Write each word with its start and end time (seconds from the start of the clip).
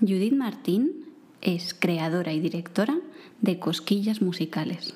Judith 0.00 0.32
Martín 0.32 1.06
es 1.40 1.74
creadora 1.74 2.32
y 2.32 2.38
directora 2.38 2.98
de 3.40 3.58
Cosquillas 3.58 4.22
Musicales, 4.22 4.94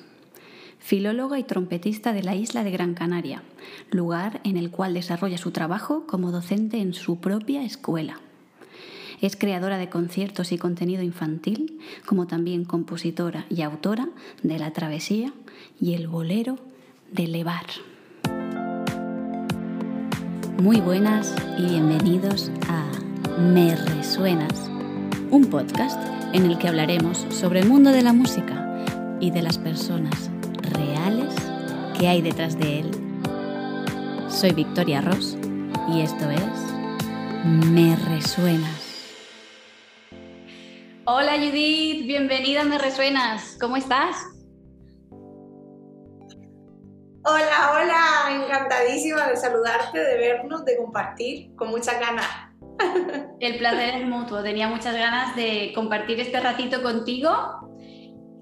filóloga 0.79 1.37
y 1.39 1.43
trompetista 1.43 2.13
de 2.13 2.23
la 2.23 2.35
isla 2.35 2.63
de 2.63 2.71
Gran 2.71 2.93
Canaria, 2.93 3.43
lugar 3.91 4.39
en 4.45 4.55
el 4.55 4.71
cual 4.71 4.93
desarrolla 4.93 5.37
su 5.37 5.51
trabajo 5.51 6.05
como 6.07 6.31
docente 6.31 6.79
en 6.79 6.93
su 6.93 7.19
propia 7.19 7.65
escuela. 7.65 8.21
Es 9.19 9.35
creadora 9.35 9.77
de 9.77 9.89
conciertos 9.89 10.53
y 10.53 10.57
contenido 10.57 11.03
infantil, 11.03 11.79
como 12.05 12.25
también 12.25 12.63
compositora 12.63 13.45
y 13.49 13.61
autora 13.61 14.07
de 14.41 14.57
La 14.57 14.71
Travesía 14.71 15.33
y 15.81 15.95
El 15.95 16.07
Bolero 16.07 16.59
de 17.11 17.27
Levar. 17.27 17.65
Muy 20.61 20.79
buenas 20.79 21.35
y 21.57 21.63
bienvenidos 21.63 22.51
a 22.69 22.89
Me 23.37 23.75
Resuenas 23.75 24.72
un 25.33 25.49
podcast 25.49 25.99
en 26.33 26.45
el 26.45 26.59
que 26.59 26.67
hablaremos 26.67 27.25
sobre 27.31 27.61
el 27.61 27.67
mundo 27.67 27.89
de 27.89 28.03
la 28.03 28.13
música 28.13 28.85
y 29.19 29.31
de 29.31 29.41
las 29.41 29.57
personas 29.57 30.29
reales 30.61 31.33
que 31.97 32.07
hay 32.07 32.21
detrás 32.21 32.55
de 32.59 32.81
él. 32.81 32.91
Soy 34.29 34.51
Victoria 34.51 35.01
Ross 35.01 35.35
y 35.91 36.01
esto 36.01 36.29
es 36.29 37.45
Me 37.45 37.95
Resuenas. 37.95 39.17
Hola 41.05 41.31
Judith, 41.37 42.05
bienvenida 42.05 42.61
a 42.61 42.65
Me 42.65 42.77
Resuenas. 42.77 43.57
¿Cómo 43.59 43.75
estás? 43.75 44.15
Hola, 47.25 47.71
hola, 47.73 48.43
encantadísima 48.43 49.29
de 49.29 49.37
saludarte, 49.37 49.97
de 49.97 50.15
vernos, 50.15 50.63
de 50.63 50.77
compartir 50.77 51.55
con 51.55 51.69
mucha 51.69 51.97
ganas. 51.99 52.52
El 53.39 53.57
placer 53.57 54.01
es 54.01 54.07
mutuo. 54.07 54.41
Tenía 54.41 54.67
muchas 54.67 54.95
ganas 54.95 55.35
de 55.35 55.71
compartir 55.75 56.19
este 56.19 56.39
ratito 56.39 56.81
contigo 56.81 57.31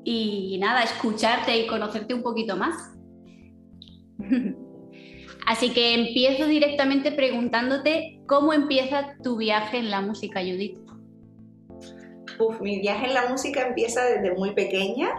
y 0.04 0.58
nada, 0.60 0.84
escucharte 0.84 1.58
y 1.58 1.68
conocerte 1.68 2.14
un 2.14 2.24
poquito 2.24 2.58
más. 2.58 2.76
Así 5.48 5.72
que 5.74 5.96
empiezo 5.96 6.46
directamente 6.46 7.12
preguntándote 7.12 8.22
cómo 8.28 8.54
empieza 8.54 9.16
tu 9.24 9.38
viaje 9.38 9.78
en 9.78 9.90
la 9.90 10.02
música, 10.02 10.40
Judith. 10.42 10.78
Uf, 12.40 12.62
mi 12.62 12.80
viaje 12.80 13.08
en 13.08 13.14
la 13.14 13.28
música 13.28 13.68
empieza 13.68 14.04
desde 14.06 14.34
muy 14.36 14.54
pequeña. 14.54 15.10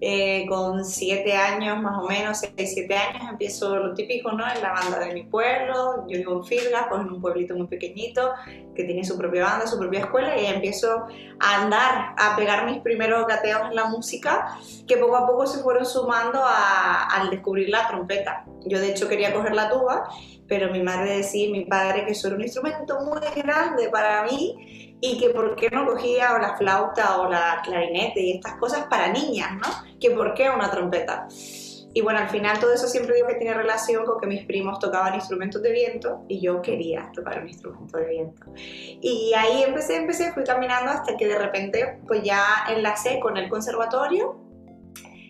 Eh, 0.00 0.46
con 0.48 0.84
siete 0.84 1.32
años 1.32 1.82
más 1.82 1.98
o 1.98 2.06
menos, 2.06 2.38
seis, 2.38 2.70
siete 2.72 2.94
años, 2.94 3.30
empiezo 3.30 3.76
lo 3.76 3.94
típico, 3.94 4.30
¿no? 4.30 4.44
En 4.48 4.62
la 4.62 4.72
banda 4.72 5.00
de 5.00 5.12
mi 5.12 5.24
pueblo, 5.24 6.06
yo 6.08 6.18
vivo 6.18 6.36
en 6.36 6.44
Firgas, 6.44 6.86
pues 6.88 7.00
en 7.00 7.10
un 7.10 7.20
pueblito 7.20 7.56
muy 7.56 7.66
pequeñito 7.66 8.32
que 8.76 8.84
tiene 8.84 9.02
su 9.02 9.18
propia 9.18 9.44
banda, 9.44 9.66
su 9.66 9.76
propia 9.76 10.00
escuela 10.00 10.40
y 10.40 10.46
empiezo 10.46 11.06
a 11.40 11.62
andar, 11.62 12.14
a 12.16 12.36
pegar 12.36 12.64
mis 12.66 12.78
primeros 12.78 13.26
gateos 13.26 13.62
en 13.70 13.74
la 13.74 13.86
música 13.86 14.56
que 14.86 14.96
poco 14.98 15.16
a 15.16 15.26
poco 15.26 15.48
se 15.48 15.62
fueron 15.64 15.84
sumando 15.84 16.40
al 16.44 17.30
descubrir 17.30 17.68
la 17.68 17.88
trompeta. 17.88 18.44
Yo 18.66 18.78
de 18.78 18.90
hecho 18.90 19.08
quería 19.08 19.34
coger 19.34 19.56
la 19.56 19.68
tuba, 19.68 20.08
pero 20.46 20.70
mi 20.70 20.80
madre 20.80 21.16
decía 21.16 21.50
mi 21.50 21.64
padre 21.64 22.04
que 22.04 22.12
eso 22.12 22.28
era 22.28 22.36
un 22.36 22.42
instrumento 22.42 23.00
muy 23.00 23.20
grande 23.34 23.88
para 23.88 24.22
mí 24.22 24.87
y 25.00 25.18
que 25.18 25.30
por 25.30 25.54
qué 25.56 25.70
no 25.70 25.86
cogía 25.86 26.34
o 26.34 26.38
la 26.38 26.56
flauta 26.56 27.20
o 27.20 27.30
la 27.30 27.60
clarinete 27.64 28.20
y 28.20 28.32
estas 28.32 28.54
cosas 28.54 28.86
para 28.86 29.08
niñas, 29.12 29.52
¿no? 29.54 29.68
Que 30.00 30.10
por 30.10 30.34
qué 30.34 30.50
una 30.50 30.70
trompeta. 30.70 31.28
Y 31.94 32.00
bueno, 32.00 32.18
al 32.18 32.28
final 32.28 32.58
todo 32.60 32.72
eso 32.72 32.86
siempre 32.86 33.14
digo 33.14 33.28
que 33.28 33.36
tiene 33.36 33.54
relación 33.54 34.04
con 34.04 34.20
que 34.20 34.26
mis 34.26 34.44
primos 34.44 34.78
tocaban 34.78 35.14
instrumentos 35.14 35.62
de 35.62 35.72
viento 35.72 36.24
y 36.28 36.40
yo 36.40 36.60
quería 36.60 37.10
tocar 37.14 37.40
un 37.40 37.48
instrumento 37.48 37.96
de 37.96 38.06
viento. 38.06 38.46
Y 38.56 39.32
ahí 39.36 39.62
empecé, 39.62 39.96
empecé, 39.96 40.32
fui 40.32 40.44
caminando 40.44 40.90
hasta 40.90 41.16
que 41.16 41.26
de 41.26 41.38
repente 41.38 41.98
pues 42.06 42.22
ya 42.22 42.42
enlacé 42.68 43.18
con 43.20 43.36
el 43.36 43.48
conservatorio 43.48 44.38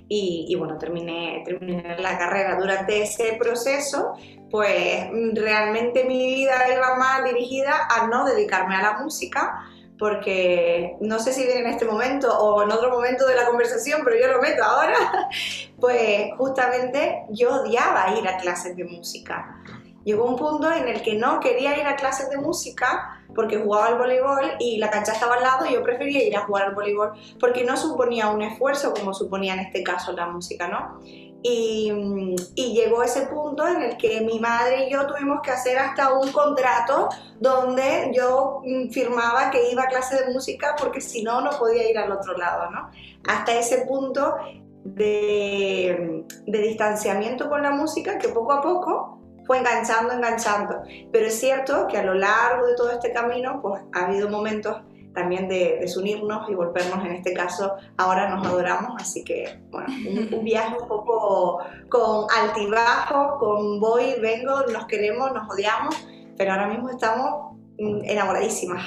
y, 0.08 0.46
y 0.48 0.54
bueno, 0.56 0.78
terminé, 0.78 1.42
terminé 1.44 1.96
la 1.98 2.18
carrera. 2.18 2.58
Durante 2.58 3.02
ese 3.02 3.36
proceso 3.38 4.14
pues 4.50 5.08
realmente 5.34 6.04
mi 6.04 6.34
vida 6.34 6.54
iba 6.74 6.96
más 6.96 7.24
dirigida 7.24 7.86
a 7.90 8.06
no 8.06 8.24
dedicarme 8.24 8.76
a 8.76 8.82
la 8.82 8.98
música, 8.98 9.64
porque 9.98 10.96
no 11.00 11.18
sé 11.18 11.32
si 11.32 11.44
viene 11.44 11.60
en 11.60 11.66
este 11.66 11.84
momento 11.84 12.36
o 12.38 12.62
en 12.62 12.70
otro 12.70 12.90
momento 12.90 13.26
de 13.26 13.34
la 13.34 13.46
conversación, 13.46 14.02
pero 14.04 14.16
yo 14.18 14.28
lo 14.32 14.40
meto 14.40 14.62
ahora, 14.62 15.28
pues 15.80 16.30
justamente 16.36 17.24
yo 17.30 17.62
odiaba 17.62 18.14
ir 18.18 18.26
a 18.28 18.36
clases 18.38 18.76
de 18.76 18.84
música. 18.84 19.62
Llegó 20.04 20.24
un 20.24 20.36
punto 20.36 20.72
en 20.72 20.88
el 20.88 21.02
que 21.02 21.14
no 21.14 21.40
quería 21.40 21.76
ir 21.78 21.86
a 21.86 21.96
clases 21.96 22.30
de 22.30 22.38
música 22.38 23.20
porque 23.34 23.58
jugaba 23.58 23.88
al 23.88 23.98
voleibol 23.98 24.52
y 24.58 24.78
la 24.78 24.90
cancha 24.90 25.12
estaba 25.12 25.34
al 25.34 25.42
lado 25.42 25.66
y 25.66 25.74
yo 25.74 25.82
prefería 25.82 26.24
ir 26.24 26.36
a 26.36 26.46
jugar 26.46 26.68
al 26.68 26.74
voleibol 26.74 27.12
porque 27.38 27.64
no 27.64 27.76
suponía 27.76 28.30
un 28.30 28.40
esfuerzo 28.40 28.94
como 28.94 29.12
suponía 29.12 29.52
en 29.54 29.60
este 29.60 29.82
caso 29.82 30.12
la 30.12 30.26
música, 30.26 30.66
¿no? 30.68 31.00
Y, 31.42 32.34
llegó 32.54 33.02
ese 33.02 33.26
punto 33.26 33.66
en 33.66 33.82
el 33.82 33.96
que 33.96 34.20
mi 34.20 34.38
madre 34.38 34.86
y 34.86 34.92
yo 34.92 35.06
tuvimos 35.06 35.40
que 35.42 35.50
hacer 35.50 35.78
hasta 35.78 36.12
un 36.12 36.30
contrato 36.32 37.08
donde 37.40 38.12
yo 38.14 38.60
mm, 38.64 38.90
firmaba 38.90 39.50
que 39.50 39.70
iba 39.70 39.84
a 39.84 39.86
clase 39.86 40.24
de 40.24 40.32
música 40.32 40.74
porque 40.78 41.00
si 41.00 41.22
no, 41.22 41.40
no 41.40 41.50
podía 41.58 41.88
ir 41.90 41.98
al 41.98 42.12
otro 42.12 42.36
lado, 42.36 42.70
¿no? 42.70 42.90
Hasta 43.26 43.52
ese 43.54 43.86
punto 43.86 44.36
de, 44.84 46.24
de 46.46 46.58
distanciamiento 46.58 47.48
con 47.48 47.62
la 47.62 47.70
música 47.70 48.18
que 48.18 48.28
poco 48.28 48.52
a 48.52 48.62
poco 48.62 49.18
fue 49.48 49.58
enganchando, 49.58 50.12
enganchando. 50.12 50.82
Pero 51.10 51.26
es 51.26 51.40
cierto 51.40 51.88
que 51.88 51.98
a 51.98 52.04
lo 52.04 52.14
largo 52.14 52.66
de 52.66 52.74
todo 52.76 52.90
este 52.90 53.12
camino, 53.12 53.60
pues 53.62 53.82
ha 53.94 54.04
habido 54.04 54.28
momentos 54.28 54.76
también 55.18 55.48
de 55.48 55.78
desunirnos 55.80 56.48
y 56.48 56.54
volvernos, 56.54 57.04
en 57.04 57.12
este 57.12 57.34
caso, 57.34 57.72
ahora 57.96 58.28
nos 58.28 58.46
adoramos, 58.46 58.92
así 59.00 59.24
que, 59.24 59.60
bueno, 59.70 59.88
un, 60.36 60.44
viaje 60.44 60.76
un 60.80 60.88
poco 60.88 61.60
con 61.88 62.26
altibajos, 62.36 63.38
con 63.40 63.80
voy, 63.80 64.14
vengo, 64.20 64.62
nos 64.72 64.86
queremos, 64.86 65.32
nos 65.32 65.50
odiamos, 65.50 65.96
pero 66.36 66.52
ahora 66.52 66.68
mismo 66.68 66.90
estamos 66.90 67.56
mm, 67.78 68.04
enamoradísimas. 68.04 68.84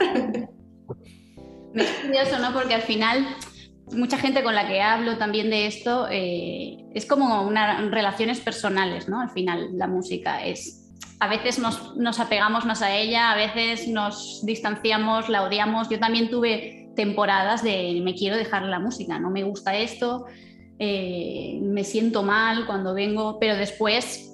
Me 1.74 1.82
es 1.82 1.90
curioso, 2.02 2.38
¿no? 2.38 2.54
Porque 2.54 2.74
al 2.74 2.82
final 2.82 3.26
mucha 3.92 4.16
gente 4.16 4.42
con 4.42 4.54
la 4.54 4.66
que 4.66 4.80
hablo 4.80 5.18
también 5.18 5.50
de 5.50 5.66
esto 5.66 6.08
eh, 6.10 6.78
es 6.94 7.04
como 7.04 7.42
unas 7.42 7.90
relaciones 7.90 8.40
personales, 8.40 9.08
¿no? 9.08 9.20
Al 9.20 9.28
final 9.30 9.76
la 9.76 9.86
música 9.86 10.42
es 10.42 10.85
a 11.18 11.28
veces 11.28 11.58
nos, 11.58 12.20
apegamos 12.20 12.64
más 12.66 12.82
a 12.82 12.94
ella, 12.94 13.32
a 13.32 13.36
veces 13.36 13.88
nos 13.88 14.44
distanciamos, 14.44 15.28
la 15.28 15.42
odiamos. 15.42 15.88
Yo 15.88 15.98
también 15.98 16.30
tuve 16.30 16.90
temporadas 16.94 17.62
de 17.62 18.00
me 18.02 18.14
quiero 18.14 18.36
dejar 18.36 18.62
la 18.62 18.78
música, 18.78 19.18
no 19.18 19.30
me 19.30 19.42
gusta 19.42 19.76
esto, 19.76 20.26
eh, 20.78 21.58
me 21.62 21.84
siento 21.84 22.22
mal 22.22 22.66
cuando 22.66 22.94
vengo, 22.94 23.38
pero 23.38 23.56
después 23.56 24.32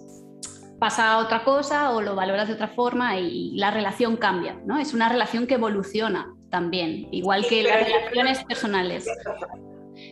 pasa 0.78 1.18
otra 1.18 1.44
cosa 1.44 1.90
o 1.92 2.00
lo 2.00 2.16
valoras 2.16 2.48
de 2.48 2.54
otra 2.54 2.68
forma 2.68 3.18
y 3.18 3.52
la 3.56 3.70
relación 3.70 4.16
cambia, 4.16 4.60
¿no? 4.66 4.78
Es 4.78 4.94
una 4.94 5.08
relación 5.08 5.46
que 5.46 5.54
evoluciona 5.54 6.34
también, 6.50 7.08
igual 7.12 7.46
que 7.46 7.62
las 7.62 7.86
relaciones 7.86 8.44
personales. 8.44 9.06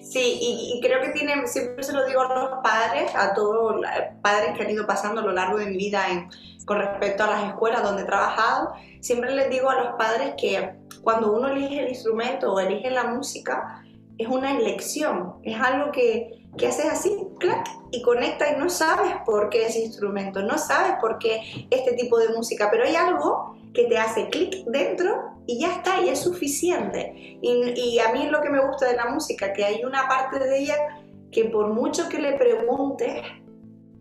Sí, 0.02 0.38
y, 0.40 0.80
creo 0.82 1.00
que 1.00 1.10
tiene, 1.10 1.46
siempre 1.46 1.84
se 1.84 1.92
lo 1.92 2.04
digo 2.04 2.20
a 2.20 2.34
los 2.34 2.50
padres, 2.62 3.14
a 3.14 3.32
todos 3.34 3.76
los 3.76 3.84
padres 4.22 4.56
que 4.56 4.64
han 4.64 4.70
ido 4.70 4.86
pasando 4.86 5.20
a 5.20 5.24
lo 5.24 5.32
largo 5.32 5.58
de 5.58 5.66
mi 5.66 5.76
vida 5.76 6.04
con 6.64 6.78
respecto 6.78 7.24
a 7.24 7.28
las 7.28 7.44
escuelas 7.48 7.82
donde 7.82 8.02
he 8.02 8.06
trabajado, 8.06 8.74
siempre 9.00 9.34
les 9.34 9.50
digo 9.50 9.70
a 9.70 9.74
los 9.76 9.96
padres 9.96 10.34
que 10.36 10.74
cuando 11.02 11.32
uno 11.32 11.48
elige 11.48 11.80
el 11.80 11.88
instrumento 11.88 12.52
o 12.52 12.60
elige 12.60 12.90
la 12.90 13.04
música, 13.04 13.82
es 14.18 14.28
una 14.28 14.56
elección, 14.56 15.36
es 15.42 15.58
algo 15.60 15.92
que, 15.92 16.44
que 16.58 16.66
haces 16.66 16.86
así, 16.86 17.16
clac, 17.38 17.66
y 17.90 18.02
conecta 18.02 18.52
y 18.52 18.58
no 18.58 18.68
sabes 18.68 19.14
por 19.24 19.48
qué 19.48 19.66
ese 19.66 19.80
instrumento, 19.80 20.42
no 20.42 20.58
sabes 20.58 20.92
por 21.00 21.18
qué 21.18 21.66
este 21.70 21.92
tipo 21.92 22.18
de 22.18 22.28
música, 22.30 22.68
pero 22.70 22.84
hay 22.84 22.96
algo 22.96 23.56
que 23.72 23.84
te 23.84 23.98
hace 23.98 24.28
clic 24.28 24.64
dentro 24.66 25.39
y 25.50 25.58
ya 25.58 25.72
está, 25.72 26.00
y 26.00 26.08
es 26.08 26.20
suficiente. 26.20 27.38
Y, 27.42 27.98
a 27.98 28.12
mí 28.12 28.22
es 28.22 28.30
lo 28.30 28.40
que 28.40 28.50
me 28.50 28.64
gusta 28.64 28.86
de 28.86 28.94
la 28.94 29.06
música, 29.06 29.52
que 29.52 29.64
hay 29.64 29.82
una 29.82 30.06
parte 30.06 30.38
de 30.38 30.60
ella 30.60 30.76
que 31.32 31.46
por 31.46 31.74
mucho 31.74 32.08
que 32.08 32.20
le 32.20 32.34
preguntes, 32.34 33.22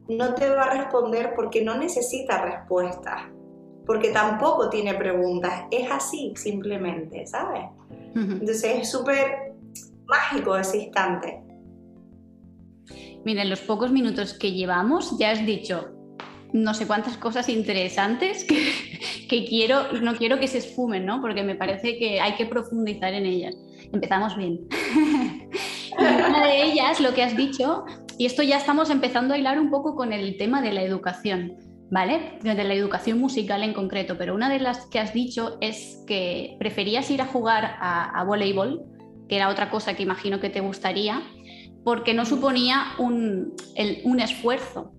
no 0.08 0.36
te 0.36 0.48
va 0.48 0.66
a 0.66 0.78
responder 0.78 1.34
porque 1.36 1.64
no 1.64 1.76
necesita 1.76 2.44
respuestas, 2.44 3.24
porque 3.88 4.10
tampoco 4.10 4.70
tiene 4.70 4.94
preguntas, 4.94 5.64
es 5.72 5.90
así 5.90 6.34
simplemente, 6.36 7.26
¿sabes? 7.26 7.66
Entonces 8.14 8.64
es 8.64 8.92
súper 8.92 9.54
mágico 10.06 10.56
ese 10.56 10.84
instante. 10.84 11.42
Mira, 13.26 13.42
en 13.42 13.50
los 13.50 13.62
pocos 13.62 13.92
minutos 13.92 14.36
que 14.36 14.52
llevamos 14.52 15.18
ya 15.18 15.32
has 15.32 15.44
dicho 15.46 15.99
no 16.54 16.74
sé 16.74 16.88
cuántas 16.88 17.18
cosas 17.18 17.50
interesantes 17.50 18.46
que, 19.30 19.46
quiero, 19.46 19.94
no 20.02 20.16
quiero 20.16 20.40
que 20.40 20.48
se 20.48 20.60
esfumen, 20.60 21.06
¿no? 21.06 21.22
Porque 21.22 21.44
me 21.44 21.56
parece 21.56 21.98
que 21.98 22.20
hay 22.20 22.34
que 22.34 22.46
profundizar 22.46 23.14
en 23.14 23.26
ellas. 23.26 23.56
Empezamos 23.92 24.36
bien. 24.38 24.68
una 25.98 26.48
de 26.48 26.64
ellas, 26.64 27.00
lo 27.00 27.14
que 27.14 27.24
has 27.24 27.36
dicho, 27.36 27.86
y 28.18 28.26
esto 28.26 28.44
ya 28.44 28.58
estamos 28.58 28.90
empezando 28.90 29.34
a 29.34 29.38
hilar 29.38 29.60
un 29.60 29.70
poco 29.70 29.96
con 29.96 30.14
el 30.14 30.38
tema 30.38 30.62
de 30.62 30.74
la 30.74 30.82
educación. 30.82 31.58
¿vale? 31.92 32.38
De 32.42 32.64
la 32.64 32.74
educación 32.74 33.20
musical 33.20 33.64
en 33.64 33.74
concreto, 33.74 34.16
pero 34.18 34.36
una 34.36 34.50
de 34.50 34.60
las 34.60 34.86
que 34.88 35.00
has 35.00 35.14
dicho 35.14 35.58
es 35.62 36.04
que 36.08 36.56
preferías 36.60 37.10
ir 37.10 37.22
a 37.22 37.26
jugar 37.26 37.78
a, 37.80 38.24
voleibol, 38.26 38.84
que 39.28 39.36
era 39.36 39.50
otra 39.50 39.70
cosa 39.70 39.96
que 39.96 40.04
imagino 40.04 40.40
que 40.40 40.50
te 40.50 40.60
gustaría, 40.60 41.22
porque 41.84 42.14
no 42.14 42.26
suponía 42.26 42.94
un, 43.00 43.54
un 44.04 44.20
esfuerzo. 44.20 44.94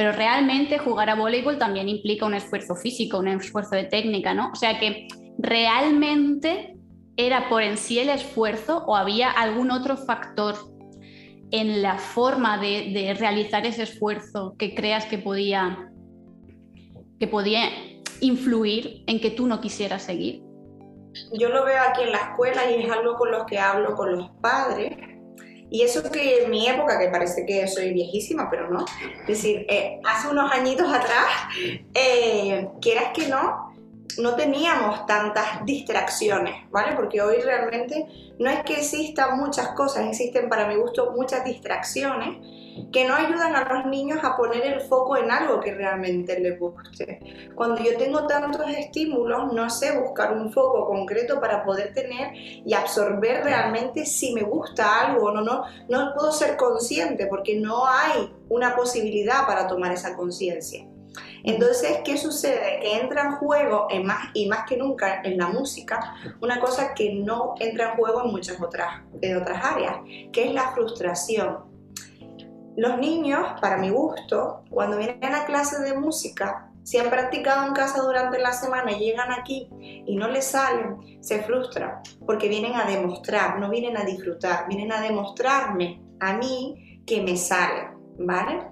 Pero 0.00 0.12
realmente 0.12 0.78
jugar 0.78 1.10
a 1.10 1.14
voleibol 1.14 1.58
también 1.58 1.86
implica 1.86 2.24
un 2.24 2.32
esfuerzo 2.32 2.74
físico, 2.74 3.18
un 3.18 3.28
esfuerzo 3.28 3.76
de 3.76 3.84
técnica, 3.84 4.32
¿no? 4.32 4.50
O 4.50 4.54
sea 4.54 4.78
que 4.78 5.08
realmente 5.36 6.78
era 7.18 7.50
por 7.50 7.62
en 7.62 7.76
sí 7.76 7.98
el 7.98 8.08
esfuerzo 8.08 8.82
o 8.86 8.96
había 8.96 9.30
algún 9.30 9.70
otro 9.70 9.98
factor 9.98 10.54
en 11.50 11.82
la 11.82 11.98
forma 11.98 12.56
de, 12.56 12.92
de 12.94 13.12
realizar 13.12 13.66
ese 13.66 13.82
esfuerzo 13.82 14.54
que 14.58 14.74
creas 14.74 15.04
que 15.04 15.18
podía 15.18 15.90
que 17.18 17.26
podía 17.26 17.68
influir 18.22 19.04
en 19.06 19.20
que 19.20 19.30
tú 19.30 19.46
no 19.46 19.60
quisieras 19.60 20.02
seguir? 20.04 20.42
Yo 21.38 21.50
lo 21.50 21.66
veo 21.66 21.82
aquí 21.90 22.04
en 22.04 22.12
la 22.12 22.20
escuela 22.30 22.70
y 22.70 22.82
es 22.84 22.90
algo 22.90 23.16
con 23.16 23.30
lo 23.30 23.44
que 23.44 23.58
hablo 23.58 23.94
con 23.96 24.16
los 24.16 24.30
padres. 24.40 25.09
Y 25.70 25.82
eso 25.82 26.02
que 26.10 26.42
en 26.42 26.50
mi 26.50 26.68
época, 26.68 26.98
que 26.98 27.08
parece 27.08 27.46
que 27.46 27.66
soy 27.68 27.92
viejísima, 27.92 28.50
pero 28.50 28.68
no. 28.68 28.84
Es 29.22 29.26
decir, 29.26 29.66
eh, 29.68 30.00
hace 30.04 30.28
unos 30.28 30.50
añitos 30.52 30.92
atrás, 30.92 31.28
eh, 31.94 32.68
quieras 32.80 33.12
que 33.14 33.28
no, 33.28 33.72
no 34.18 34.34
teníamos 34.34 35.06
tantas 35.06 35.64
distracciones, 35.64 36.68
¿vale? 36.70 36.96
Porque 36.96 37.22
hoy 37.22 37.36
realmente 37.40 38.06
no 38.38 38.50
es 38.50 38.62
que 38.64 38.74
existan 38.74 39.38
muchas 39.38 39.68
cosas, 39.68 40.06
existen 40.08 40.48
para 40.48 40.66
mi 40.66 40.74
gusto 40.74 41.12
muchas 41.12 41.44
distracciones 41.44 42.38
que 42.92 43.06
no 43.06 43.14
ayudan 43.14 43.54
a 43.54 43.72
los 43.72 43.86
niños 43.86 44.20
a 44.22 44.36
poner 44.36 44.64
el 44.64 44.80
foco 44.80 45.16
en 45.16 45.30
algo 45.30 45.60
que 45.60 45.74
realmente 45.74 46.38
les 46.38 46.58
guste. 46.58 47.50
Cuando 47.54 47.82
yo 47.82 47.96
tengo 47.96 48.26
tantos 48.26 48.68
estímulos, 48.68 49.52
no 49.52 49.68
sé 49.70 49.98
buscar 49.98 50.32
un 50.32 50.52
foco 50.52 50.86
concreto 50.86 51.40
para 51.40 51.64
poder 51.64 51.92
tener 51.92 52.32
y 52.34 52.72
absorber 52.74 53.44
realmente 53.44 54.06
si 54.06 54.34
me 54.34 54.42
gusta 54.42 55.00
algo 55.00 55.26
o 55.26 55.32
no, 55.32 55.42
no, 55.42 55.64
no 55.88 56.14
puedo 56.14 56.32
ser 56.32 56.56
consciente 56.56 57.26
porque 57.26 57.58
no 57.58 57.86
hay 57.86 58.32
una 58.48 58.76
posibilidad 58.76 59.46
para 59.46 59.66
tomar 59.66 59.92
esa 59.92 60.16
conciencia. 60.16 60.86
Entonces, 61.42 61.98
¿qué 62.04 62.16
sucede? 62.16 62.80
Que 62.80 62.98
entra 62.98 63.22
en 63.22 63.32
juego, 63.32 63.88
más, 64.04 64.28
y 64.34 64.48
más 64.48 64.66
que 64.68 64.76
nunca 64.76 65.22
en 65.22 65.38
la 65.38 65.48
música, 65.48 66.14
una 66.40 66.60
cosa 66.60 66.94
que 66.94 67.14
no 67.14 67.54
entra 67.58 67.90
en 67.90 67.96
juego 67.96 68.24
en 68.24 68.30
muchas 68.30 68.60
otras, 68.60 69.02
en 69.20 69.36
otras 69.36 69.64
áreas, 69.64 69.96
que 70.32 70.44
es 70.44 70.52
la 70.52 70.72
frustración. 70.72 71.69
Los 72.76 72.98
niños, 72.98 73.60
para 73.60 73.76
mi 73.76 73.90
gusto, 73.90 74.62
cuando 74.70 74.96
vienen 74.96 75.34
a 75.34 75.44
clases 75.44 75.80
de 75.80 75.98
música, 75.98 76.70
si 76.82 76.98
han 76.98 77.10
practicado 77.10 77.66
en 77.66 77.74
casa 77.74 78.00
durante 78.00 78.38
la 78.38 78.52
semana 78.52 78.92
y 78.92 78.98
llegan 78.98 79.32
aquí 79.32 79.68
y 79.80 80.16
no 80.16 80.28
les 80.28 80.46
salen, 80.46 81.22
se 81.22 81.42
frustran 81.42 82.00
porque 82.26 82.48
vienen 82.48 82.74
a 82.74 82.84
demostrar, 82.84 83.58
no 83.58 83.68
vienen 83.70 83.96
a 83.96 84.04
disfrutar, 84.04 84.66
vienen 84.68 84.92
a 84.92 85.00
demostrarme 85.00 86.02
a 86.20 86.32
mí 86.34 87.02
que 87.06 87.22
me 87.22 87.36
sale, 87.36 87.90
¿vale? 88.18 88.66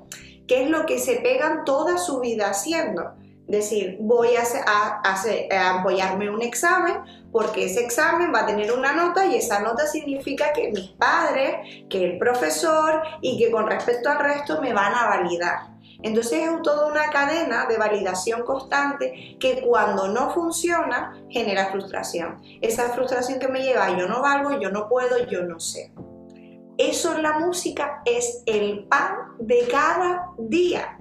¿Qué 0.47 0.65
es 0.65 0.71
lo 0.71 0.87
que 0.87 0.99
se 0.99 1.17
pegan 1.17 1.65
toda 1.65 1.99
su 1.99 2.21
vida 2.21 2.49
haciendo? 2.49 3.15
Decir, 3.49 3.97
voy 4.01 4.29
a, 4.37 4.43
a, 4.67 5.79
apoyarme 5.79 6.29
un 6.29 6.43
examen 6.43 6.97
porque 7.33 7.65
ese 7.65 7.81
examen 7.81 8.33
va 8.33 8.41
a 8.41 8.47
tener 8.47 8.71
una 8.73 8.93
nota 8.93 9.27
y 9.27 9.37
esa 9.37 9.61
nota 9.61 9.87
significa 9.87 10.53
que 10.53 10.71
mis 10.71 10.91
padres, 10.91 11.85
que 11.89 12.05
el 12.05 12.19
profesor 12.19 13.03
y 13.23 13.39
que 13.39 13.51
con 13.51 13.67
respecto 13.67 14.11
al 14.11 14.19
resto 14.19 14.61
me 14.61 14.73
van 14.73 14.95
a 14.95 15.07
validar. 15.07 15.79
Entonces 16.03 16.49
es 16.49 16.63
toda 16.63 16.89
una 16.91 17.11
cadena 17.11 17.67
de 17.67 17.77
validación 17.77 18.45
constante 18.45 19.37
que 19.41 19.63
cuando 19.63 20.09
no 20.09 20.31
funciona 20.31 21.21
genera 21.29 21.71
frustración. 21.71 22.41
Esa 22.61 22.91
frustración 22.91 23.41
que 23.41 23.49
me 23.49 23.63
lleva 23.63 23.97
yo 23.99 24.07
no 24.07 24.23
valgo, 24.23 24.61
yo 24.61 24.71
no 24.71 24.89
puedo, 24.89 25.27
yo 25.27 25.43
no 25.43 25.59
sé. 25.59 25.93
Eso 26.77 27.17
en 27.17 27.23
la 27.25 27.41
música 27.41 28.03
es 28.05 28.45
el 28.47 28.85
pan 28.85 29.37
de 29.41 29.67
cada 29.69 30.31
día. 30.39 30.97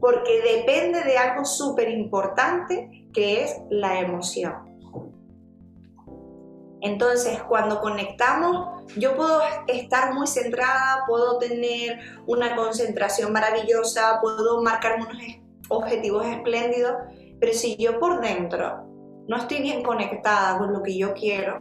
Porque 0.00 0.40
depende 0.42 1.02
de 1.02 1.18
algo 1.18 1.44
súper 1.44 1.88
importante 1.90 3.08
que 3.12 3.42
es 3.44 3.56
la 3.70 4.00
emoción. 4.00 4.66
Entonces, 6.80 7.42
cuando 7.42 7.80
conectamos, 7.80 8.84
yo 8.96 9.16
puedo 9.16 9.40
estar 9.66 10.14
muy 10.14 10.26
centrada, 10.26 11.04
puedo 11.08 11.38
tener 11.38 11.98
una 12.26 12.54
concentración 12.54 13.32
maravillosa, 13.32 14.20
puedo 14.20 14.62
marcar 14.62 14.96
unos 15.00 15.16
objetivos 15.68 16.26
espléndidos, 16.26 16.94
pero 17.40 17.52
si 17.52 17.76
yo 17.76 17.98
por 17.98 18.20
dentro 18.20 18.84
no 19.26 19.36
estoy 19.36 19.62
bien 19.62 19.82
conectada 19.82 20.58
con 20.58 20.72
lo 20.72 20.82
que 20.82 20.96
yo 20.96 21.12
quiero, 21.14 21.58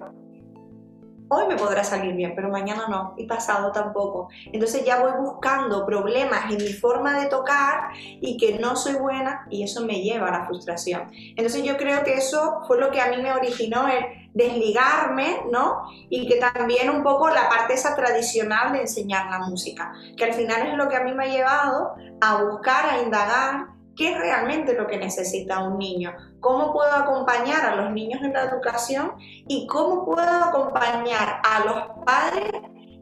hoy 1.29 1.47
me 1.47 1.55
podrá 1.55 1.83
salir 1.83 2.13
bien, 2.15 2.33
pero 2.35 2.49
mañana 2.49 2.87
no, 2.87 3.13
y 3.17 3.25
pasado 3.25 3.71
tampoco. 3.71 4.29
Entonces 4.51 4.85
ya 4.85 5.01
voy 5.01 5.11
buscando 5.19 5.85
problemas 5.85 6.51
en 6.51 6.57
mi 6.57 6.73
forma 6.73 7.19
de 7.19 7.27
tocar 7.27 7.89
y 7.95 8.37
que 8.37 8.59
no 8.59 8.75
soy 8.75 8.95
buena 8.95 9.45
y 9.49 9.63
eso 9.63 9.85
me 9.85 10.01
lleva 10.01 10.27
a 10.27 10.39
la 10.39 10.45
frustración. 10.45 11.09
Entonces 11.11 11.63
yo 11.63 11.77
creo 11.77 12.03
que 12.03 12.15
eso 12.15 12.61
fue 12.67 12.79
lo 12.79 12.91
que 12.91 13.01
a 13.01 13.09
mí 13.09 13.17
me 13.21 13.31
originó 13.31 13.87
el 13.87 14.29
desligarme, 14.33 15.43
¿no? 15.51 15.83
Y 16.09 16.27
que 16.27 16.35
también 16.35 16.89
un 16.89 17.03
poco 17.03 17.29
la 17.29 17.47
parte 17.47 17.73
esa 17.73 17.95
tradicional 17.95 18.73
de 18.73 18.81
enseñar 18.81 19.29
la 19.29 19.39
música, 19.39 19.93
que 20.17 20.25
al 20.25 20.33
final 20.33 20.67
es 20.67 20.73
lo 20.75 20.89
que 20.89 20.97
a 20.97 21.03
mí 21.03 21.13
me 21.13 21.25
ha 21.25 21.27
llevado 21.27 21.95
a 22.21 22.43
buscar, 22.43 22.85
a 22.89 23.01
indagar 23.01 23.74
qué 23.95 24.11
es 24.11 24.17
realmente 24.17 24.73
lo 24.73 24.87
que 24.87 24.97
necesita 24.97 25.63
un 25.63 25.77
niño, 25.77 26.13
cómo 26.39 26.73
puedo 26.73 26.91
acompañar 26.91 27.65
a 27.65 27.75
los 27.75 27.91
niños 27.91 28.21
en 28.23 28.33
la 28.33 28.43
educación 28.43 29.13
y 29.19 29.67
cómo 29.67 30.05
puedo 30.05 30.43
acompañar 30.43 31.41
a 31.43 31.65
los 31.65 32.05
padres 32.05 32.51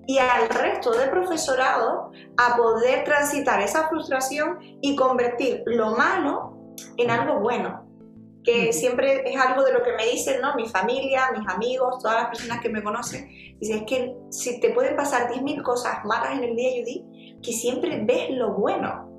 y 0.05 0.17
al 0.17 0.49
resto 0.49 0.91
del 0.91 1.09
profesorado 1.09 2.11
a 2.37 2.57
poder 2.57 3.03
transitar 3.03 3.61
esa 3.61 3.87
frustración 3.87 4.59
y 4.81 4.95
convertir 4.95 5.63
lo 5.65 5.95
malo 5.95 6.57
en 6.97 7.09
algo 7.09 7.39
bueno. 7.39 7.83
Que 8.43 8.73
siempre 8.73 9.23
es 9.25 9.39
algo 9.39 9.63
de 9.63 9.71
lo 9.71 9.81
que 9.83 9.93
me 9.93 10.05
dicen, 10.05 10.41
¿no? 10.41 10.53
Mi 10.55 10.67
familia, 10.67 11.31
mis 11.31 11.47
amigos, 11.47 11.99
todas 12.03 12.23
las 12.23 12.27
personas 12.27 12.59
que 12.59 12.67
me 12.67 12.83
conocen. 12.83 13.29
Dicen, 13.57 13.77
es 13.77 13.83
que 13.83 14.15
si 14.31 14.59
te 14.59 14.71
pueden 14.71 14.97
pasar 14.97 15.29
10.000 15.31 15.63
cosas 15.63 16.03
malas 16.03 16.33
en 16.33 16.43
el 16.43 16.55
día, 16.57 16.71
Judy, 16.81 17.39
que 17.41 17.53
siempre 17.53 18.03
ves 18.03 18.31
lo 18.31 18.51
bueno 18.55 19.12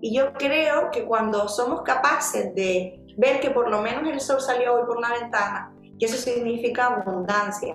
y 0.00 0.16
yo 0.16 0.32
creo 0.34 0.90
que 0.90 1.04
cuando 1.04 1.48
somos 1.48 1.82
capaces 1.82 2.54
de 2.54 3.00
ver 3.16 3.40
que 3.40 3.50
por 3.50 3.70
lo 3.70 3.82
menos 3.82 4.08
el 4.08 4.20
sol 4.20 4.40
salió 4.40 4.74
hoy 4.74 4.86
por 4.86 5.00
la 5.00 5.12
ventana, 5.12 5.72
y 5.98 6.04
eso 6.04 6.16
significa 6.16 6.86
abundancia. 6.86 7.74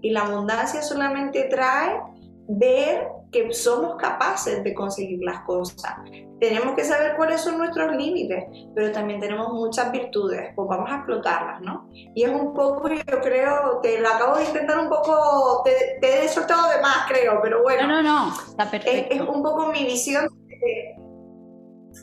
Y 0.00 0.10
la 0.10 0.22
abundancia 0.22 0.82
solamente 0.82 1.44
trae 1.44 2.00
ver 2.48 3.08
que 3.30 3.52
somos 3.52 3.96
capaces 3.96 4.62
de 4.64 4.72
conseguir 4.72 5.18
las 5.22 5.40
cosas. 5.40 5.94
Tenemos 6.40 6.74
que 6.74 6.84
saber 6.84 7.16
cuáles 7.16 7.40
son 7.40 7.58
nuestros 7.58 7.94
límites, 7.96 8.44
pero 8.74 8.92
también 8.92 9.20
tenemos 9.20 9.52
muchas 9.52 9.90
virtudes, 9.90 10.52
pues 10.54 10.68
vamos 10.68 10.90
a 10.90 10.96
explotarlas, 10.96 11.60
¿no? 11.60 11.88
Y 11.92 12.24
es 12.24 12.30
un 12.30 12.54
poco, 12.54 12.88
yo 12.88 13.20
creo, 13.22 13.80
te 13.82 14.00
lo 14.00 14.08
acabo 14.08 14.36
de 14.36 14.44
intentar 14.44 14.78
un 14.78 14.88
poco, 14.88 15.62
te, 15.64 15.98
te 16.00 16.24
he 16.24 16.28
soltado 16.28 16.70
de 16.70 16.80
más, 16.80 17.06
creo, 17.08 17.40
pero 17.42 17.62
bueno. 17.62 17.88
No, 17.88 18.02
no, 18.02 18.28
no, 18.28 18.34
está 18.48 18.70
perfecto. 18.70 19.14
Es, 19.14 19.20
es 19.20 19.28
un 19.28 19.42
poco 19.42 19.66
mi 19.72 19.84
visión 19.84 20.28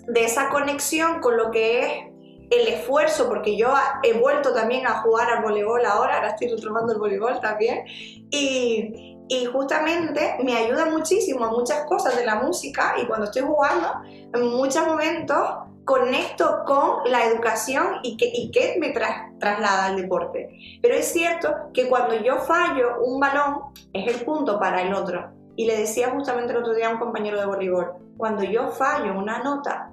de 0.08 0.26
esa 0.26 0.50
conexión 0.50 1.20
con 1.22 1.38
lo 1.38 1.52
que 1.52 1.80
es 1.80 2.14
el 2.50 2.68
esfuerzo, 2.68 3.28
porque 3.28 3.58
yo 3.58 3.74
he 4.04 4.14
vuelto 4.14 4.54
también 4.54 4.86
a 4.86 5.02
jugar 5.02 5.30
al 5.30 5.42
voleibol 5.42 5.86
ahora, 5.86 6.16
ahora 6.16 6.30
estoy 6.30 6.50
retomando 6.50 6.94
el 6.94 7.00
voleibol 7.00 7.40
también, 7.40 7.86
y, 7.88 9.18
y, 9.28 9.46
justamente 9.46 10.36
me 10.44 10.56
ayuda 10.56 10.86
muchísimo 10.86 11.46
a 11.46 11.52
muchas 11.52 11.86
cosas 11.86 12.16
de 12.16 12.26
la 12.26 12.36
música 12.36 12.96
y 13.02 13.06
cuando 13.06 13.26
estoy 13.26 13.44
jugando, 13.44 13.88
en 14.06 14.48
muchos 14.48 14.86
momentos 14.86 15.38
conecto 15.86 16.64
con 16.66 17.12
la 17.12 17.26
educación 17.26 18.00
y 18.04 18.18
que, 18.18 18.32
y 18.34 18.52
que 18.52 18.78
me 18.80 18.90
traslada 18.90 19.86
al 19.86 19.98
deporte. 19.98 20.80
Pero 20.82 20.96
es 20.96 21.12
cierto 21.12 21.54
que 21.74 21.88
cuando 21.90 22.16
yo 22.16 22.38
fallo 22.40 23.02
un 23.04 23.20
balón, 23.20 23.74
es 23.94 24.16
el 24.16 24.26
punto 24.26 24.60
para 24.60 24.82
el 24.82 24.94
otro. 24.94 25.32
Y 25.56 25.66
le 25.66 25.78
decía 25.78 26.10
justamente 26.10 26.54
el 26.54 26.60
otro 26.60 26.74
día 26.74 26.90
a 26.90 26.94
un 26.94 27.00
compañero 27.00 27.40
de 27.40 27.46
voleibol, 27.46 27.94
cuando 28.18 28.44
yo 28.44 28.70
fallo 28.70 29.18
una 29.18 29.44
nota, 29.44 29.92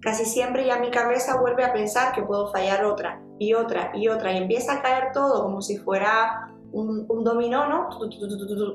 casi 0.00 0.24
siempre 0.24 0.66
ya 0.66 0.78
mi 0.78 0.90
cabeza 0.90 1.40
vuelve 1.40 1.64
a 1.64 1.72
pensar 1.72 2.12
que 2.12 2.22
puedo 2.22 2.50
fallar 2.50 2.84
otra 2.84 3.20
y 3.38 3.54
otra 3.54 3.90
y 3.94 4.08
otra 4.08 4.32
y 4.32 4.38
empieza 4.38 4.74
a 4.74 4.82
caer 4.82 5.12
todo 5.12 5.42
como 5.42 5.60
si 5.60 5.76
fuera 5.78 6.54
un, 6.72 7.06
dominó, 7.24 7.68
¿no? 7.68 7.88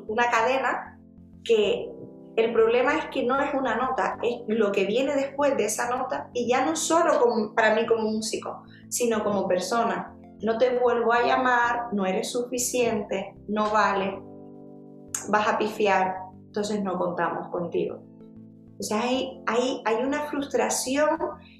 Una 0.07 0.29
cadena 0.29 0.99
que 1.43 1.91
el 2.35 2.51
problema 2.51 2.97
es 2.97 3.05
que 3.05 3.23
no 3.23 3.39
es 3.39 3.53
una 3.53 3.75
nota, 3.75 4.17
es 4.23 4.41
lo 4.47 4.71
que 4.71 4.85
viene 4.85 5.15
después 5.15 5.55
de 5.55 5.65
esa 5.65 5.95
nota 5.95 6.29
y 6.33 6.47
ya 6.47 6.65
no 6.65 6.75
solo 6.75 7.53
para 7.55 7.75
mí 7.75 7.85
como 7.85 8.09
músico, 8.09 8.63
sino 8.89 9.23
como 9.23 9.47
persona. 9.47 10.15
No 10.41 10.57
te 10.57 10.77
vuelvo 10.79 11.13
a 11.13 11.23
llamar, 11.23 11.93
no 11.93 12.05
eres 12.05 12.31
suficiente, 12.31 13.35
no 13.47 13.69
vale, 13.69 14.19
vas 15.29 15.47
a 15.47 15.57
pifiar, 15.57 16.15
entonces 16.45 16.83
no 16.83 16.97
contamos 16.97 17.47
contigo. 17.49 17.99
O 18.79 18.83
sea, 18.83 19.01
hay, 19.01 19.41
hay, 19.45 19.81
hay 19.85 20.03
una 20.03 20.21
frustración 20.23 21.09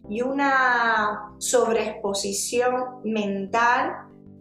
y 0.09 0.21
una 0.21 1.31
sobreexposición 1.37 3.01
mental 3.03 3.93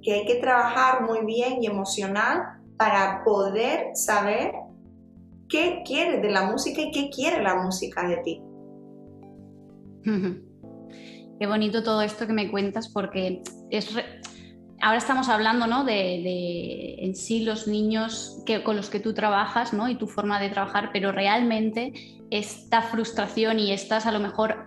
que 0.02 0.14
hay 0.14 0.24
que 0.26 0.36
trabajar 0.36 1.02
muy 1.02 1.24
bien 1.24 1.62
y 1.62 1.66
emocional 1.66 2.60
para 2.76 3.22
poder 3.24 3.94
saber 3.94 4.52
qué 5.48 5.82
quieres 5.86 6.22
de 6.22 6.30
la 6.30 6.50
música 6.50 6.80
y 6.80 6.90
qué 6.90 7.10
quiere 7.10 7.42
la 7.42 7.56
música 7.56 8.08
de 8.08 8.16
ti. 8.18 8.42
Qué 11.38 11.48
bonito 11.48 11.82
todo 11.82 12.02
esto 12.02 12.26
que 12.28 12.32
me 12.32 12.52
cuentas 12.52 12.88
porque 12.88 13.42
es 13.70 13.88
ahora 14.82 14.98
estamos 14.98 15.28
hablando 15.28 15.66
¿no? 15.66 15.84
de, 15.84 16.96
en 16.98 17.14
sí 17.14 17.44
los 17.44 17.66
niños 17.66 18.38
que, 18.44 18.62
con 18.62 18.76
los 18.76 18.90
que 18.90 19.00
tú 19.00 19.14
trabajas 19.14 19.72
¿no? 19.72 19.88
y 19.88 19.94
tu 19.94 20.08
forma 20.08 20.40
de 20.40 20.50
trabajar, 20.50 20.90
pero 20.92 21.12
realmente 21.12 21.92
esta 22.30 22.82
frustración 22.82 23.58
y 23.60 23.72
estas 23.72 24.06
a 24.06 24.12
lo 24.12 24.18
mejor 24.18 24.66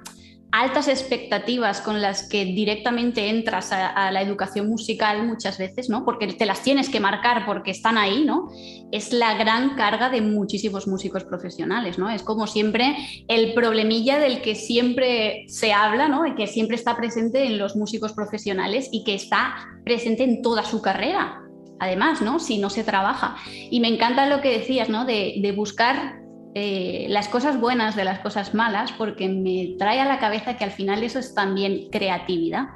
altas 0.56 0.88
expectativas 0.88 1.82
con 1.82 2.02
las 2.02 2.30
que 2.30 2.46
directamente 2.46 3.30
entras 3.30 3.74
a, 3.74 4.10
la 4.12 4.22
educación 4.22 4.70
musical 4.70 5.28
muchas 5.28 5.58
veces, 5.58 5.90
¿no? 5.90 6.06
Porque 6.06 6.28
te 6.28 6.46
las 6.46 6.64
tienes 6.64 6.88
que 6.88 7.02
marcar 7.02 7.46
porque 7.46 7.72
están 7.72 7.98
ahí, 7.98 8.24
¿no? 8.24 8.48
Es 8.90 9.12
la 9.12 9.36
gran 9.38 9.76
carga 9.76 10.10
de 10.10 10.22
muchísimos 10.22 10.88
músicos 10.88 11.26
profesionales, 11.26 11.98
¿no? 11.98 12.10
Es 12.10 12.24
como 12.24 12.48
siempre 12.48 12.96
el 13.28 13.54
problemilla 13.54 14.18
del 14.18 14.42
que 14.42 14.56
siempre 14.56 15.44
se 15.50 15.74
habla, 15.74 16.08
¿no? 16.08 16.26
Y 16.26 16.36
que 16.36 16.48
siempre 16.48 16.78
está 16.78 16.96
presente 16.96 17.46
en 17.46 17.58
los 17.58 17.76
músicos 17.76 18.14
profesionales 18.14 18.88
y 18.94 19.04
que 19.04 19.14
está 19.14 19.56
presente 19.84 20.24
en 20.24 20.42
toda 20.42 20.64
su 20.64 20.82
carrera. 20.82 21.42
Además, 21.80 22.22
¿no? 22.22 22.40
Si 22.40 22.60
no 22.60 22.70
se 22.70 22.86
trabaja. 22.86 23.36
Y 23.70 23.82
me 23.82 23.90
encanta 23.90 24.26
lo 24.28 24.40
que 24.40 24.58
decías, 24.58 24.88
¿no? 24.88 25.04
De, 25.04 25.36
de 25.42 25.52
buscar 25.52 26.25
eh, 26.58 27.08
las 27.10 27.28
cosas 27.28 27.60
buenas 27.60 27.98
de 27.98 28.06
las 28.06 28.20
cosas 28.20 28.54
malas 28.54 28.94
porque 28.94 29.28
me 29.28 29.76
trae 29.78 30.00
a 30.00 30.06
la 30.06 30.20
cabeza 30.20 30.56
que 30.56 30.64
al 30.64 30.72
final 30.72 31.04
eso 31.04 31.20
es 31.20 31.36
también 31.36 31.90
creatividad. 31.92 32.68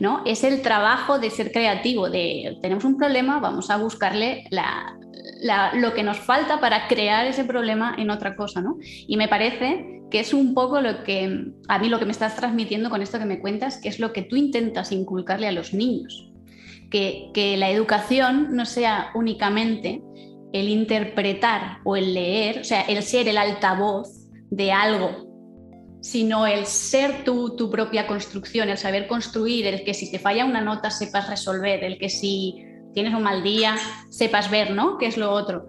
¿no? 0.00 0.22
Es 0.24 0.42
el 0.42 0.62
trabajo 0.62 1.18
de 1.18 1.28
ser 1.28 1.52
creativo, 1.52 2.08
de 2.08 2.56
tenemos 2.62 2.84
un 2.84 2.96
problema, 2.96 3.40
vamos 3.40 3.68
a 3.68 3.76
buscarle 3.76 4.44
lo 5.74 5.92
que 5.92 6.02
nos 6.02 6.18
falta 6.18 6.60
para 6.60 6.88
crear 6.88 7.26
ese 7.26 7.44
problema 7.44 7.94
en 7.98 8.08
otra 8.08 8.36
cosa. 8.36 8.62
¿no? 8.62 8.78
Y 8.80 9.18
me 9.18 9.28
parece 9.28 10.00
que 10.10 10.20
es 10.20 10.32
un 10.32 10.54
poco 10.54 10.80
lo 10.80 11.04
que 11.04 11.52
a 11.68 11.78
mí 11.78 11.90
lo 11.90 11.98
que 11.98 12.06
me 12.06 12.12
estás 12.12 12.36
transmitiendo 12.36 12.88
con 12.88 13.02
esto 13.02 13.18
que 13.18 13.26
me 13.26 13.38
cuentas, 13.38 13.76
que 13.82 13.90
es 13.90 14.00
lo 14.00 14.14
que 14.14 14.22
tú 14.22 14.36
intentas 14.36 14.92
inculcarle 14.92 15.46
a 15.46 15.52
los 15.52 15.74
niños. 15.74 16.30
Que, 16.90 17.30
que 17.34 17.58
la 17.58 17.70
educación 17.70 18.48
no 18.56 18.64
sea 18.64 19.10
únicamente 19.14 20.02
el 20.52 20.68
interpretar 20.68 21.78
o 21.84 21.96
el 21.96 22.14
leer, 22.14 22.60
o 22.60 22.64
sea, 22.64 22.82
el 22.82 23.02
ser 23.02 23.28
el 23.28 23.38
altavoz 23.38 24.08
de 24.50 24.72
algo, 24.72 25.32
sino 26.02 26.46
el 26.46 26.66
ser 26.66 27.24
tú, 27.24 27.56
tu 27.56 27.70
propia 27.70 28.06
construcción, 28.06 28.68
el 28.68 28.76
saber 28.76 29.06
construir, 29.06 29.66
el 29.66 29.84
que 29.84 29.94
si 29.94 30.10
te 30.10 30.18
falla 30.18 30.44
una 30.44 30.60
nota 30.60 30.90
sepas 30.90 31.30
resolver, 31.30 31.82
el 31.84 31.98
que 31.98 32.08
si 32.08 32.64
tienes 32.92 33.14
un 33.14 33.22
mal 33.22 33.42
día 33.42 33.76
sepas 34.10 34.50
ver, 34.50 34.72
¿no? 34.72 34.98
¿Qué 34.98 35.06
es 35.06 35.16
lo 35.16 35.30
otro? 35.30 35.66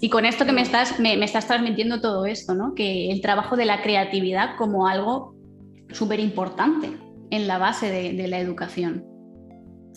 Y 0.00 0.08
con 0.08 0.24
esto 0.24 0.46
que 0.46 0.52
me 0.52 0.62
estás, 0.62 1.00
me, 1.00 1.22
estás 1.24 1.46
transmitiendo 1.46 2.00
todo 2.00 2.24
esto, 2.24 2.54
¿no? 2.54 2.74
Que 2.74 3.10
el 3.10 3.20
trabajo 3.20 3.56
de 3.56 3.66
la 3.66 3.82
creatividad 3.82 4.56
como 4.56 4.86
algo 4.86 5.34
súper 5.90 6.20
importante 6.20 6.96
en 7.30 7.46
la 7.46 7.58
base 7.58 7.90
de 7.90 8.28
la 8.28 8.38
educación. 8.38 9.09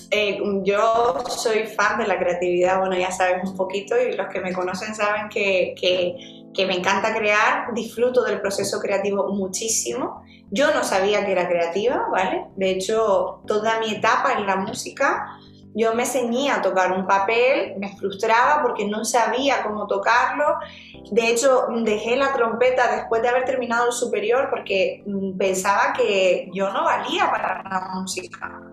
Eh, 0.10 0.40
yo 0.64 1.24
soy 1.28 1.66
fan 1.66 2.00
de 2.00 2.08
la 2.08 2.18
creatividad, 2.18 2.80
bueno, 2.80 2.96
ya 2.96 3.12
sabes 3.12 3.48
un 3.48 3.56
poquito 3.56 3.96
y 4.00 4.16
los 4.16 4.28
que 4.28 4.42
me 4.42 4.54
conocen 4.54 4.96
saben 4.96 5.30
que, 5.30 5.76
que, 5.80 6.66
me 6.66 6.76
encanta 6.76 7.16
crear, 7.16 7.74
disfruto 7.74 8.24
del 8.24 8.40
proceso 8.40 8.80
creativo 8.80 9.30
muchísimo. 9.34 10.24
Yo 10.52 10.74
no 10.74 10.84
sabía 10.84 11.26
que 11.26 11.32
era 11.32 11.48
creativa, 11.48 12.08
¿vale? 12.12 12.46
De 12.56 12.72
hecho, 12.72 13.42
toda 13.48 13.80
mi 13.80 13.92
etapa 13.92 14.34
en 14.34 14.46
la 14.46 14.56
música, 14.58 15.40
yo 15.74 15.96
me 15.96 16.06
ceñía 16.06 16.58
a 16.58 16.62
tocar 16.62 16.92
un 16.92 17.08
papel, 17.08 17.74
me 17.80 17.98
frustraba 17.98 18.62
porque 18.62 18.86
no 18.86 19.04
sabía 19.04 19.64
cómo 19.64 19.88
tocarlo. 19.88 20.46
De 21.10 21.28
hecho, 21.30 21.66
dejé 21.84 22.16
la 22.16 22.34
trompeta 22.34 22.96
después 22.96 23.24
de 23.24 23.30
haber 23.30 23.46
terminado 23.46 23.88
el 23.88 23.94
superior 23.94 24.50
porque 24.52 25.04
mm, 25.08 25.38
pensaba 25.38 25.94
que 25.94 26.50
yo 26.54 26.72
no 26.72 26.84
valía 26.84 27.32
para 27.32 27.64
la 27.64 27.90
música 27.96 28.73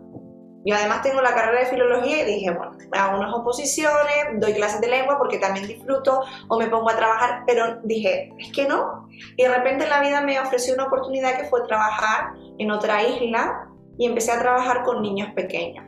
yo 0.65 0.75
además 0.75 1.03
tengo 1.03 1.23
la 1.23 1.35
carrera 1.35 1.61
de 1.61 1.67
filología 1.67 2.23
y 2.23 2.35
dije, 2.35 2.51
bueno, 2.51 2.77
hago 2.93 3.19
unas 3.19 3.33
oposiciones, 3.35 4.39
doy 4.39 4.53
clases 4.53 4.81
de 4.81 4.89
lengua 4.89 5.17
porque 5.17 5.39
también 5.39 5.67
disfruto 5.67 6.21
o 6.49 6.59
me 6.59 6.67
pongo 6.69 6.91
a 6.91 6.97
trabajar, 6.97 7.45
pero 7.47 7.79
dije, 7.85 8.31
es 8.39 8.53
que 8.53 8.69
no. 8.69 9.09
Y 9.37 9.43
de 9.43 9.49
repente 9.49 9.89
la 9.89 10.01
vida 10.01 10.21
me 10.21 10.39
ofreció 10.39 10.75
una 10.75 10.87
oportunidad 10.87 11.39
que 11.39 11.45
fue 11.45 11.67
trabajar 11.67 12.33
en 12.59 12.71
otra 12.71 13.03
isla 13.03 13.69
y 13.97 14.07
empecé 14.07 14.33
a 14.33 14.41
trabajar 14.41 14.85
con 14.85 15.01
niños 15.01 15.33
pequeños. 15.35 15.87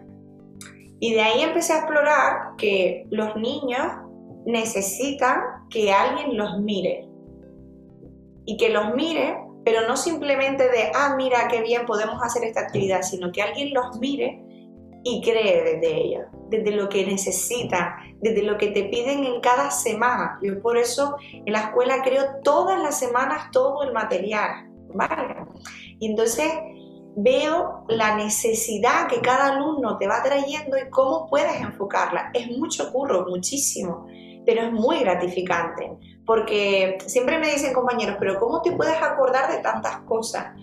Y 1.01 1.13
de 1.15 1.21
ahí 1.21 1.43
empecé 1.43 1.75
a 1.75 1.79
explorar 1.79 2.57
que 2.57 3.07
los 3.11 3.37
niños 3.37 3.87
necesitan 4.47 5.41
que 5.69 5.93
alguien 5.93 6.37
los 6.37 6.59
mire. 6.61 7.09
Y 8.47 8.57
que 8.57 8.71
los 8.71 8.95
mire, 8.95 9.37
pero 9.65 9.87
no 9.87 9.97
simplemente 9.97 10.65
de, 10.65 10.91
ah, 10.95 11.15
mira, 11.17 11.49
qué 11.49 11.61
bien 11.61 11.85
podemos 11.85 12.23
hacer 12.23 12.45
esta 12.45 12.61
actividad, 12.61 13.03
sino 13.03 13.33
que 13.33 13.43
alguien 13.43 13.75
los 13.75 13.99
mire 13.99 14.43
y 15.05 15.21
cree 15.23 15.63
desde 15.63 15.97
ella, 15.97 16.29
desde 16.49 16.73
lo 16.73 16.89
que 16.89 17.05
necesita, 17.07 17.97
desde 18.21 18.43
lo 18.43 18.57
que 18.59 18.69
te 18.69 18.85
piden 18.85 19.25
en 19.25 19.41
cada 19.41 19.71
semana. 19.71 20.39
Yo 20.43 20.61
por 20.63 20.77
eso 20.77 21.17
en 21.33 21.53
la 21.53 21.61
escuela 21.61 22.03
creo 22.03 22.25
todas 22.45 22.81
las 22.81 22.99
semanas 22.99 23.51
todo 23.51 23.83
el 23.83 23.93
material, 23.93 24.71
¿vale? 24.95 25.37
Y 25.99 26.11
entonces 26.11 26.53
veo 27.17 27.85
la 27.89 28.17
necesidad 28.17 29.07
que 29.09 29.21
cada 29.21 29.55
alumno 29.55 29.99
te 29.99 30.07
va 30.07 30.23
trayendo 30.23 30.77
y 30.79 30.89
cómo 30.91 31.27
puedes 31.29 31.61
enfocarla. 31.61 32.31
Es 32.33 32.49
mucho 32.51 32.93
curro, 32.93 33.27
muchísimo, 33.29 34.07
pero 34.47 34.63
es 34.63 34.73
muy 34.73 35.01
gratificante, 35.01 35.93
porque 36.25 36.99
siempre 37.07 37.39
me 37.39 37.51
dicen 37.53 37.75
compañeros, 37.75 38.17
pero 38.19 38.39
¿cómo 38.39 38.63
te 38.63 38.73
puedes 38.73 39.01
acordar 39.03 39.51
de 39.51 39.59
tantas 39.59 39.99
cosas? 40.03 40.55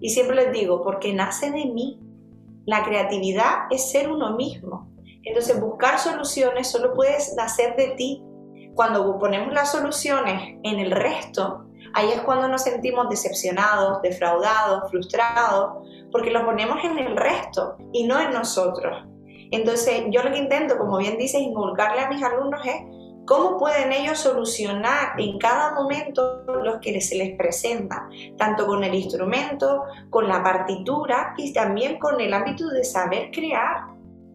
Y 0.00 0.10
siempre 0.10 0.36
les 0.36 0.52
digo, 0.52 0.82
porque 0.82 1.12
nace 1.12 1.50
de 1.50 1.66
mí, 1.66 2.00
la 2.68 2.84
creatividad 2.84 3.60
es 3.70 3.90
ser 3.90 4.10
uno 4.10 4.36
mismo. 4.36 4.90
Entonces 5.24 5.58
buscar 5.58 5.98
soluciones 5.98 6.70
solo 6.70 6.92
puedes 6.92 7.34
nacer 7.34 7.74
de 7.76 7.94
ti. 7.96 8.22
Cuando 8.74 9.18
ponemos 9.18 9.54
las 9.54 9.72
soluciones 9.72 10.58
en 10.62 10.78
el 10.78 10.90
resto, 10.90 11.64
ahí 11.94 12.10
es 12.10 12.20
cuando 12.20 12.46
nos 12.46 12.64
sentimos 12.64 13.08
decepcionados, 13.08 14.02
defraudados, 14.02 14.90
frustrados, 14.90 15.82
porque 16.12 16.30
lo 16.30 16.44
ponemos 16.44 16.84
en 16.84 16.98
el 16.98 17.16
resto 17.16 17.78
y 17.94 18.06
no 18.06 18.20
en 18.20 18.34
nosotros. 18.34 19.02
Entonces 19.50 20.02
yo 20.10 20.22
lo 20.22 20.30
que 20.30 20.38
intento, 20.38 20.76
como 20.76 20.98
bien 20.98 21.16
dices, 21.16 21.40
inculcarle 21.40 22.02
a 22.02 22.10
mis 22.10 22.22
alumnos 22.22 22.60
es 22.66 22.82
cómo 23.28 23.58
pueden 23.58 23.92
ellos 23.92 24.18
solucionar 24.18 25.12
en 25.18 25.38
cada 25.38 25.74
momento 25.74 26.44
los 26.46 26.78
que 26.80 26.98
se 27.02 27.14
les 27.14 27.36
presenta, 27.36 28.08
tanto 28.38 28.66
con 28.66 28.82
el 28.82 28.94
instrumento, 28.94 29.84
con 30.08 30.26
la 30.26 30.42
partitura 30.42 31.34
y 31.36 31.52
también 31.52 31.98
con 31.98 32.18
el 32.22 32.32
ámbito 32.32 32.66
de 32.70 32.82
saber 32.84 33.30
crear. 33.30 33.86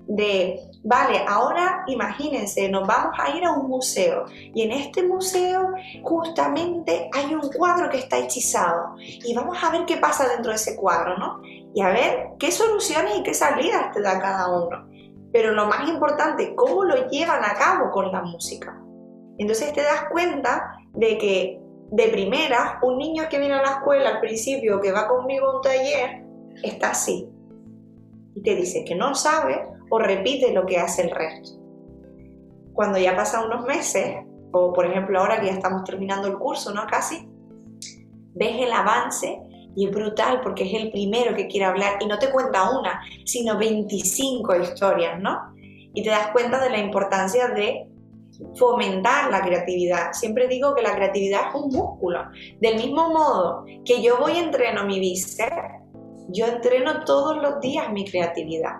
De, 0.05 0.59
vale, 0.83 1.23
ahora 1.27 1.85
imagínense, 1.87 2.69
nos 2.69 2.85
vamos 2.85 3.17
a 3.17 3.35
ir 3.35 3.43
a 3.45 3.53
un 3.53 3.67
museo 3.67 4.25
y 4.29 4.61
en 4.61 4.73
este 4.73 5.01
museo 5.01 5.69
justamente 6.03 7.09
hay 7.13 7.33
un 7.33 7.49
cuadro 7.51 7.89
que 7.89 7.97
está 7.97 8.19
hechizado 8.19 8.95
y 8.99 9.33
vamos 9.33 9.57
a 9.63 9.71
ver 9.71 9.85
qué 9.85 9.97
pasa 9.97 10.27
dentro 10.27 10.51
de 10.51 10.57
ese 10.57 10.75
cuadro, 10.75 11.17
¿no? 11.17 11.41
Y 11.73 11.81
a 11.81 11.89
ver 11.89 12.27
qué 12.37 12.51
soluciones 12.51 13.17
y 13.17 13.23
qué 13.23 13.33
salidas 13.33 13.91
te 13.91 14.01
da 14.01 14.19
cada 14.19 14.49
uno. 14.49 14.87
Pero 15.31 15.51
lo 15.51 15.65
más 15.65 15.89
importante, 15.89 16.53
cómo 16.53 16.83
lo 16.83 17.09
llevan 17.09 17.43
a 17.43 17.55
cabo 17.55 17.89
con 17.89 18.11
la 18.11 18.21
música. 18.21 18.82
Entonces 19.43 19.73
te 19.73 19.81
das 19.81 20.05
cuenta 20.09 20.77
de 20.93 21.17
que 21.17 21.59
de 21.91 22.07
primera 22.07 22.79
un 22.81 22.97
niño 22.97 23.23
que 23.29 23.39
viene 23.39 23.55
a 23.55 23.61
la 23.61 23.71
escuela 23.71 24.09
al 24.11 24.21
principio, 24.21 24.79
que 24.79 24.93
va 24.93 25.05
conmigo 25.09 25.47
a 25.47 25.55
un 25.57 25.61
taller, 25.61 26.23
está 26.63 26.91
así. 26.91 27.27
Y 28.35 28.41
te 28.41 28.55
dice 28.55 28.85
que 28.85 28.95
no 28.95 29.13
sabe 29.15 29.67
o 29.89 29.99
repite 29.99 30.53
lo 30.53 30.65
que 30.65 30.77
hace 30.77 31.01
el 31.01 31.11
resto. 31.11 31.59
Cuando 32.71 32.97
ya 32.97 33.17
pasan 33.17 33.47
unos 33.47 33.65
meses, 33.65 34.15
o 34.53 34.71
por 34.71 34.85
ejemplo 34.85 35.19
ahora 35.19 35.41
que 35.41 35.47
ya 35.47 35.51
estamos 35.51 35.83
terminando 35.83 36.29
el 36.29 36.37
curso, 36.37 36.73
¿no? 36.73 36.87
Casi, 36.87 37.27
ves 38.35 38.55
el 38.61 38.71
avance 38.71 39.41
y 39.75 39.87
es 39.87 39.91
brutal 39.93 40.39
porque 40.41 40.63
es 40.63 40.81
el 40.81 40.89
primero 40.89 41.35
que 41.35 41.47
quiere 41.47 41.65
hablar 41.65 41.97
y 41.99 42.05
no 42.05 42.17
te 42.17 42.31
cuenta 42.31 42.79
una, 42.79 43.01
sino 43.25 43.57
25 43.57 44.55
historias, 44.61 45.19
¿no? 45.19 45.53
Y 45.93 46.01
te 46.01 46.11
das 46.11 46.27
cuenta 46.27 46.63
de 46.63 46.69
la 46.69 46.77
importancia 46.77 47.49
de 47.49 47.92
fomentar 48.57 49.31
la 49.31 49.41
creatividad. 49.41 50.13
Siempre 50.13 50.47
digo 50.47 50.75
que 50.75 50.81
la 50.81 50.95
creatividad 50.95 51.49
es 51.49 51.55
un 51.55 51.71
músculo. 51.71 52.25
Del 52.59 52.75
mismo 52.75 53.09
modo 53.09 53.65
que 53.85 54.01
yo 54.01 54.17
voy 54.19 54.33
y 54.33 54.39
entreno 54.39 54.85
mi 54.85 54.99
bíceps, 54.99 55.83
yo 56.29 56.47
entreno 56.47 57.03
todos 57.05 57.37
los 57.37 57.59
días 57.59 57.91
mi 57.91 58.09
creatividad. 58.09 58.79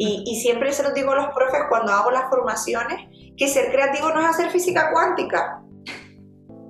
Y, 0.00 0.36
siempre 0.40 0.72
se 0.72 0.84
lo 0.84 0.92
digo 0.92 1.10
a 1.10 1.16
los 1.16 1.34
profes 1.34 1.62
cuando 1.68 1.92
hago 1.92 2.12
las 2.12 2.30
formaciones, 2.30 3.08
que 3.36 3.48
ser 3.48 3.72
creativo 3.72 4.10
no 4.10 4.20
es 4.20 4.26
hacer 4.26 4.50
física 4.50 4.90
cuántica. 4.92 5.60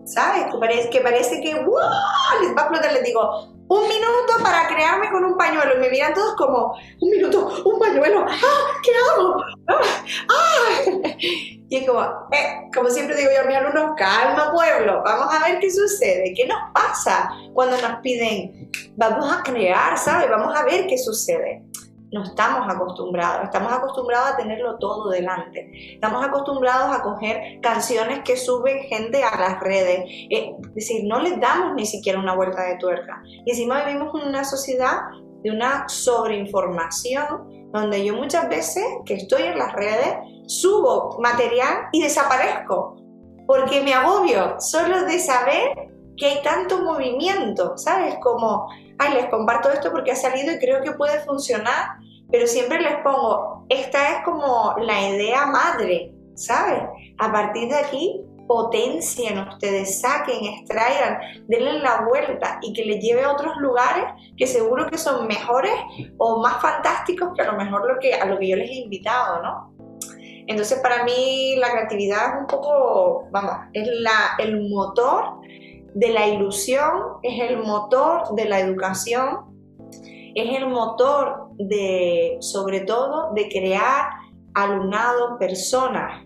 ¿sabes? 0.08 0.46
Que 0.90 1.00
parece 1.00 1.40
que, 1.40 1.52
les 1.52 1.66
va 1.66 2.62
a 2.62 2.64
explotar. 2.64 2.92
Les 2.92 3.04
digo, 3.04 3.57
un 3.68 3.88
minuto 3.88 4.42
para 4.42 4.66
crearme 4.68 5.10
con 5.10 5.24
un 5.24 5.36
pañuelo. 5.36 5.76
Y 5.76 5.80
me 5.80 5.90
miran 5.90 6.14
todos 6.14 6.34
como, 6.36 6.74
un 7.00 7.10
minuto, 7.10 7.62
un 7.64 7.78
pañuelo. 7.78 8.24
¡Ah! 8.28 8.80
¿Qué 8.82 8.90
hago? 9.12 9.42
¡Ah! 9.68 9.80
¡Ah! 10.28 10.90
Y 11.70 11.76
es 11.76 11.86
como, 11.86 12.00
eh, 12.00 12.70
como 12.74 12.88
siempre 12.88 13.14
digo 13.14 13.30
yo 13.30 13.42
a 13.42 13.44
mis 13.44 13.56
alumnos, 13.56 13.92
calma 13.96 14.50
pueblo, 14.52 15.02
vamos 15.04 15.34
a 15.34 15.46
ver 15.46 15.58
qué 15.58 15.70
sucede, 15.70 16.32
qué 16.34 16.46
nos 16.46 16.58
pasa 16.72 17.30
cuando 17.52 17.76
nos 17.76 18.00
piden, 18.00 18.70
vamos 18.96 19.30
a 19.30 19.42
crear, 19.42 19.98
¿sabes? 19.98 20.30
Vamos 20.30 20.56
a 20.56 20.64
ver 20.64 20.86
qué 20.86 20.96
sucede 20.96 21.62
no 22.10 22.22
estamos 22.22 22.72
acostumbrados, 22.72 23.44
estamos 23.44 23.72
acostumbrados 23.72 24.30
a 24.30 24.36
tenerlo 24.36 24.78
todo 24.78 25.10
delante, 25.10 25.70
estamos 25.94 26.24
acostumbrados 26.24 26.96
a 26.96 27.02
coger 27.02 27.60
canciones 27.60 28.20
que 28.24 28.36
suben 28.36 28.80
gente 28.84 29.22
a 29.22 29.38
las 29.38 29.60
redes, 29.60 30.04
eh, 30.30 30.54
es 30.60 30.74
decir, 30.74 31.04
no 31.04 31.20
les 31.20 31.38
damos 31.40 31.74
ni 31.74 31.86
siquiera 31.86 32.18
una 32.18 32.34
vuelta 32.34 32.62
de 32.62 32.76
tuerca. 32.76 33.22
Y 33.24 33.50
encima 33.50 33.84
vivimos 33.84 34.14
en 34.20 34.28
una 34.28 34.44
sociedad 34.44 35.00
de 35.42 35.50
una 35.50 35.88
sobreinformación, 35.88 37.70
donde 37.72 38.04
yo 38.04 38.14
muchas 38.14 38.48
veces 38.48 38.84
que 39.04 39.14
estoy 39.14 39.42
en 39.42 39.58
las 39.58 39.72
redes, 39.72 40.16
subo 40.46 41.18
material 41.20 41.88
y 41.92 42.02
desaparezco, 42.02 42.96
porque 43.46 43.82
me 43.82 43.92
agobio 43.92 44.58
solo 44.60 45.04
de 45.04 45.18
saber 45.18 45.90
que 46.16 46.26
hay 46.26 46.42
tanto 46.42 46.82
movimiento, 46.82 47.76
¿sabes? 47.76 48.16
Como 48.20 48.68
ay, 48.98 49.14
les 49.14 49.26
comparto 49.26 49.70
esto 49.70 49.90
porque 49.90 50.12
ha 50.12 50.16
salido 50.16 50.52
y 50.52 50.58
creo 50.58 50.82
que 50.82 50.92
puede 50.92 51.20
funcionar, 51.20 51.98
pero 52.30 52.46
siempre 52.46 52.80
les 52.80 52.96
pongo, 52.98 53.64
esta 53.68 54.16
es 54.16 54.24
como 54.24 54.74
la 54.80 55.08
idea 55.08 55.46
madre, 55.46 56.12
¿sabes? 56.34 56.82
A 57.18 57.32
partir 57.32 57.68
de 57.68 57.76
aquí, 57.76 58.20
potencien 58.48 59.38
ustedes, 59.38 60.00
saquen, 60.00 60.44
extraigan, 60.44 61.18
denle 61.46 61.80
la 61.80 62.06
vuelta 62.08 62.58
y 62.62 62.72
que 62.72 62.84
les 62.84 63.00
lleve 63.00 63.22
a 63.22 63.32
otros 63.32 63.56
lugares 63.58 64.04
que 64.36 64.46
seguro 64.46 64.88
que 64.88 64.98
son 64.98 65.26
mejores 65.28 65.74
o 66.16 66.40
más 66.40 66.60
fantásticos 66.60 67.30
que 67.36 67.42
a 67.42 67.52
lo 67.52 67.58
mejor 67.58 67.86
lo 67.86 68.00
que, 68.00 68.14
a 68.14 68.24
lo 68.24 68.38
que 68.38 68.48
yo 68.48 68.56
les 68.56 68.70
he 68.70 68.74
invitado, 68.74 69.42
¿no? 69.42 69.74
Entonces 70.48 70.80
para 70.80 71.04
mí 71.04 71.56
la 71.58 71.70
creatividad 71.70 72.34
es 72.34 72.40
un 72.40 72.46
poco, 72.46 73.28
vamos, 73.30 73.52
es 73.74 73.86
la, 73.86 74.34
el 74.38 74.68
motor 74.70 75.40
de 75.94 76.08
la 76.10 76.26
ilusión, 76.28 77.18
es 77.22 77.40
el 77.50 77.58
motor 77.58 78.34
de 78.34 78.44
la 78.44 78.60
educación, 78.60 79.48
es 80.34 80.56
el 80.56 80.68
motor 80.68 81.48
de, 81.56 82.36
sobre 82.40 82.80
todo, 82.80 83.32
de 83.34 83.48
crear 83.48 84.10
alumnado, 84.54 85.38
personas, 85.38 86.24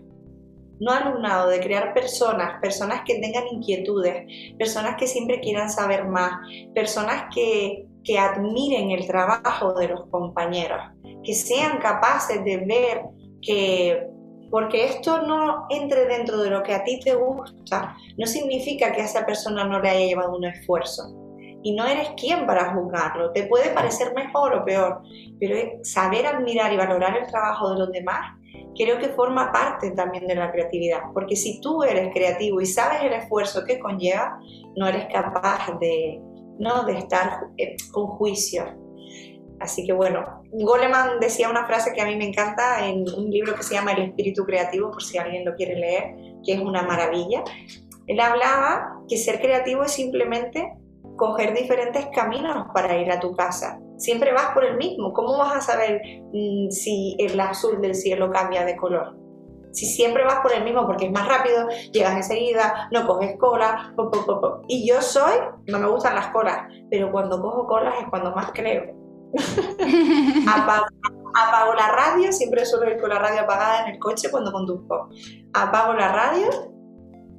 no 0.79 0.91
alumnado, 0.91 1.49
de 1.49 1.59
crear 1.59 1.93
personas, 1.93 2.59
personas 2.61 3.01
que 3.05 3.19
tengan 3.19 3.47
inquietudes, 3.51 4.25
personas 4.57 4.95
que 4.97 5.07
siempre 5.07 5.39
quieran 5.39 5.69
saber 5.69 6.07
más, 6.07 6.39
personas 6.73 7.25
que, 7.33 7.85
que 8.03 8.19
admiren 8.19 8.91
el 8.91 9.07
trabajo 9.07 9.73
de 9.73 9.87
los 9.87 10.07
compañeros, 10.07 10.81
que 11.23 11.33
sean 11.33 11.77
capaces 11.79 12.43
de 12.43 12.57
ver 12.57 13.01
que 13.41 14.12
porque 14.53 14.85
esto 14.85 15.23
no 15.23 15.65
entre 15.71 16.05
dentro 16.05 16.37
de 16.37 16.51
lo 16.51 16.61
que 16.61 16.75
a 16.75 16.83
ti 16.83 16.99
te 16.99 17.15
gusta, 17.15 17.97
no 18.19 18.27
significa 18.27 18.91
que 18.91 19.01
a 19.01 19.05
esa 19.05 19.25
persona 19.25 19.63
no 19.63 19.79
le 19.79 19.89
haya 19.89 20.05
llevado 20.05 20.35
un 20.37 20.45
esfuerzo. 20.45 21.11
Y 21.63 21.73
no 21.75 21.87
eres 21.87 22.09
quien 22.17 22.45
para 22.45 22.71
juzgarlo. 22.75 23.31
Te 23.31 23.47
puede 23.47 23.71
parecer 23.71 24.13
mejor 24.13 24.53
o 24.53 24.63
peor, 24.63 25.01
pero 25.39 25.55
saber 25.81 26.27
admirar 26.27 26.71
y 26.71 26.77
valorar 26.77 27.17
el 27.17 27.25
trabajo 27.25 27.71
de 27.71 27.79
los 27.79 27.91
demás 27.91 28.37
creo 28.77 28.99
que 28.99 29.09
forma 29.09 29.51
parte 29.51 29.89
también 29.89 30.27
de 30.27 30.35
la 30.35 30.51
creatividad. 30.51 31.01
Porque 31.15 31.35
si 31.35 31.59
tú 31.59 31.81
eres 31.81 32.13
creativo 32.13 32.61
y 32.61 32.67
sabes 32.67 33.01
el 33.01 33.13
esfuerzo 33.13 33.63
que 33.65 33.79
conlleva, 33.79 34.39
no 34.75 34.87
eres 34.87 35.07
capaz 35.11 35.79
de, 35.79 36.21
¿no? 36.59 36.83
de 36.83 36.99
estar 36.99 37.47
eh, 37.57 37.75
con 37.91 38.05
juicio 38.05 38.65
Así 39.59 39.85
que 39.85 39.93
bueno, 39.93 40.42
Goleman 40.55 41.19
decía 41.19 41.49
una 41.49 41.65
frase 41.65 41.93
que 41.93 42.01
a 42.01 42.05
mí 42.05 42.15
me 42.15 42.27
encanta 42.27 42.85
en 42.85 43.05
un 43.17 43.31
libro 43.31 43.55
que 43.55 43.63
se 43.63 43.73
llama 43.73 43.93
El 43.93 44.03
espíritu 44.03 44.45
creativo, 44.45 44.91
por 44.91 45.01
si 45.01 45.17
alguien 45.17 45.45
lo 45.45 45.55
quiere 45.55 45.75
leer, 45.75 46.15
que 46.45 46.53
es 46.53 46.59
una 46.59 46.83
maravilla. 46.83 47.43
Él 48.05 48.19
hablaba 48.19 48.99
que 49.09 49.17
ser 49.17 49.41
creativo 49.41 49.83
es 49.83 49.93
simplemente 49.93 50.77
coger 51.15 51.55
diferentes 51.55 52.05
caminos 52.13 52.67
para 52.71 52.97
ir 52.97 53.11
a 53.11 53.19
tu 53.19 53.35
casa. 53.35 53.79
Siempre 53.97 54.31
vas 54.31 54.51
por 54.53 54.63
el 54.63 54.77
mismo. 54.77 55.11
¿Cómo 55.13 55.37
vas 55.37 55.55
a 55.55 55.61
saber 55.61 56.01
mm, 56.31 56.69
si 56.69 57.15
el 57.17 57.39
azul 57.39 57.81
del 57.81 57.95
cielo 57.95 58.31
cambia 58.31 58.63
de 58.63 58.75
color? 58.75 59.17
Si 59.71 59.87
siempre 59.87 60.23
vas 60.23 60.41
por 60.41 60.53
el 60.53 60.63
mismo 60.63 60.85
porque 60.85 61.07
es 61.07 61.11
más 61.11 61.27
rápido, 61.27 61.67
llegas 61.91 62.15
enseguida, 62.15 62.89
no 62.91 63.07
coges 63.07 63.37
cola. 63.39 63.95
y 64.67 64.87
yo 64.87 65.01
soy, 65.01 65.33
no 65.65 65.79
me 65.79 65.87
gustan 65.87 66.13
las 66.13 66.27
colas, 66.27 66.67
pero 66.91 67.11
cuando 67.11 67.41
cojo 67.41 67.65
colas 67.65 67.95
es 68.01 68.07
cuando 68.09 68.35
más 68.35 68.51
creo 68.53 69.02
apago, 71.35 71.73
la 71.73 71.87
radio, 71.91 72.31
siempre 72.31 72.65
suelo 72.65 72.89
ir 72.91 72.99
con 72.99 73.09
la 73.09 73.19
radio 73.19 73.41
apagada 73.41 73.85
en 73.85 73.93
el 73.93 73.99
coche 73.99 74.29
cuando 74.29 74.51
conduzco. 74.51 75.09
Apago 75.53 75.93
la 75.93 76.11
radio 76.11 76.73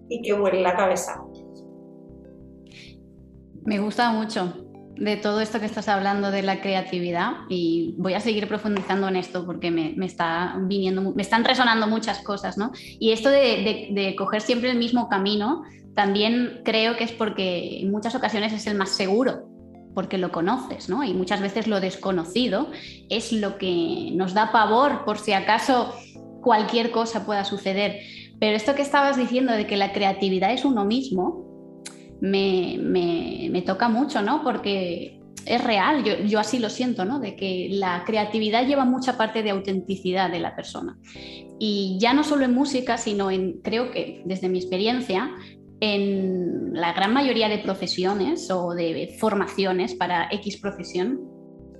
y 0.08 0.22
que 0.22 0.32
vuele 0.32 0.60
la 0.60 0.76
cabeza. 0.76 1.22
Me 3.64 3.78
gusta 3.78 4.10
mucho 4.10 4.52
de 4.96 5.16
todo 5.16 5.40
esto 5.40 5.58
que 5.58 5.66
estás 5.66 5.88
hablando 5.88 6.30
de 6.30 6.42
la 6.42 6.60
creatividad 6.60 7.32
y 7.48 7.96
voy 7.98 8.14
a 8.14 8.20
seguir 8.20 8.46
profundizando 8.46 9.08
en 9.08 9.16
esto 9.16 9.44
porque 9.44 9.70
me, 9.70 9.94
está 10.04 10.56
viniendo, 10.60 11.12
me 11.14 11.22
están 11.22 11.44
resonando 11.44 11.88
muchas 11.88 12.20
cosas, 12.20 12.58
¿no? 12.58 12.70
Y 13.00 13.12
esto 13.12 13.28
de 13.28 14.14
coger 14.16 14.40
siempre 14.40 14.70
el 14.70 14.78
mismo 14.78 15.08
camino, 15.08 15.64
también 15.94 16.60
creo 16.64 16.96
que 16.96 17.04
es 17.04 17.12
porque 17.12 17.80
en 17.80 17.90
muchas 17.90 18.14
ocasiones 18.14 18.52
es 18.52 18.66
el 18.66 18.76
más 18.76 18.90
seguro, 18.90 19.48
porque 19.94 20.18
lo 20.18 20.32
conoces, 20.32 20.88
¿no? 20.88 21.04
Y 21.04 21.14
muchas 21.14 21.40
veces 21.40 21.66
lo 21.66 21.80
desconocido 21.80 22.68
es 23.08 23.32
lo 23.32 23.58
que 23.58 24.10
nos 24.12 24.34
da 24.34 24.52
pavor 24.52 25.04
por 25.04 25.18
si 25.18 25.32
acaso 25.32 25.94
cualquier 26.42 26.90
cosa 26.90 27.24
pueda 27.24 27.44
suceder. 27.44 28.00
Pero 28.38 28.56
esto 28.56 28.74
que 28.74 28.82
estabas 28.82 29.16
diciendo 29.16 29.52
de 29.52 29.66
que 29.66 29.76
la 29.76 29.92
creatividad 29.92 30.52
es 30.52 30.64
uno 30.64 30.84
mismo, 30.84 31.44
me, 32.20 33.62
toca 33.66 33.88
mucho, 33.88 34.22
¿no? 34.22 34.42
Porque 34.42 35.20
es 35.46 35.62
real, 35.62 36.04
yo, 36.04 36.16
yo, 36.24 36.40
así 36.40 36.58
lo 36.58 36.70
siento, 36.70 37.04
¿no? 37.04 37.20
De 37.20 37.36
que 37.36 37.68
la 37.70 38.02
creatividad 38.06 38.66
lleva 38.66 38.84
mucha 38.84 39.16
parte 39.16 39.42
de 39.42 39.50
autenticidad 39.50 40.30
de 40.30 40.40
la 40.40 40.56
persona. 40.56 40.98
Y 41.58 41.98
ya 42.00 42.14
no 42.14 42.24
solo 42.24 42.44
en 42.44 42.54
música, 42.54 42.98
sino 42.98 43.30
en, 43.30 43.60
creo 43.62 43.90
que 43.90 44.22
desde 44.24 44.48
mi 44.48 44.58
experiencia, 44.58 45.30
en 45.80 46.72
la 46.72 46.92
gran 46.92 47.12
mayoría 47.12 47.48
de 47.48 47.58
profesiones 47.58 48.50
o 48.50 48.74
de 48.74 49.16
formaciones 49.18 49.94
para 49.94 50.28
X 50.30 50.58
profesión, 50.58 51.20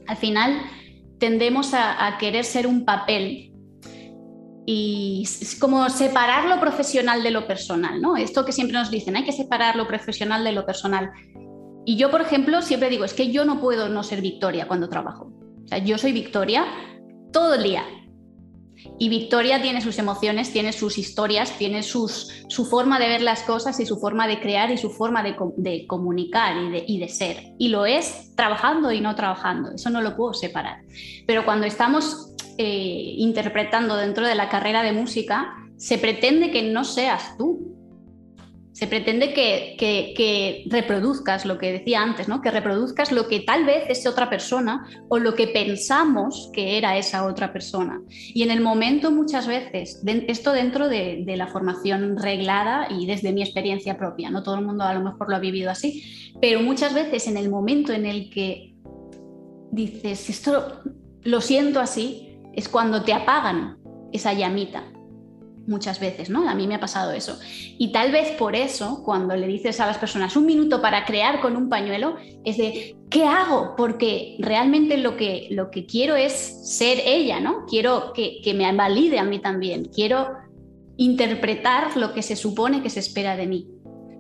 al 0.06 0.16
final 0.16 0.60
tendemos 1.18 1.72
a, 1.74 2.16
querer 2.18 2.44
ser 2.44 2.66
un 2.66 2.84
papel 2.84 3.52
y 4.66 5.22
es 5.24 5.56
como 5.58 5.88
separar 5.90 6.48
lo 6.48 6.60
profesional 6.60 7.22
de 7.22 7.30
lo 7.30 7.46
personal, 7.46 8.00
¿no? 8.00 8.16
Esto 8.16 8.44
que 8.44 8.52
siempre 8.52 8.78
nos 8.78 8.90
dicen, 8.90 9.16
hay 9.16 9.24
que 9.24 9.32
separar 9.32 9.76
lo 9.76 9.86
profesional 9.86 10.42
de 10.42 10.52
lo 10.52 10.64
personal. 10.64 11.10
Y 11.84 11.96
yo, 11.96 12.10
por 12.10 12.22
ejemplo, 12.22 12.62
siempre 12.62 12.88
digo, 12.88 13.04
es 13.04 13.12
que 13.12 13.30
yo 13.30 13.44
no 13.44 13.60
puedo 13.60 13.88
no 13.88 14.02
ser 14.02 14.22
Victoria 14.22 14.66
cuando 14.66 14.88
trabajo. 14.88 15.32
O 15.64 15.68
sea, 15.68 15.78
yo 15.78 15.98
soy 15.98 16.12
Victoria 16.12 16.64
todo 17.30 17.54
el 17.54 17.62
día, 17.62 17.84
y 18.98 19.08
Victoria 19.08 19.60
tiene 19.60 19.80
sus 19.80 19.98
emociones, 19.98 20.52
tiene 20.52 20.72
sus 20.72 20.98
historias, 20.98 21.58
tiene 21.58 21.82
sus, 21.82 22.44
su 22.48 22.64
forma 22.64 22.98
de 22.98 23.08
ver 23.08 23.22
las 23.22 23.42
cosas 23.42 23.80
y 23.80 23.86
su 23.86 23.98
forma 23.98 24.28
de 24.28 24.40
crear 24.40 24.70
y 24.70 24.78
su 24.78 24.90
forma 24.90 25.22
de, 25.22 25.86
comunicar 25.86 26.56
y 26.56 26.70
de, 26.70 26.84
y 26.86 26.98
de, 26.98 27.08
ser. 27.08 27.54
Y 27.58 27.68
lo 27.68 27.86
es 27.86 28.34
trabajando 28.36 28.92
y 28.92 29.00
no 29.00 29.14
trabajando, 29.16 29.72
eso 29.72 29.90
no 29.90 30.00
lo 30.00 30.16
puedo 30.16 30.32
separar. 30.32 30.82
Pero 31.26 31.44
cuando 31.44 31.66
estamos 31.66 32.34
eh, 32.56 33.14
interpretando 33.18 33.96
dentro 33.96 34.26
de 34.26 34.36
la 34.36 34.48
carrera 34.48 34.82
de 34.82 34.92
música, 34.92 35.54
se 35.76 35.98
pretende 35.98 36.52
que 36.52 36.62
no 36.62 36.84
seas 36.84 37.36
tú, 37.36 37.73
se 38.74 38.88
pretende 38.88 39.32
que, 39.32 40.64
reproduzcas 40.66 41.46
lo 41.46 41.58
que 41.58 41.72
decía 41.72 42.02
antes, 42.02 42.26
¿no? 42.26 42.42
que 42.42 42.50
reproduzcas 42.50 43.12
lo 43.12 43.28
que 43.28 43.40
tal 43.40 43.64
vez 43.64 43.84
es 43.88 44.04
otra 44.04 44.28
persona 44.28 44.88
o 45.08 45.18
lo 45.18 45.36
que 45.36 45.46
pensamos 45.46 46.50
que 46.52 46.76
era 46.76 46.98
esa 46.98 47.24
otra 47.24 47.52
persona. 47.52 48.02
Y 48.10 48.42
en 48.42 48.50
el 48.50 48.60
momento 48.60 49.12
muchas 49.12 49.46
veces, 49.46 50.02
esto 50.04 50.52
dentro 50.52 50.88
de, 50.88 51.22
de, 51.24 51.36
la 51.36 51.46
formación 51.46 52.16
reglada 52.16 52.88
y 52.90 53.06
desde 53.06 53.32
mi 53.32 53.42
experiencia 53.42 53.96
propia, 53.96 54.28
no 54.30 54.42
todo 54.42 54.56
el 54.56 54.64
mundo 54.64 54.82
a 54.82 54.92
lo 54.92 55.04
mejor 55.04 55.30
lo 55.30 55.36
ha 55.36 55.40
vivido 55.40 55.70
así, 55.70 56.32
pero 56.40 56.60
muchas 56.60 56.94
veces 56.94 57.28
en 57.28 57.36
el 57.36 57.50
momento 57.50 57.92
en 57.92 58.06
el 58.06 58.28
que 58.28 58.74
dices, 59.70 60.28
esto 60.28 60.80
lo 61.22 61.40
siento 61.40 61.78
así, 61.78 62.38
es 62.52 62.68
cuando 62.68 63.04
te 63.04 63.12
apagan 63.12 63.78
esa 64.12 64.32
llamita 64.32 64.93
muchas 65.66 66.00
veces, 66.00 66.30
¿no? 66.30 66.48
A 66.48 66.54
mí 66.54 66.66
me 66.66 66.74
ha 66.74 66.80
pasado 66.80 67.12
eso. 67.12 67.38
Y 67.78 67.92
tal 67.92 68.12
vez 68.12 68.30
por 68.32 68.56
eso, 68.56 69.02
cuando 69.04 69.36
le 69.36 69.46
dices 69.46 69.80
a 69.80 69.86
las 69.86 69.98
personas 69.98 70.36
un 70.36 70.46
minuto 70.46 70.80
para 70.82 71.04
crear 71.04 71.40
con 71.40 71.56
un 71.56 71.68
pañuelo, 71.68 72.16
es 72.44 72.56
de, 72.56 72.96
¿qué 73.10 73.24
hago? 73.24 73.74
Porque 73.76 74.36
realmente 74.38 74.96
lo 74.96 75.16
que, 75.16 75.48
lo 75.50 75.70
que 75.70 75.86
quiero 75.86 76.16
es 76.16 76.32
ser 76.32 76.98
ella, 77.04 77.40
¿no? 77.40 77.64
Quiero 77.66 78.12
que, 78.12 78.40
que 78.42 78.54
me 78.54 78.70
valide 78.72 79.18
a 79.18 79.24
mí 79.24 79.38
también, 79.38 79.86
quiero 79.86 80.28
interpretar 80.96 81.96
lo 81.96 82.12
que 82.12 82.22
se 82.22 82.36
supone 82.36 82.82
que 82.82 82.90
se 82.90 83.00
espera 83.00 83.36
de 83.36 83.46
mí. 83.46 83.68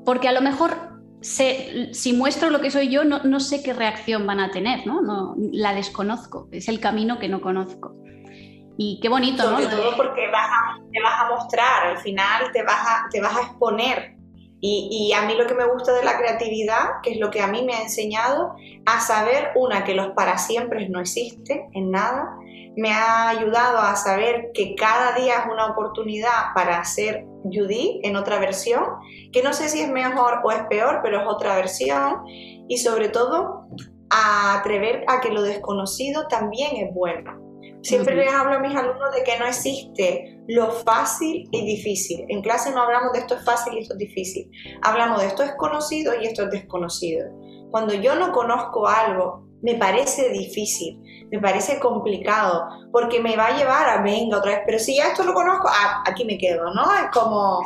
porque 0.04 0.28
a 0.28 0.32
lo 0.32 0.42
mejor 0.42 0.94
si 1.24 2.12
muestro 2.12 2.50
lo 2.50 2.60
que 2.60 2.70
soy 2.70 2.88
yo, 2.88 3.04
no, 3.04 3.40
sé 3.40 3.62
qué 3.62 3.72
reacción 3.72 4.26
van 4.26 4.40
a 4.40 4.50
tener, 4.50 4.86
¿no? 4.86 5.00
¿no? 5.00 5.34
La 5.52 5.74
desconozco, 5.74 6.48
es 6.52 6.68
el 6.68 6.80
camino 6.80 7.18
que 7.18 7.28
no 7.28 7.40
conozco. 7.40 7.96
Y 8.76 8.98
qué 9.00 9.08
bonito, 9.08 9.42
Sobre 9.42 9.66
todo 9.66 9.96
porque 9.96 10.28
vas 10.30 10.48
te 10.92 11.00
vas 11.00 11.20
a 11.20 11.28
mostrar, 11.28 11.86
al 11.86 11.98
final 11.98 12.50
te 12.52 12.62
vas 12.62 12.86
a, 12.86 13.08
te 13.10 13.20
vas 13.20 13.36
a 13.36 13.42
exponer. 13.42 14.14
Y, 14.60 14.88
y, 14.90 15.12
a 15.12 15.22
mí 15.22 15.34
lo 15.36 15.46
que 15.46 15.54
me 15.54 15.66
gusta 15.66 15.92
de 15.92 16.02
la 16.02 16.16
creatividad, 16.16 17.02
que 17.02 17.12
es 17.12 17.18
lo 17.18 17.30
que 17.30 17.42
a 17.42 17.48
mí 17.48 17.62
me 17.64 17.74
ha 17.74 17.82
enseñado, 17.82 18.54
a 18.86 18.98
saber, 19.00 19.50
una, 19.56 19.84
que 19.84 19.94
los 19.94 20.12
para 20.12 20.38
siempre 20.38 20.88
no 20.88 21.00
existen 21.00 21.68
en 21.74 21.90
nada, 21.90 22.34
me 22.76 22.90
ha 22.90 23.28
ayudado 23.28 23.78
a 23.78 23.94
saber 23.94 24.50
que 24.54 24.74
cada 24.74 25.12
día 25.12 25.40
es 25.40 25.52
una 25.52 25.66
oportunidad 25.66 26.54
para 26.54 26.82
ser 26.84 27.24
Judy 27.44 28.00
en 28.04 28.16
otra 28.16 28.38
versión, 28.38 28.84
que 29.32 29.42
no 29.42 29.52
sé 29.52 29.68
si 29.68 29.82
es 29.82 29.90
mejor 29.90 30.40
o 30.42 30.50
es 30.50 30.62
peor, 30.70 31.00
pero 31.02 31.20
es 31.20 31.26
otra 31.26 31.56
versión, 31.56 32.22
y 32.26 32.78
sobre 32.78 33.10
todo 33.10 33.66
a 34.10 34.58
atrever 34.58 35.04
a 35.08 35.20
que 35.20 35.30
lo 35.30 35.42
desconocido 35.42 36.26
también 36.28 36.76
es 36.76 36.94
bueno. 36.94 37.43
Siempre 37.84 38.16
les 38.16 38.32
hablo 38.32 38.54
a 38.54 38.58
mis 38.60 38.74
alumnos 38.74 39.14
de 39.14 39.22
que 39.22 39.38
no 39.38 39.46
existe 39.46 40.38
lo 40.48 40.70
fácil 40.70 41.48
y 41.52 41.66
difícil. 41.66 42.24
En 42.28 42.40
clase 42.40 42.70
no 42.72 42.82
hablamos 42.82 43.12
de 43.12 43.18
esto 43.18 43.34
es 43.34 43.44
fácil 43.44 43.74
y 43.74 43.80
esto 43.80 43.92
es 43.92 43.98
difícil. 43.98 44.50
Hablamos 44.82 45.20
de 45.20 45.26
esto 45.26 45.42
es 45.42 45.52
conocido 45.58 46.14
y 46.18 46.26
esto 46.26 46.44
es 46.44 46.50
desconocido. 46.50 47.28
Cuando 47.70 47.92
yo 47.92 48.14
no 48.14 48.32
conozco 48.32 48.88
algo, 48.88 49.44
me 49.60 49.74
parece 49.74 50.30
difícil, 50.30 50.98
me 51.30 51.40
parece 51.40 51.78
complicado, 51.78 52.68
porque 52.90 53.20
me 53.20 53.36
va 53.36 53.48
a 53.48 53.56
llevar 53.56 53.88
a 53.88 54.02
venga 54.02 54.38
otra 54.38 54.52
vez, 54.52 54.60
pero 54.64 54.78
si 54.78 54.96
ya 54.96 55.08
esto 55.08 55.24
lo 55.24 55.34
conozco, 55.34 55.68
ah, 55.70 56.02
aquí 56.06 56.24
me 56.24 56.38
quedo, 56.38 56.72
¿no? 56.72 56.84
Es 56.94 57.10
como, 57.12 57.60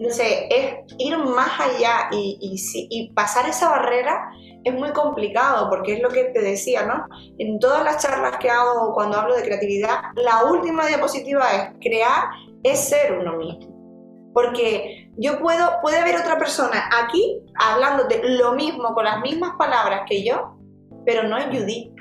no 0.00 0.08
sé, 0.08 0.48
es 0.50 0.76
ir 0.98 1.18
más 1.18 1.60
allá 1.60 2.08
y, 2.10 2.56
y 2.72 3.12
pasar 3.12 3.46
esa 3.46 3.68
barrera 3.68 4.32
es 4.64 4.72
muy 4.72 4.92
complicado 4.92 5.68
porque 5.68 5.94
es 5.94 6.02
lo 6.02 6.08
que 6.08 6.24
te 6.24 6.40
decía, 6.40 6.86
¿no? 6.86 7.06
En 7.38 7.58
todas 7.58 7.84
las 7.84 8.02
charlas 8.02 8.38
que 8.38 8.48
hago 8.48 8.94
cuando 8.94 9.18
hablo 9.18 9.36
de 9.36 9.42
creatividad, 9.42 10.00
la 10.14 10.44
última 10.44 10.86
diapositiva 10.86 11.44
es 11.52 11.70
crear 11.80 12.30
es 12.62 12.78
ser 12.88 13.18
uno 13.18 13.36
mismo. 13.36 14.30
Porque 14.32 15.10
yo 15.18 15.38
puedo, 15.38 15.68
puede 15.82 15.98
haber 15.98 16.16
otra 16.16 16.38
persona 16.38 16.88
aquí 17.02 17.42
hablando 17.58 18.04
de 18.04 18.22
lo 18.38 18.52
mismo 18.52 18.94
con 18.94 19.04
las 19.04 19.20
mismas 19.20 19.52
palabras 19.58 20.02
que 20.08 20.24
yo, 20.24 20.56
pero 21.04 21.24
no 21.24 21.36
es 21.36 21.46
Judith. 21.46 21.92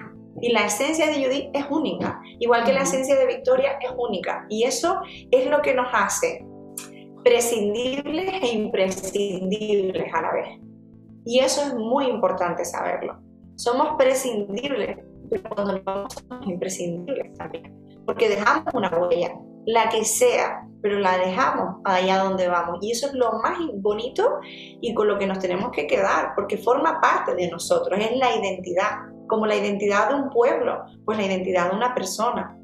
Y 0.41 0.53
la 0.53 0.65
esencia 0.65 1.07
de 1.07 1.15
Judith 1.15 1.49
es 1.53 1.65
única, 1.69 2.21
igual 2.39 2.63
que 2.63 2.71
la 2.71 2.83
esencia 2.83 3.17
de 3.17 3.25
Victoria 3.25 3.77
es 3.81 3.91
única. 3.97 4.45
Y 4.47 4.63
eso 4.63 5.01
es 5.31 5.47
lo 5.47 5.61
que 5.61 5.73
nos 5.73 5.87
hace 5.91 6.45
prescindibles 7.23 8.43
e 8.43 8.47
imprescindibles 8.53 10.13
a 10.13 10.21
la 10.21 10.33
vez. 10.33 10.59
Y 11.25 11.39
eso 11.39 11.61
es 11.61 11.75
muy 11.75 12.05
importante 12.05 12.65
saberlo. 12.65 13.19
Somos 13.55 13.95
prescindibles, 13.97 14.97
pero 15.29 15.43
cuando 15.49 15.81
no 15.85 16.09
somos 16.09 16.47
imprescindibles 16.47 17.33
también. 17.35 17.75
Porque 18.05 18.29
dejamos 18.29 18.73
una 18.73 18.89
huella, 18.97 19.35
la 19.65 19.89
que 19.89 20.03
sea, 20.05 20.65
pero 20.81 20.99
la 20.99 21.17
dejamos 21.17 21.81
allá 21.83 22.23
donde 22.23 22.47
vamos. 22.47 22.79
Y 22.81 22.91
eso 22.91 23.07
es 23.07 23.13
lo 23.13 23.33
más 23.33 23.59
bonito 23.75 24.39
y 24.43 24.93
con 24.93 25.07
lo 25.07 25.19
que 25.19 25.27
nos 25.27 25.39
tenemos 25.39 25.71
que 25.71 25.87
quedar, 25.87 26.33
porque 26.35 26.57
forma 26.57 27.01
parte 27.01 27.35
de 27.35 27.49
nosotros, 27.49 27.99
es 27.99 28.15
la 28.17 28.35
identidad, 28.35 28.99
como 29.27 29.45
la 29.45 29.55
identidad 29.55 30.09
de 30.09 30.15
un 30.15 30.29
pueblo, 30.29 30.85
pues 31.05 31.17
la 31.17 31.25
identidad 31.25 31.69
de 31.69 31.75
una 31.75 31.93
persona. 31.93 32.55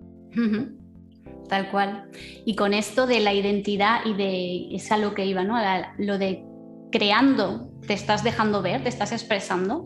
Tal 1.47 1.69
cual. 1.69 2.10
Y 2.45 2.55
con 2.55 2.73
esto 2.73 3.08
de 3.08 3.19
la 3.19 3.34
identidad 3.34 4.05
y 4.05 4.13
de, 4.13 4.75
es 4.75 4.91
a 4.91 4.97
lo 4.97 5.13
que 5.13 5.25
iba, 5.25 5.43
¿no? 5.43 5.58
Lo 5.97 6.17
de 6.17 6.43
creando, 6.91 7.69
te 7.86 7.93
estás 7.93 8.23
dejando 8.23 8.62
ver, 8.62 8.84
te 8.84 8.89
estás 8.89 9.12
expresando. 9.12 9.86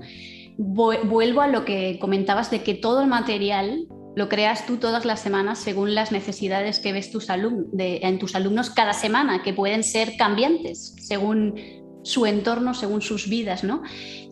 Vuelvo 0.58 1.42
a 1.42 1.48
lo 1.48 1.66
que 1.66 1.98
comentabas 2.00 2.52
de 2.52 2.64
que 2.64 2.74
todo 2.76 3.02
el 3.02 3.08
material 3.08 3.88
lo 4.16 4.28
creas 4.28 4.66
tú 4.66 4.78
todas 4.78 5.06
las 5.06 5.22
semanas 5.22 5.60
según 5.60 5.96
las 5.96 6.12
necesidades 6.12 6.80
que 6.80 6.92
ves 6.92 7.12
tus 7.12 7.28
de, 7.28 8.00
en 8.04 8.20
tus 8.20 8.36
alumnos 8.36 8.70
cada 8.70 8.94
semana, 8.94 9.44
que 9.44 9.54
pueden 9.54 9.84
ser 9.84 10.18
cambiantes 10.18 10.96
según 11.00 11.56
su 12.04 12.26
entorno, 12.26 12.74
según 12.74 13.02
sus 13.02 13.30
vidas, 13.30 13.64
¿no? 13.64 13.82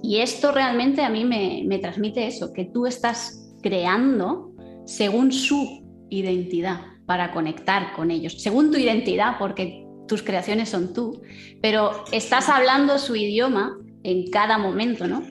Y 0.04 0.18
esto 0.18 0.52
realmente 0.52 1.04
a 1.04 1.10
mí 1.10 1.26
me, 1.26 1.63
me 1.66 1.80
transmite 1.80 2.28
eso, 2.28 2.54
que 2.54 2.66
tú 2.66 2.86
estás 2.86 3.54
creando 3.62 4.52
según 4.86 5.32
su 5.32 5.84
identidad 6.10 6.97
para 7.08 7.32
conectar 7.32 7.93
con 7.93 8.12
ellos, 8.12 8.41
según 8.41 8.72
tu 8.72 8.78
identidad, 8.78 9.38
porque 9.39 9.88
tus 10.08 10.22
creaciones 10.22 10.70
son 10.70 10.93
tú, 10.93 11.22
pero 11.62 12.04
estás 12.12 12.50
hablando 12.50 13.00
su 13.00 13.15
idioma 13.15 13.78
en 14.04 14.30
cada 14.30 14.58
momento, 14.58 15.08
¿no? 15.08 15.24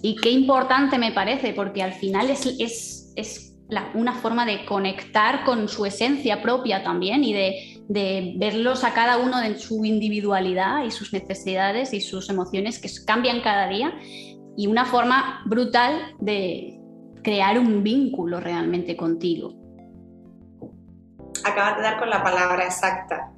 Y 0.00 0.16
qué 0.16 0.30
importante 0.30 0.96
me 0.96 1.12
parece, 1.12 1.52
porque 1.52 1.82
al 1.82 1.92
final 1.92 2.30
es, 2.30 2.46
es, 2.58 3.12
es 3.16 3.54
una 3.94 4.14
forma 4.14 4.46
de 4.46 4.64
conectar 4.64 5.44
con 5.44 5.68
su 5.68 5.84
esencia 5.84 6.40
propia 6.40 6.82
también 6.82 7.24
y 7.24 7.32
de, 7.32 7.82
de, 7.88 8.34
verlos 8.36 8.84
a 8.84 8.94
cada 8.94 9.18
uno 9.18 9.42
en 9.42 9.58
su 9.58 9.84
individualidad 9.84 10.84
y 10.84 10.90
sus 10.90 11.12
necesidades 11.12 11.92
y 11.92 12.00
sus 12.00 12.30
emociones 12.30 12.78
que 12.78 12.88
cambian 13.04 13.40
cada 13.40 13.68
día 13.68 13.92
y 14.56 14.68
una 14.68 14.84
forma 14.84 15.42
brutal 15.46 16.14
de 16.20 16.78
crear 17.22 17.58
un 17.58 17.82
vínculo 17.82 18.40
realmente 18.40 18.96
contigo. 18.96 19.57
Acabas 21.48 21.76
de 21.76 21.82
dar 21.82 21.98
con 21.98 22.10
la 22.10 22.22
palabra 22.22 22.64
exacta. 22.64 23.32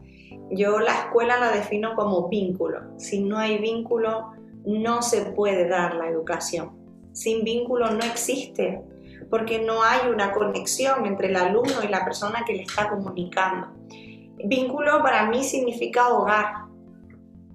Yo 0.50 0.80
la 0.80 0.92
escuela 0.92 1.38
la 1.38 1.52
defino 1.52 1.94
como 1.94 2.28
vínculo. 2.28 2.98
Si 2.98 3.22
no 3.22 3.38
hay 3.38 3.58
vínculo, 3.58 4.32
no 4.64 5.02
se 5.02 5.26
puede 5.26 5.68
dar 5.68 5.94
la 5.94 6.08
educación. 6.08 6.72
Sin 7.12 7.44
vínculo 7.44 7.90
no 7.90 8.00
existe, 8.00 8.82
porque 9.30 9.60
no 9.60 9.82
hay 9.82 10.10
una 10.12 10.32
conexión 10.32 11.06
entre 11.06 11.28
el 11.28 11.36
alumno 11.36 11.84
y 11.84 11.88
la 11.88 12.04
persona 12.04 12.44
que 12.44 12.54
le 12.54 12.62
está 12.62 12.88
comunicando. 12.88 13.68
Vínculo 14.44 15.02
para 15.02 15.26
mí 15.26 15.44
significa 15.44 16.08
hogar. 16.08 16.64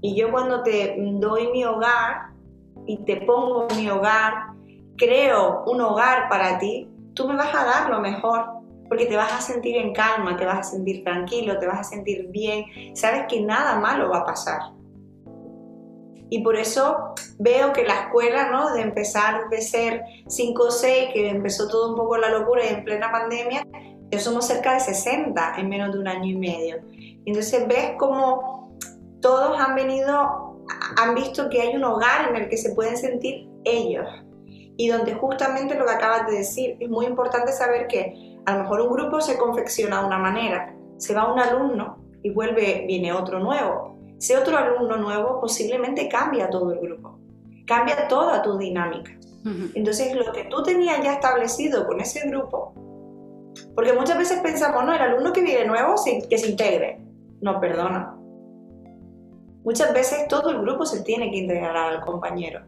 Y 0.01 0.15
yo 0.15 0.31
cuando 0.31 0.63
te 0.63 0.95
doy 0.97 1.51
mi 1.51 1.65
hogar 1.65 2.29
y 2.85 2.97
te 2.99 3.17
pongo 3.17 3.67
mi 3.75 3.89
hogar, 3.89 4.53
creo 4.95 5.63
un 5.67 5.81
hogar 5.81 6.29
para 6.29 6.59
ti, 6.59 6.87
tú 7.13 7.27
me 7.27 7.35
vas 7.35 7.53
a 7.53 7.65
dar 7.65 7.89
lo 7.89 7.99
mejor 7.99 8.64
porque 8.87 9.05
te 9.05 9.15
vas 9.15 9.33
a 9.33 9.41
sentir 9.41 9.77
en 9.77 9.93
calma, 9.93 10.37
te 10.37 10.45
vas 10.45 10.59
a 10.59 10.71
sentir 10.71 11.03
tranquilo, 11.03 11.57
te 11.59 11.67
vas 11.67 11.79
a 11.79 11.83
sentir 11.83 12.27
bien, 12.27 12.65
sabes 12.95 13.23
que 13.27 13.41
nada 13.41 13.79
malo 13.79 14.09
va 14.09 14.19
a 14.19 14.25
pasar. 14.25 14.59
Y 16.29 16.41
por 16.41 16.55
eso 16.55 17.13
veo 17.37 17.71
que 17.71 17.83
la 17.83 18.01
escuela, 18.01 18.49
¿no? 18.49 18.73
De 18.73 18.81
empezar 18.81 19.49
de 19.49 19.61
ser 19.61 20.03
5 20.27 20.63
o 20.63 20.71
6, 20.71 21.09
que 21.13 21.29
empezó 21.29 21.67
todo 21.67 21.91
un 21.91 21.95
poco 21.95 22.17
la 22.17 22.29
locura 22.29 22.63
y 22.65 22.73
en 22.73 22.83
plena 22.83 23.11
pandemia, 23.11 23.65
ya 24.11 24.19
somos 24.19 24.45
cerca 24.45 24.73
de 24.73 24.79
60 24.79 25.55
en 25.57 25.69
menos 25.69 25.93
de 25.93 25.99
un 25.99 26.07
año 26.07 26.25
y 26.25 26.35
medio. 26.35 26.77
Entonces 27.25 27.67
ves 27.67 27.91
como 27.97 28.75
todos 29.21 29.59
han 29.59 29.75
venido, 29.75 30.63
han 30.97 31.15
visto 31.15 31.49
que 31.49 31.61
hay 31.61 31.75
un 31.75 31.83
hogar 31.83 32.29
en 32.29 32.35
el 32.35 32.49
que 32.49 32.57
se 32.57 32.73
pueden 32.73 32.97
sentir 32.97 33.47
ellos. 33.63 34.07
Y 34.77 34.89
donde 34.89 35.13
justamente 35.13 35.75
lo 35.75 35.85
que 35.85 35.91
acabas 35.91 36.27
de 36.27 36.37
decir, 36.37 36.77
es 36.79 36.89
muy 36.89 37.05
importante 37.05 37.51
saber 37.51 37.87
que 37.87 38.34
a 38.45 38.53
lo 38.53 38.63
mejor 38.63 38.81
un 38.81 38.93
grupo 38.93 39.21
se 39.21 39.38
confecciona 39.38 40.01
de 40.01 40.08
una 40.08 40.17
manera, 40.17 40.75
se 40.97 41.13
va 41.13 41.31
un 41.31 41.39
alumno 41.39 41.97
y 42.21 42.29
vuelve, 42.31 42.86
viene 42.88 43.12
otro 43.12 43.39
nuevo. 43.39 43.97
Ese 44.17 44.38
otro 44.38 44.58
alumno 44.58 44.97
nuevo 44.97 45.41
posiblemente 45.41 46.08
cambia 46.08 46.49
todo 46.49 46.71
el 46.71 46.79
grupo, 46.79 47.19
cambia 47.65 48.08
toda 48.08 48.41
tu 48.41 48.58
dinámica. 48.58 49.12
Entonces, 49.75 50.15
lo 50.15 50.31
que 50.31 50.45
tú 50.45 50.63
tenías 50.63 51.03
ya 51.03 51.13
establecido 51.13 51.86
con 51.86 52.01
ese 52.01 52.27
grupo, 52.27 52.73
porque 53.75 53.93
muchas 53.93 54.17
veces 54.17 54.39
pensamos, 54.39 54.84
no, 54.84 54.93
el 54.93 55.01
alumno 55.01 55.34
que 55.34 55.41
viene 55.41 55.65
nuevo, 55.65 55.93
que 56.27 56.38
se 56.38 56.49
integre. 56.49 56.99
No, 57.41 57.60
perdona. 57.60 58.15
Muchas 59.63 59.93
veces 59.93 60.27
todo 60.27 60.49
el 60.49 60.62
grupo 60.62 60.86
se 60.86 61.03
tiene 61.03 61.29
que 61.29 61.38
integrar 61.38 61.77
al 61.77 62.01
compañero. 62.01 62.62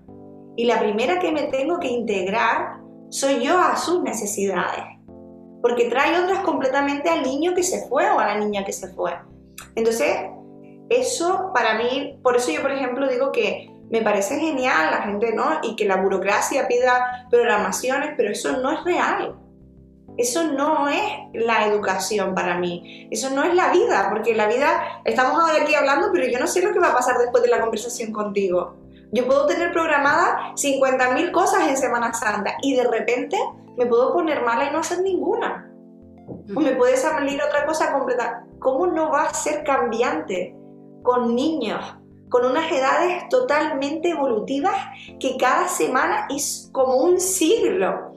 Y 0.56 0.66
la 0.66 0.80
primera 0.80 1.18
que 1.18 1.32
me 1.32 1.44
tengo 1.44 1.80
que 1.80 1.88
integrar 1.88 2.80
soy 3.10 3.44
yo 3.44 3.58
a 3.58 3.76
sus 3.76 4.04
necesidades 4.04 4.97
porque 5.62 5.90
trae 5.90 6.20
otras 6.24 6.40
completamente 6.40 7.10
al 7.10 7.24
niño 7.24 7.54
que 7.54 7.64
se 7.64 7.88
fue 7.88 8.10
o 8.10 8.20
a 8.20 8.28
la 8.28 8.38
niña 8.38 8.66
que 8.66 8.74
se 8.74 8.90
fue. 8.90 9.14
Entonces, 9.76 10.18
eso 10.90 11.52
para 11.54 11.76
mí, 11.76 12.20
por 12.24 12.38
eso 12.38 12.52
yo, 12.52 12.62
por 12.62 12.72
ejemplo, 12.72 13.08
digo 13.08 13.32
que 13.32 13.70
me 13.90 14.02
parece 14.02 14.40
genial 14.40 14.92
la 14.92 15.02
gente, 15.04 15.34
¿no? 15.34 15.60
Y 15.64 15.76
que 15.76 15.86
la 15.86 15.98
burocracia 15.98 16.68
pida 16.68 17.28
programaciones, 17.30 18.14
pero 18.18 18.32
eso 18.32 18.58
no 18.58 18.72
es 18.72 18.84
real. 18.84 19.36
Eso 20.18 20.46
no 20.46 20.90
es 20.90 21.02
la 21.34 21.68
educación 21.68 22.34
para 22.34 22.58
mí. 22.58 23.08
Eso 23.12 23.30
no 23.30 23.44
es 23.44 23.54
la 23.54 23.72
vida, 23.72 24.08
porque 24.10 24.34
la 24.34 24.48
vida, 24.48 25.02
estamos 25.06 25.40
ahora 25.40 25.62
aquí 25.62 25.76
hablando, 25.76 26.10
pero 26.12 26.28
yo 26.28 26.40
no 26.40 26.48
sé 26.48 26.62
lo 26.62 26.74
que 26.74 26.80
va 26.80 26.90
a 26.90 26.96
pasar 26.96 27.18
después 27.20 27.44
de 27.44 27.50
la 27.50 27.62
conversación 27.62 28.12
contigo. 28.12 28.76
Yo 29.12 29.26
puedo 29.26 29.46
tener 29.46 29.72
programadas 29.72 30.54
50.000 30.56 31.32
cosas 31.32 31.68
en 31.70 31.78
Semana 31.78 32.14
Santa 32.14 32.56
y 32.62 32.76
de 32.76 32.84
repente 32.86 33.38
me 33.78 33.86
puedo 33.86 34.14
poner 34.14 34.44
mala 34.44 34.70
y 34.70 34.74
no 34.74 34.80
hacer 34.80 35.02
ninguna. 35.02 35.72
O 36.56 36.60
me 36.60 36.76
puede 36.76 36.98
salir 36.98 37.40
otra 37.42 37.66
cosa 37.66 37.94
completa. 37.94 38.44
¿Cómo 38.60 38.88
no 38.88 39.12
va 39.12 39.24
a 39.24 39.34
ser 39.34 39.64
cambiante 39.64 40.58
con 41.08 41.36
niños, 41.36 41.80
con 42.28 42.46
unas 42.46 42.70
edades 42.70 43.30
totalmente 43.30 44.10
evolutivas 44.10 44.76
que 45.22 45.38
cada 45.38 45.70
semana 45.70 46.28
es 46.30 46.70
como 46.74 46.98
un 46.98 47.18
siglo. 47.20 48.14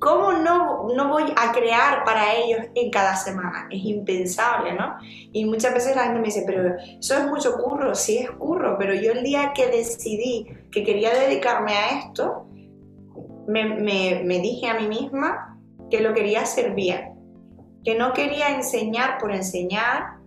¿Cómo 0.00 0.32
no, 0.32 0.88
no 0.94 1.08
voy 1.08 1.32
a 1.36 1.52
crear 1.52 2.04
para 2.04 2.34
ellos 2.34 2.66
en 2.74 2.90
cada 2.90 3.14
semana? 3.14 3.68
Es 3.70 3.84
impensable, 3.84 4.72
¿no? 4.74 4.96
Y 5.32 5.44
muchas 5.44 5.72
veces 5.72 5.94
la 5.94 6.04
gente 6.04 6.18
me 6.18 6.26
dice, 6.26 6.42
pero 6.46 6.74
eso 7.00 7.14
es 7.14 7.26
mucho 7.26 7.54
curro, 7.54 7.94
sí 7.94 8.18
es 8.18 8.30
curro, 8.32 8.76
pero 8.76 8.94
yo 8.94 9.12
el 9.12 9.22
día 9.22 9.52
que 9.54 9.68
decidí 9.68 10.48
que 10.72 10.82
quería 10.82 11.14
dedicarme 11.14 11.72
a 11.72 11.98
esto, 11.98 12.46
me, 13.48 14.40
dije 14.40 14.68
a 14.68 14.74
mí 14.74 14.86
misma 14.86 15.58
que 15.90 16.00
lo 16.00 16.12
quería 16.12 16.42
hacer 16.42 16.74
bien, 16.74 17.14
que 17.84 17.96
no 17.96 18.12
quería 18.12 18.54
enseñar 18.54 19.18
por 19.18 19.34
enseñar, 19.34 20.18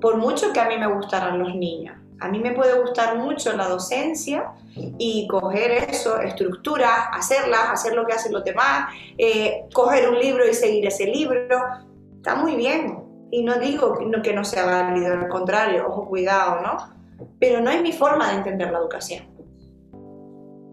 por 0.00 0.16
mucho 0.16 0.52
que 0.52 0.60
a 0.60 0.68
mí 0.68 0.78
me 0.78 0.86
gustaran 0.86 1.38
los 1.38 1.54
niños. 1.54 1.96
A 2.20 2.28
mí 2.28 2.38
me 2.38 2.52
puede 2.52 2.80
gustar 2.80 3.18
mucho 3.18 3.52
la 3.56 3.68
docencia 3.68 4.52
y 4.76 5.26
coger 5.26 5.72
eso, 5.90 6.20
estructuras, 6.20 7.08
hacerlas, 7.12 7.70
hacer 7.72 7.94
lo 7.94 8.06
que 8.06 8.12
hacen 8.12 8.32
los 8.32 8.44
demás, 8.44 8.92
eh, 9.18 9.64
coger 9.74 10.08
un 10.08 10.20
libro 10.20 10.48
y 10.48 10.54
seguir 10.54 10.86
ese 10.86 11.06
libro. 11.06 11.58
Está 12.16 12.36
muy 12.36 12.54
bien. 12.54 13.02
Y 13.32 13.42
no 13.42 13.58
digo 13.58 13.98
que 14.22 14.32
no 14.32 14.44
sea 14.44 14.66
válido, 14.66 15.14
al 15.14 15.28
contrario, 15.28 15.86
ojo, 15.88 16.06
cuidado, 16.06 16.60
¿no? 16.60 16.76
Pero 17.40 17.60
no 17.60 17.70
es 17.70 17.82
mi 17.82 17.92
forma 17.92 18.28
de 18.28 18.36
entender 18.36 18.70
la 18.70 18.78
educación. 18.78 19.31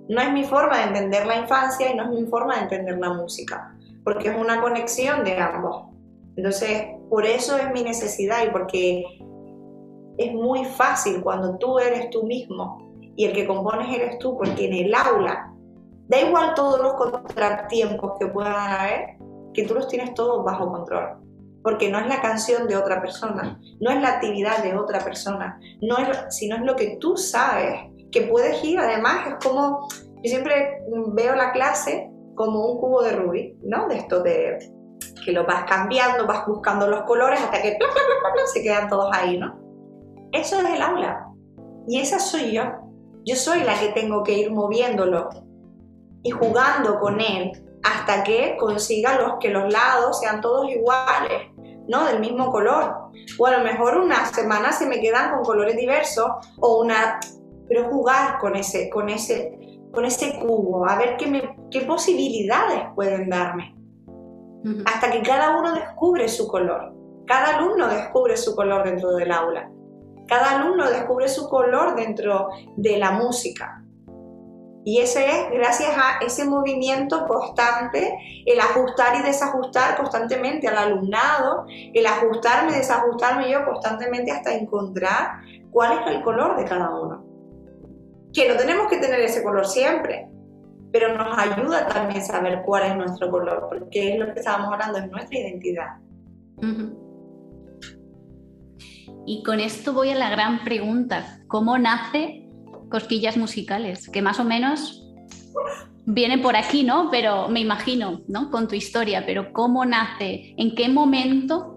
No 0.09 0.21
es 0.21 0.33
mi 0.33 0.43
forma 0.43 0.77
de 0.77 0.83
entender 0.85 1.25
la 1.27 1.37
infancia 1.37 1.91
y 1.91 1.95
no 1.95 2.03
es 2.03 2.09
mi 2.09 2.25
forma 2.25 2.55
de 2.55 2.63
entender 2.63 2.97
la 2.97 3.13
música, 3.13 3.75
porque 4.03 4.29
es 4.29 4.35
una 4.35 4.59
conexión 4.59 5.23
de 5.23 5.37
ambos. 5.37 5.85
Entonces, 6.35 6.87
por 7.09 7.25
eso 7.25 7.57
es 7.57 7.71
mi 7.71 7.83
necesidad 7.83 8.43
y 8.43 8.49
porque 8.49 9.03
es 10.17 10.33
muy 10.33 10.65
fácil 10.65 11.21
cuando 11.21 11.57
tú 11.59 11.77
eres 11.77 12.09
tú 12.09 12.23
mismo 12.23 12.91
y 13.15 13.25
el 13.25 13.33
que 13.33 13.45
compones 13.45 13.95
eres 13.95 14.17
tú, 14.17 14.35
porque 14.35 14.65
en 14.65 14.73
el 14.85 14.95
aula, 14.95 15.53
da 16.07 16.21
igual 16.21 16.55
todos 16.55 16.81
los 16.81 16.93
contratiempos 16.93 18.13
que 18.19 18.27
puedan 18.27 18.55
haber, 18.55 19.17
que 19.53 19.63
tú 19.67 19.75
los 19.75 19.87
tienes 19.87 20.15
todos 20.15 20.43
bajo 20.43 20.71
control. 20.71 21.17
Porque 21.61 21.91
no 21.91 21.99
es 21.99 22.07
la 22.07 22.21
canción 22.21 22.67
de 22.67 22.77
otra 22.77 22.99
persona, 22.99 23.59
no 23.79 23.91
es 23.91 24.01
la 24.01 24.13
actividad 24.15 24.63
de 24.63 24.75
otra 24.75 24.99
persona, 25.01 25.59
no 25.81 25.97
es, 25.97 26.35
sino 26.35 26.55
es 26.55 26.63
lo 26.63 26.75
que 26.75 26.97
tú 26.99 27.15
sabes, 27.15 27.81
que 28.11 28.21
puedes 28.21 28.63
ir, 28.63 28.79
además 28.79 29.27
es 29.27 29.47
como, 29.47 29.87
yo 30.23 30.29
siempre 30.29 30.81
veo 31.13 31.35
la 31.35 31.51
clase 31.51 32.09
como 32.35 32.65
un 32.65 32.79
cubo 32.79 33.01
de 33.01 33.11
Rubik, 33.11 33.55
¿no? 33.63 33.87
De 33.87 33.97
esto 33.97 34.21
de 34.23 34.57
que 35.23 35.31
lo 35.31 35.45
vas 35.45 35.65
cambiando, 35.65 36.25
vas 36.25 36.45
buscando 36.47 36.87
los 36.87 37.03
colores 37.03 37.39
hasta 37.41 37.61
que 37.61 37.77
se 38.53 38.63
quedan 38.63 38.87
todos 38.89 39.09
ahí, 39.13 39.37
¿no? 39.37 39.59
Eso 40.31 40.59
es 40.59 40.65
el 40.69 40.81
aula. 40.81 41.27
Y 41.87 41.99
esa 41.99 42.19
soy 42.19 42.51
yo. 42.51 42.63
Yo 43.25 43.35
soy 43.35 43.63
la 43.63 43.77
que 43.79 43.89
tengo 43.89 44.23
que 44.23 44.33
ir 44.33 44.51
moviéndolo 44.51 45.29
y 46.23 46.31
jugando 46.31 46.99
con 46.99 47.19
él 47.19 47.51
hasta 47.83 48.23
que 48.23 48.55
consiga 48.57 49.19
los 49.19 49.33
que 49.39 49.49
los 49.49 49.71
lados 49.71 50.19
sean 50.19 50.41
todos 50.41 50.69
iguales, 50.69 51.49
¿no? 51.87 52.05
Del 52.05 52.19
mismo 52.19 52.51
color. 52.51 53.09
O 53.37 53.45
a 53.45 53.57
lo 53.57 53.63
mejor 53.63 53.97
una 53.97 54.25
semana 54.25 54.71
se 54.71 54.85
me 54.85 54.99
quedan 54.99 55.35
con 55.35 55.43
colores 55.43 55.75
diversos 55.75 56.27
o 56.59 56.81
una... 56.81 57.19
Pero 57.69 57.89
jugar 57.89 58.39
con 58.39 58.55
ese, 58.55 58.89
con 58.89 59.07
ese, 59.07 59.57
con 59.93 60.03
ese 60.03 60.39
cubo, 60.39 60.89
a 60.89 60.97
ver 60.97 61.15
qué, 61.17 61.27
me, 61.27 61.55
qué 61.71 61.81
posibilidades 61.81 62.83
pueden 62.95 63.29
darme. 63.29 63.75
Hasta 64.85 65.11
que 65.11 65.21
cada 65.21 65.57
uno 65.57 65.73
descubre 65.73 66.27
su 66.27 66.47
color. 66.47 66.93
Cada 67.25 67.57
alumno 67.57 67.87
descubre 67.87 68.35
su 68.35 68.55
color 68.55 68.83
dentro 68.83 69.11
del 69.13 69.31
aula. 69.31 69.69
Cada 70.27 70.59
alumno 70.59 70.89
descubre 70.89 71.29
su 71.29 71.47
color 71.47 71.95
dentro 71.95 72.49
de 72.75 72.97
la 72.97 73.11
música. 73.11 73.83
Y 74.85 74.99
ese 74.99 75.25
es 75.25 75.51
gracias 75.51 75.91
a 75.95 76.25
ese 76.25 76.45
movimiento 76.45 77.27
constante, 77.27 78.17
el 78.45 78.59
ajustar 78.59 79.19
y 79.19 79.23
desajustar 79.23 79.97
constantemente 79.97 80.67
al 80.67 80.77
alumnado, 80.77 81.65
el 81.67 82.05
ajustarme 82.05 82.71
y 82.71 82.75
desajustarme 82.75 83.51
yo 83.51 83.65
constantemente 83.65 84.31
hasta 84.31 84.53
encontrar 84.53 85.41
cuál 85.71 85.99
es 85.99 86.15
el 86.15 86.23
color 86.23 86.57
de 86.57 86.65
cada 86.65 86.89
uno. 86.89 87.28
Que 88.33 88.47
no 88.47 88.55
tenemos 88.55 88.87
que 88.87 88.97
tener 88.97 89.19
ese 89.21 89.43
color 89.43 89.65
siempre, 89.65 90.27
pero 90.91 91.17
nos 91.17 91.37
ayuda 91.37 91.87
también 91.87 92.23
saber 92.23 92.61
cuál 92.65 92.91
es 92.91 92.95
nuestro 92.95 93.29
color, 93.29 93.67
porque 93.69 94.13
es 94.13 94.19
lo 94.19 94.33
que 94.33 94.39
estábamos 94.39 94.73
hablando, 94.73 94.99
es 94.99 95.09
nuestra 95.09 95.39
identidad. 95.39 95.97
Y 99.25 99.43
con 99.43 99.59
esto 99.59 99.93
voy 99.93 100.09
a 100.09 100.15
la 100.15 100.29
gran 100.29 100.63
pregunta, 100.63 101.41
¿cómo 101.47 101.77
nace 101.77 102.47
Cosquillas 102.89 103.37
Musicales? 103.37 104.09
Que 104.09 104.21
más 104.21 104.39
o 104.39 104.43
menos 104.43 105.05
viene 106.05 106.39
por 106.39 106.55
aquí, 106.55 106.83
¿no? 106.83 107.09
Pero 107.11 107.47
me 107.49 107.59
imagino, 107.59 108.21
¿no? 108.27 108.49
Con 108.49 108.67
tu 108.67 108.75
historia, 108.75 109.23
pero 109.25 109.53
¿cómo 109.53 109.85
nace? 109.85 110.55
¿En 110.57 110.73
qué 110.73 110.89
momento 110.89 111.75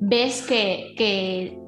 ves 0.00 0.42
que, 0.42 1.58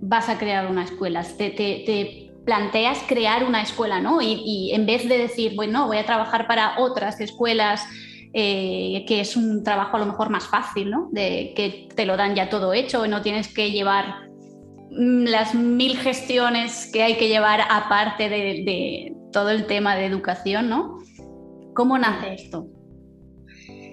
vas 0.00 0.28
a 0.28 0.38
crear 0.38 0.70
una 0.70 0.84
escuela? 0.84 1.24
Te, 1.24 2.29
planteas 2.44 2.98
crear 3.06 3.44
una 3.44 3.62
escuela, 3.62 4.00
¿no? 4.00 4.20
Y, 4.20 4.70
en 4.72 4.86
vez 4.86 5.08
de 5.08 5.18
decir, 5.18 5.54
bueno, 5.54 5.86
voy 5.86 5.98
a 5.98 6.06
trabajar 6.06 6.46
para 6.46 6.78
otras 6.78 7.20
escuelas 7.20 7.84
eh, 8.32 9.04
que 9.08 9.20
es 9.20 9.36
un 9.36 9.64
trabajo 9.64 9.96
a 9.96 10.00
lo 10.00 10.06
mejor 10.06 10.30
más 10.30 10.46
fácil, 10.46 10.90
¿no? 10.90 11.08
De 11.10 11.52
que 11.56 11.88
te 11.94 12.06
lo 12.06 12.16
dan 12.16 12.34
ya 12.34 12.48
todo 12.48 12.72
hecho 12.72 13.04
y 13.04 13.08
no 13.08 13.22
tienes 13.22 13.52
que 13.52 13.72
llevar 13.72 14.28
mm, 14.90 15.24
las 15.24 15.54
mil 15.54 15.96
gestiones 15.96 16.88
que 16.92 17.02
hay 17.02 17.16
que 17.16 17.28
llevar 17.28 17.60
aparte 17.68 18.28
de, 18.28 19.14
todo 19.32 19.50
el 19.50 19.66
tema 19.66 19.96
de 19.96 20.06
educación, 20.06 20.68
¿no? 20.68 20.98
¿Cómo 21.74 21.98
nace 21.98 22.34
esto? 22.34 22.66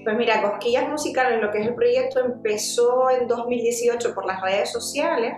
Pues 0.03 0.17
mira, 0.17 0.41
Cosquillas 0.41 0.87
Musicales, 0.87 1.41
lo 1.41 1.51
que 1.51 1.59
es 1.59 1.67
el 1.67 1.75
proyecto, 1.75 2.19
empezó 2.23 3.09
en 3.09 3.27
2018 3.27 4.13
por 4.15 4.25
las 4.25 4.41
redes 4.41 4.71
sociales, 4.71 5.33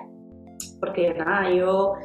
porque 0.80 1.14
nada, 1.14 1.52
yo 1.52 1.96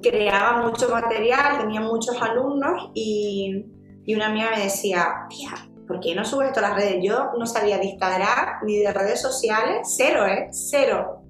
creaba 0.00 0.62
mucho 0.62 0.88
material, 0.88 1.58
tenía 1.58 1.80
muchos 1.80 2.20
alumnos 2.20 2.90
y, 2.94 3.66
y 4.04 4.14
una 4.14 4.26
amiga 4.26 4.50
me 4.50 4.64
decía, 4.64 5.26
tía, 5.28 5.50
¿por 5.86 6.00
qué 6.00 6.14
no 6.14 6.24
subes 6.24 6.48
esto 6.48 6.60
a 6.60 6.70
las 6.70 6.76
redes? 6.76 6.98
Yo 7.02 7.32
no 7.38 7.46
sabía 7.46 7.78
de 7.78 7.86
Instagram 7.86 8.64
ni 8.64 8.78
de 8.78 8.92
redes 8.92 9.20
sociales, 9.20 9.88
cero, 9.96 10.26
¿eh? 10.26 10.48
Cero. 10.52 11.22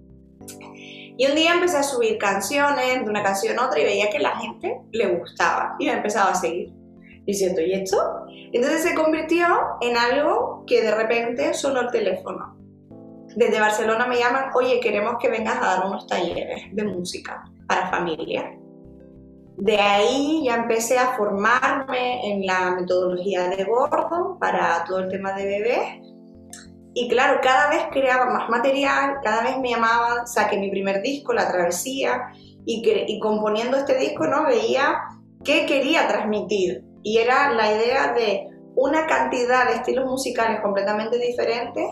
Y 1.16 1.26
un 1.26 1.34
día 1.34 1.54
empecé 1.54 1.76
a 1.76 1.82
subir 1.82 2.18
canciones 2.18 3.04
de 3.04 3.10
una 3.10 3.22
canción 3.22 3.58
a 3.58 3.66
otra 3.66 3.80
y 3.80 3.84
veía 3.84 4.08
que 4.10 4.18
la 4.18 4.36
gente 4.36 4.80
le 4.92 5.18
gustaba 5.18 5.76
y 5.78 5.86
me 5.86 5.92
empezaba 5.92 6.30
a 6.30 6.34
seguir. 6.34 6.72
Diciendo, 7.24 7.60
¿y 7.60 7.72
esto? 7.74 8.26
Entonces 8.52 8.82
se 8.82 8.94
convirtió 8.96 9.46
en 9.80 9.96
algo 9.96 10.64
que 10.66 10.82
de 10.82 10.92
repente 10.92 11.54
sonó 11.54 11.82
el 11.82 11.90
teléfono. 11.92 12.56
Desde 13.36 13.60
Barcelona 13.60 14.06
me 14.06 14.18
llaman, 14.18 14.46
oye, 14.54 14.80
queremos 14.80 15.16
que 15.20 15.28
vengas 15.28 15.58
a 15.58 15.76
dar 15.76 15.86
unos 15.86 16.06
talleres 16.06 16.64
de 16.72 16.84
música 16.84 17.44
para 17.66 17.90
familia. 17.90 18.58
De 19.56 19.76
ahí 19.78 20.44
ya 20.44 20.56
empecé 20.56 20.98
a 20.98 21.14
formarme 21.16 22.32
en 22.32 22.46
la 22.46 22.74
metodología 22.74 23.48
de 23.48 23.64
Gordon 23.64 24.38
para 24.38 24.84
todo 24.84 25.00
el 25.00 25.08
tema 25.10 25.32
de 25.34 25.44
bebés. 25.44 26.12
Y 26.94 27.08
claro, 27.08 27.40
cada 27.42 27.70
vez 27.70 27.82
creaba 27.90 28.26
más 28.26 28.48
material, 28.48 29.16
cada 29.22 29.42
vez 29.42 29.58
me 29.58 29.70
llamaban, 29.70 30.26
saqué 30.26 30.58
mi 30.58 30.70
primer 30.70 31.00
disco, 31.02 31.32
La 31.32 31.50
Travesía, 31.50 32.32
y, 32.66 32.82
y 33.06 33.18
componiendo 33.18 33.76
este 33.76 33.98
disco 33.98 34.26
¿no? 34.26 34.44
veía 34.44 34.98
qué 35.44 35.66
quería 35.66 36.08
transmitir. 36.08 36.84
Y 37.02 37.18
era 37.18 37.52
la 37.52 37.72
idea 37.72 38.12
de 38.12 38.48
una 38.74 39.06
cantidad 39.06 39.68
de 39.68 39.76
estilos 39.76 40.06
musicales 40.06 40.60
completamente 40.60 41.18
diferentes, 41.18 41.84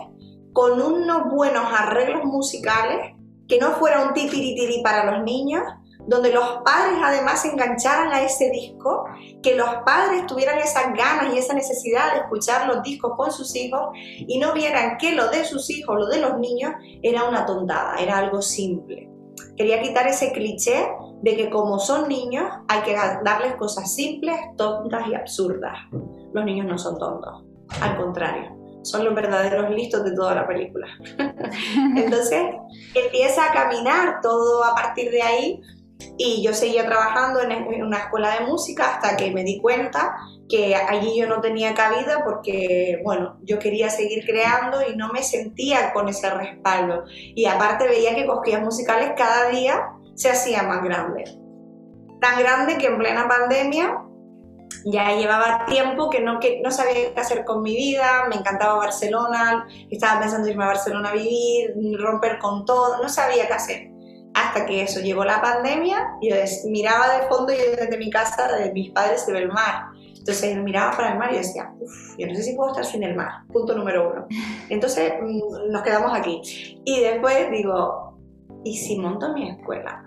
con 0.53 0.81
unos 0.81 1.31
buenos 1.31 1.65
arreglos 1.71 2.25
musicales, 2.25 3.15
que 3.51 3.59
no 3.59 3.71
fuera 3.71 4.05
un 4.05 4.13
titiritiri 4.13 4.81
para 4.81 5.11
los 5.11 5.25
niños, 5.25 5.61
donde 6.07 6.31
los 6.31 6.61
padres 6.63 6.99
además 7.03 7.41
se 7.41 7.49
engancharan 7.49 8.13
a 8.13 8.21
ese 8.21 8.49
disco, 8.49 9.03
que 9.43 9.55
los 9.55 9.67
padres 9.85 10.25
tuvieran 10.25 10.57
esas 10.57 10.85
ganas 10.93 11.35
y 11.35 11.37
esa 11.37 11.53
necesidad 11.53 12.13
de 12.13 12.19
escuchar 12.21 12.65
los 12.65 12.81
discos 12.81 13.11
con 13.17 13.29
sus 13.29 13.53
hijos 13.57 13.89
y 13.93 14.39
no 14.39 14.53
vieran 14.53 14.97
que 14.97 15.15
lo 15.15 15.27
de 15.27 15.43
sus 15.43 15.69
hijos, 15.69 15.97
lo 15.99 16.07
de 16.07 16.21
los 16.21 16.39
niños, 16.39 16.71
era 17.03 17.25
una 17.25 17.45
tontada, 17.45 17.95
era 17.97 18.19
algo 18.19 18.41
simple. 18.41 19.09
Quería 19.57 19.81
quitar 19.81 20.07
ese 20.07 20.31
cliché 20.31 20.87
de 21.21 21.35
que 21.35 21.49
como 21.49 21.77
son 21.77 22.07
niños 22.07 22.49
hay 22.69 22.83
que 22.83 22.95
darles 22.95 23.55
cosas 23.55 23.93
simples, 23.93 24.37
tontas 24.55 25.07
y 25.09 25.13
absurdas. 25.13 25.77
Los 26.33 26.45
niños 26.45 26.67
no 26.67 26.77
son 26.77 26.97
tontos, 26.97 27.43
al 27.81 27.97
contrario 27.97 28.60
son 28.83 29.05
los 29.05 29.15
verdaderos 29.15 29.69
listos 29.71 30.03
de 30.03 30.15
toda 30.15 30.35
la 30.35 30.47
película. 30.47 30.87
Entonces 31.95 32.41
empieza 32.95 33.45
a 33.45 33.53
caminar 33.53 34.21
todo 34.21 34.63
a 34.63 34.73
partir 34.73 35.11
de 35.11 35.21
ahí 35.21 35.61
y 36.17 36.43
yo 36.43 36.53
seguía 36.53 36.85
trabajando 36.85 37.41
en 37.41 37.83
una 37.83 37.97
escuela 37.97 38.39
de 38.39 38.45
música 38.45 38.95
hasta 38.95 39.17
que 39.17 39.31
me 39.31 39.43
di 39.43 39.59
cuenta 39.61 40.15
que 40.49 40.75
allí 40.75 41.17
yo 41.17 41.27
no 41.27 41.41
tenía 41.41 41.73
cabida 41.73 42.23
porque, 42.23 42.99
bueno, 43.03 43.37
yo 43.43 43.57
quería 43.57 43.89
seguir 43.89 44.25
creando 44.25 44.79
y 44.87 44.95
no 44.95 45.11
me 45.13 45.23
sentía 45.23 45.93
con 45.93 46.09
ese 46.09 46.29
respaldo. 46.29 47.05
Y 47.07 47.45
aparte 47.45 47.87
veía 47.87 48.15
que 48.15 48.25
Cosquillas 48.25 48.61
Musicales 48.61 49.13
cada 49.15 49.49
día 49.49 49.93
se 50.15 50.29
hacía 50.29 50.63
más 50.63 50.83
grande. 50.83 51.23
Tan 52.19 52.39
grande 52.39 52.77
que 52.77 52.87
en 52.87 52.97
plena 52.97 53.27
pandemia 53.27 54.00
ya 54.85 55.15
llevaba 55.15 55.65
tiempo 55.65 56.09
que 56.09 56.21
no, 56.21 56.39
que 56.39 56.61
no 56.61 56.71
sabía 56.71 57.13
qué 57.13 57.19
hacer 57.19 57.45
con 57.45 57.61
mi 57.61 57.75
vida, 57.75 58.25
me 58.29 58.35
encantaba 58.35 58.75
Barcelona, 58.75 59.67
estaba 59.89 60.19
pensando 60.19 60.47
irme 60.47 60.63
a 60.63 60.67
Barcelona 60.67 61.09
a 61.09 61.13
vivir, 61.13 61.73
romper 61.99 62.39
con 62.39 62.65
todo, 62.65 63.01
no 63.01 63.09
sabía 63.09 63.47
qué 63.47 63.53
hacer. 63.53 63.91
Hasta 64.33 64.65
que 64.65 64.83
eso 64.83 65.01
llegó 65.01 65.25
la 65.25 65.41
pandemia, 65.41 65.97
yo 66.21 66.35
miraba 66.69 67.17
de 67.17 67.27
fondo 67.27 67.51
y 67.51 67.57
desde 67.57 67.97
mi 67.97 68.09
casa, 68.09 68.51
de 68.55 68.71
mis 68.71 68.91
padres, 68.91 69.21
se 69.21 69.31
ve 69.31 69.39
el 69.39 69.49
mar. 69.49 69.87
Entonces 70.17 70.55
miraba 70.57 70.95
para 70.95 71.13
el 71.13 71.19
mar 71.19 71.33
y 71.33 71.37
decía, 71.37 71.73
uff, 71.79 72.15
yo 72.17 72.27
no 72.27 72.35
sé 72.35 72.43
si 72.43 72.55
puedo 72.55 72.69
estar 72.69 72.85
sin 72.85 73.03
el 73.03 73.15
mar, 73.15 73.45
punto 73.51 73.75
número 73.75 74.09
uno. 74.11 74.27
Entonces 74.69 75.13
mm, 75.19 75.71
nos 75.71 75.81
quedamos 75.81 76.17
aquí. 76.17 76.79
Y 76.85 77.01
después 77.01 77.51
digo, 77.51 78.17
¿y 78.63 78.77
si 78.77 78.97
monto 78.99 79.33
mi 79.33 79.49
escuela? 79.49 80.05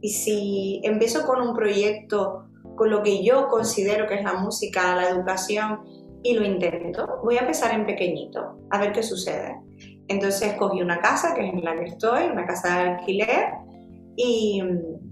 ¿Y 0.00 0.08
si 0.08 0.80
empiezo 0.84 1.26
con 1.26 1.46
un 1.46 1.54
proyecto 1.54 2.46
con 2.76 2.90
lo 2.90 3.02
que 3.02 3.24
yo 3.24 3.48
considero 3.48 4.06
que 4.06 4.14
es 4.14 4.24
la 4.24 4.34
música, 4.34 4.94
la 4.94 5.08
educación, 5.08 5.80
y 6.22 6.34
lo 6.34 6.44
intento. 6.44 7.20
Voy 7.22 7.36
a 7.36 7.40
empezar 7.40 7.72
en 7.72 7.86
pequeñito, 7.86 8.58
a 8.70 8.78
ver 8.78 8.92
qué 8.92 9.02
sucede. 9.02 9.56
Entonces 10.08 10.54
cogí 10.54 10.82
una 10.82 11.00
casa, 11.00 11.34
que 11.34 11.46
es 11.46 11.52
en 11.52 11.64
la 11.64 11.76
que 11.76 11.84
estoy, 11.84 12.24
una 12.24 12.46
casa 12.46 12.76
de 12.76 12.90
alquiler, 12.90 13.52
y, 14.16 14.62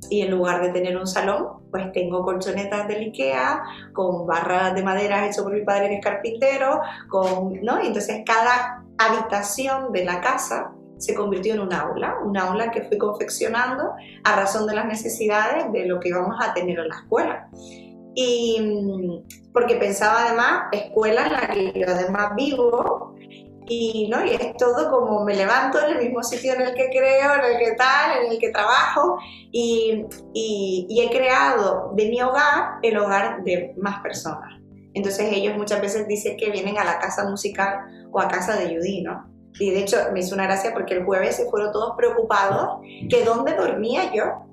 y, 0.08 0.22
en 0.22 0.30
lugar 0.30 0.62
de 0.62 0.70
tener 0.70 0.96
un 0.96 1.06
salón, 1.06 1.68
pues 1.70 1.92
tengo 1.92 2.22
colchonetas 2.22 2.88
del 2.88 3.02
Ikea, 3.02 3.62
con 3.92 4.26
barras 4.26 4.74
de 4.74 4.82
madera 4.82 5.26
hecho 5.26 5.42
por 5.44 5.52
mi 5.52 5.62
padre 5.62 5.88
que 5.88 5.96
es 5.96 6.04
carpintero, 6.04 6.80
con, 7.10 7.60
¿no? 7.62 7.82
Y 7.82 7.88
entonces 7.88 8.22
cada 8.24 8.82
habitación 8.96 9.92
de 9.92 10.04
la 10.04 10.20
casa 10.20 10.72
se 10.98 11.14
convirtió 11.14 11.54
en 11.54 11.60
un 11.60 11.72
aula, 11.72 12.16
un 12.24 12.36
aula 12.36 12.70
que 12.70 12.82
fui 12.82 12.98
confeccionando 12.98 13.92
a 14.24 14.36
razón 14.36 14.66
de 14.66 14.74
las 14.74 14.86
necesidades 14.86 15.70
de 15.72 15.86
lo 15.86 16.00
que 16.00 16.08
íbamos 16.08 16.36
a 16.40 16.54
tener 16.54 16.78
en 16.78 16.88
la 16.88 16.96
escuela. 16.96 17.48
Y 18.14 18.60
mm, 18.60 19.52
porque 19.52 19.76
pensaba 19.76 20.24
además, 20.26 20.64
escuela 20.72 21.26
en 21.26 21.32
la 21.32 21.48
que 21.48 21.80
yo 21.80 21.86
además 21.88 22.32
vivo, 22.36 23.14
y, 23.66 24.08
¿no? 24.10 24.24
y 24.24 24.30
es 24.30 24.56
todo 24.58 24.90
como 24.90 25.24
me 25.24 25.34
levanto 25.34 25.78
en 25.80 25.96
el 25.96 26.04
mismo 26.04 26.22
sitio 26.22 26.52
en 26.52 26.60
el 26.60 26.74
que 26.74 26.90
creo, 26.90 27.34
en 27.34 27.52
el 27.52 27.58
que 27.58 27.72
tal, 27.76 28.24
en 28.24 28.32
el 28.32 28.38
que 28.38 28.50
trabajo, 28.50 29.18
y, 29.50 30.04
y, 30.34 30.86
y 30.88 31.00
he 31.00 31.10
creado 31.10 31.92
de 31.94 32.10
mi 32.10 32.20
hogar 32.20 32.74
el 32.82 32.96
hogar 32.98 33.42
de 33.42 33.74
más 33.78 34.00
personas. 34.02 34.60
Entonces 34.92 35.28
ellos 35.32 35.56
muchas 35.56 35.80
veces 35.80 36.06
dicen 36.06 36.36
que 36.36 36.50
vienen 36.50 36.78
a 36.78 36.84
la 36.84 36.98
casa 36.98 37.28
musical 37.28 37.80
o 38.12 38.20
a 38.20 38.28
casa 38.28 38.56
de 38.56 38.76
Judy, 38.76 39.02
¿no? 39.02 39.33
Y 39.58 39.70
de 39.70 39.80
hecho 39.80 39.96
me 40.12 40.20
hizo 40.20 40.34
una 40.34 40.44
gracia 40.44 40.72
porque 40.72 40.94
el 40.94 41.04
jueves 41.04 41.36
se 41.36 41.48
fueron 41.50 41.72
todos 41.72 41.94
preocupados 41.96 42.80
que 43.08 43.24
dónde 43.24 43.54
dormía 43.54 44.12
yo. 44.12 44.46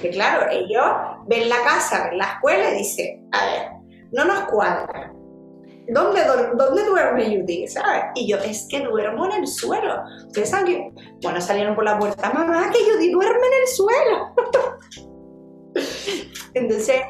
Que 0.00 0.10
claro, 0.10 0.50
ellos 0.50 0.84
ven 1.26 1.48
la 1.48 1.62
casa, 1.62 2.08
ven 2.08 2.18
la 2.18 2.24
escuela 2.24 2.70
y 2.70 2.78
dicen, 2.78 3.28
a 3.32 3.44
ver, 3.44 3.68
no 4.12 4.24
nos 4.24 4.44
cuadra. 4.44 5.12
¿Dónde, 5.90 6.20
¿Dónde 6.54 6.84
duerme 6.84 7.24
Judy? 7.24 7.66
¿Sabes? 7.66 8.04
Y 8.14 8.28
yo, 8.28 8.36
es 8.38 8.66
que 8.68 8.80
duermo 8.80 9.24
en 9.26 9.32
el 9.40 9.46
suelo. 9.46 10.02
Ustedes 10.26 10.50
saben 10.50 10.66
que, 10.66 10.92
bueno, 11.22 11.40
salieron 11.40 11.74
por 11.74 11.84
la 11.84 11.98
puerta, 11.98 12.30
mamá, 12.30 12.70
que 12.70 12.78
Judy 12.78 13.10
duerme 13.10 13.46
en 13.46 13.62
el 13.62 13.68
suelo. 13.68 14.34
Entonces, 16.54 17.00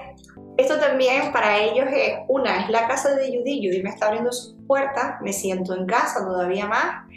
esto 0.58 0.78
también 0.78 1.32
para 1.32 1.58
ellos 1.58 1.86
es, 1.92 2.18
una, 2.28 2.64
es 2.64 2.70
la 2.70 2.86
casa 2.88 3.14
de 3.14 3.26
Judy, 3.28 3.66
Judy 3.66 3.82
me 3.82 3.90
está 3.90 4.06
abriendo 4.06 4.32
sus 4.32 4.56
puertas, 4.66 5.20
me 5.22 5.32
siento 5.32 5.74
en 5.74 5.86
casa 5.86 6.24
todavía 6.24 6.66
más. 6.66 7.07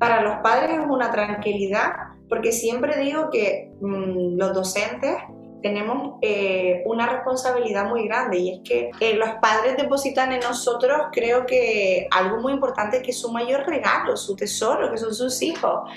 Para 0.00 0.22
los 0.22 0.36
padres 0.38 0.78
es 0.78 0.86
una 0.88 1.10
tranquilidad, 1.10 1.92
porque 2.26 2.52
siempre 2.52 2.96
digo 2.96 3.28
que 3.28 3.70
mm, 3.82 4.38
los 4.38 4.54
docentes 4.54 5.14
tenemos 5.62 6.14
eh, 6.22 6.82
una 6.86 7.06
responsabilidad 7.06 7.86
muy 7.86 8.08
grande 8.08 8.38
y 8.38 8.50
es 8.50 8.60
que 8.64 8.90
eh, 8.98 9.14
los 9.16 9.28
padres 9.42 9.76
depositan 9.76 10.32
en 10.32 10.40
nosotros, 10.40 11.08
creo 11.12 11.44
que 11.44 12.08
algo 12.10 12.38
muy 12.38 12.54
importante 12.54 13.02
que 13.02 13.10
es 13.10 13.20
su 13.20 13.30
mayor 13.30 13.66
regalo, 13.66 14.16
su 14.16 14.34
tesoro, 14.34 14.90
que 14.90 14.96
son 14.96 15.14
sus 15.14 15.42
hijos. 15.42 15.90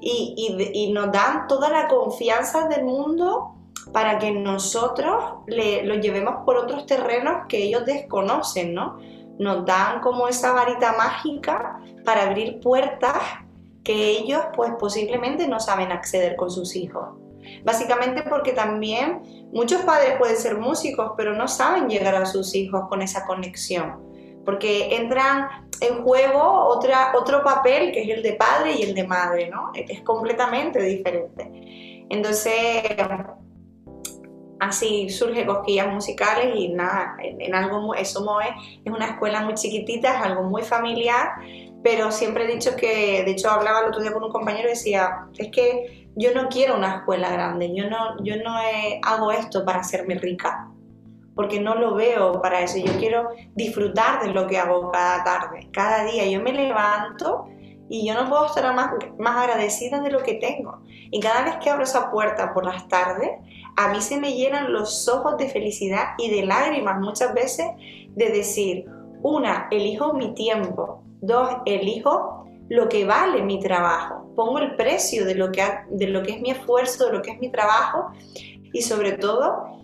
Y, 0.00 0.72
y, 0.72 0.92
nos 0.92 1.10
dan 1.10 1.48
toda 1.48 1.68
la 1.68 1.88
confianza 1.88 2.68
del 2.68 2.84
mundo 2.84 3.56
para 3.92 4.20
que 4.20 4.30
nosotros 4.30 5.40
le, 5.48 5.82
lo 5.82 5.96
llevemos 5.96 6.44
por 6.46 6.56
otros 6.56 6.86
terrenos 6.86 7.46
que 7.48 7.64
ellos 7.64 7.84
desconocen, 7.84 8.74
¿no? 8.74 9.00
Nos 9.40 9.66
dan 9.66 10.00
como 10.00 10.28
esa 10.28 10.52
varita 10.52 10.92
mágica 10.92 11.80
para 12.04 12.28
abrir 12.28 12.60
puertas 12.60 13.16
que 13.88 14.10
ellos 14.10 14.42
pues 14.54 14.70
posiblemente 14.78 15.48
no 15.48 15.58
saben 15.60 15.92
acceder 15.92 16.36
con 16.36 16.50
sus 16.50 16.76
hijos. 16.76 17.08
Básicamente 17.64 18.22
porque 18.22 18.52
también 18.52 19.22
muchos 19.50 19.80
padres 19.80 20.18
pueden 20.18 20.36
ser 20.36 20.58
músicos, 20.58 21.12
pero 21.16 21.34
no 21.34 21.48
saben 21.48 21.88
llegar 21.88 22.14
a 22.14 22.26
sus 22.26 22.54
hijos 22.54 22.82
con 22.90 23.00
esa 23.00 23.24
conexión, 23.24 23.96
porque 24.44 24.94
entran 24.94 25.48
en 25.80 26.02
juego 26.02 26.66
otra, 26.66 27.14
otro 27.16 27.42
papel 27.42 27.90
que 27.90 28.02
es 28.02 28.10
el 28.10 28.22
de 28.22 28.34
padre 28.34 28.74
y 28.78 28.82
el 28.82 28.94
de 28.94 29.06
madre, 29.06 29.48
¿no? 29.48 29.70
Es 29.72 30.02
completamente 30.02 30.82
diferente. 30.82 32.04
Entonces, 32.10 32.82
así 34.60 35.08
surge 35.08 35.46
Cosquillas 35.46 35.90
Musicales 35.90 36.54
y 36.56 36.68
nada, 36.68 37.16
en, 37.22 37.54
algo 37.54 37.94
eso 37.94 38.38
es, 38.40 38.80
es 38.84 38.92
una 38.92 39.06
escuela 39.06 39.40
muy 39.40 39.54
chiquitita, 39.54 40.18
es 40.18 40.26
algo 40.26 40.42
muy 40.42 40.62
familiar, 40.62 41.36
pero 41.82 42.10
siempre 42.10 42.44
he 42.44 42.54
dicho 42.54 42.74
que, 42.76 43.22
de 43.24 43.30
hecho 43.30 43.50
hablaba 43.50 43.80
el 43.80 43.86
otro 43.86 44.02
día 44.02 44.12
con 44.12 44.24
un 44.24 44.32
compañero 44.32 44.68
y 44.68 44.72
decía, 44.72 45.26
es 45.36 45.50
que 45.50 46.08
yo 46.16 46.34
no 46.34 46.48
quiero 46.48 46.76
una 46.76 46.96
escuela 46.96 47.30
grande, 47.30 47.72
yo 47.74 47.88
no, 47.88 48.22
yo 48.22 48.36
no 48.42 48.56
hago 49.02 49.30
esto 49.30 49.64
para 49.64 49.80
hacerme 49.80 50.16
rica, 50.16 50.68
porque 51.34 51.60
no 51.60 51.76
lo 51.76 51.94
veo 51.94 52.42
para 52.42 52.60
eso, 52.62 52.78
yo 52.78 52.92
quiero 52.98 53.28
disfrutar 53.54 54.20
de 54.22 54.32
lo 54.32 54.46
que 54.48 54.58
hago 54.58 54.90
cada 54.90 55.22
tarde, 55.22 55.68
cada 55.72 56.04
día, 56.04 56.26
yo 56.26 56.40
me 56.40 56.52
levanto 56.52 57.46
y 57.88 58.06
yo 58.06 58.14
no 58.14 58.28
puedo 58.28 58.46
estar 58.46 58.74
más, 58.74 58.90
más 59.18 59.36
agradecida 59.36 60.00
de 60.00 60.10
lo 60.10 60.22
que 60.22 60.34
tengo. 60.34 60.82
Y 61.10 61.20
cada 61.20 61.44
vez 61.44 61.56
que 61.56 61.70
abro 61.70 61.84
esa 61.84 62.10
puerta 62.10 62.52
por 62.52 62.66
las 62.66 62.86
tardes, 62.88 63.30
a 63.76 63.88
mí 63.88 64.00
se 64.00 64.18
me 64.20 64.34
llenan 64.34 64.72
los 64.72 65.08
ojos 65.08 65.38
de 65.38 65.48
felicidad 65.48 66.08
y 66.18 66.30
de 66.30 66.44
lágrimas 66.44 67.00
muchas 67.00 67.32
veces 67.32 67.66
de 68.10 68.28
decir, 68.30 68.84
una, 69.22 69.68
elijo 69.70 70.12
mi 70.12 70.34
tiempo, 70.34 70.97
dos, 71.20 71.48
elijo 71.66 72.44
lo 72.68 72.88
que 72.88 73.04
vale 73.06 73.42
mi 73.42 73.60
trabajo, 73.60 74.32
pongo 74.36 74.58
el 74.58 74.76
precio 74.76 75.24
de 75.24 75.34
lo 75.34 75.50
que, 75.50 75.62
de 75.90 76.06
lo 76.08 76.22
que 76.22 76.32
es 76.32 76.40
mi 76.40 76.50
esfuerzo, 76.50 77.06
de 77.06 77.12
lo 77.12 77.22
que 77.22 77.32
es 77.32 77.38
mi 77.38 77.50
trabajo. 77.50 78.12
Y 78.72 78.82
sobre 78.82 79.12
todo, 79.12 79.78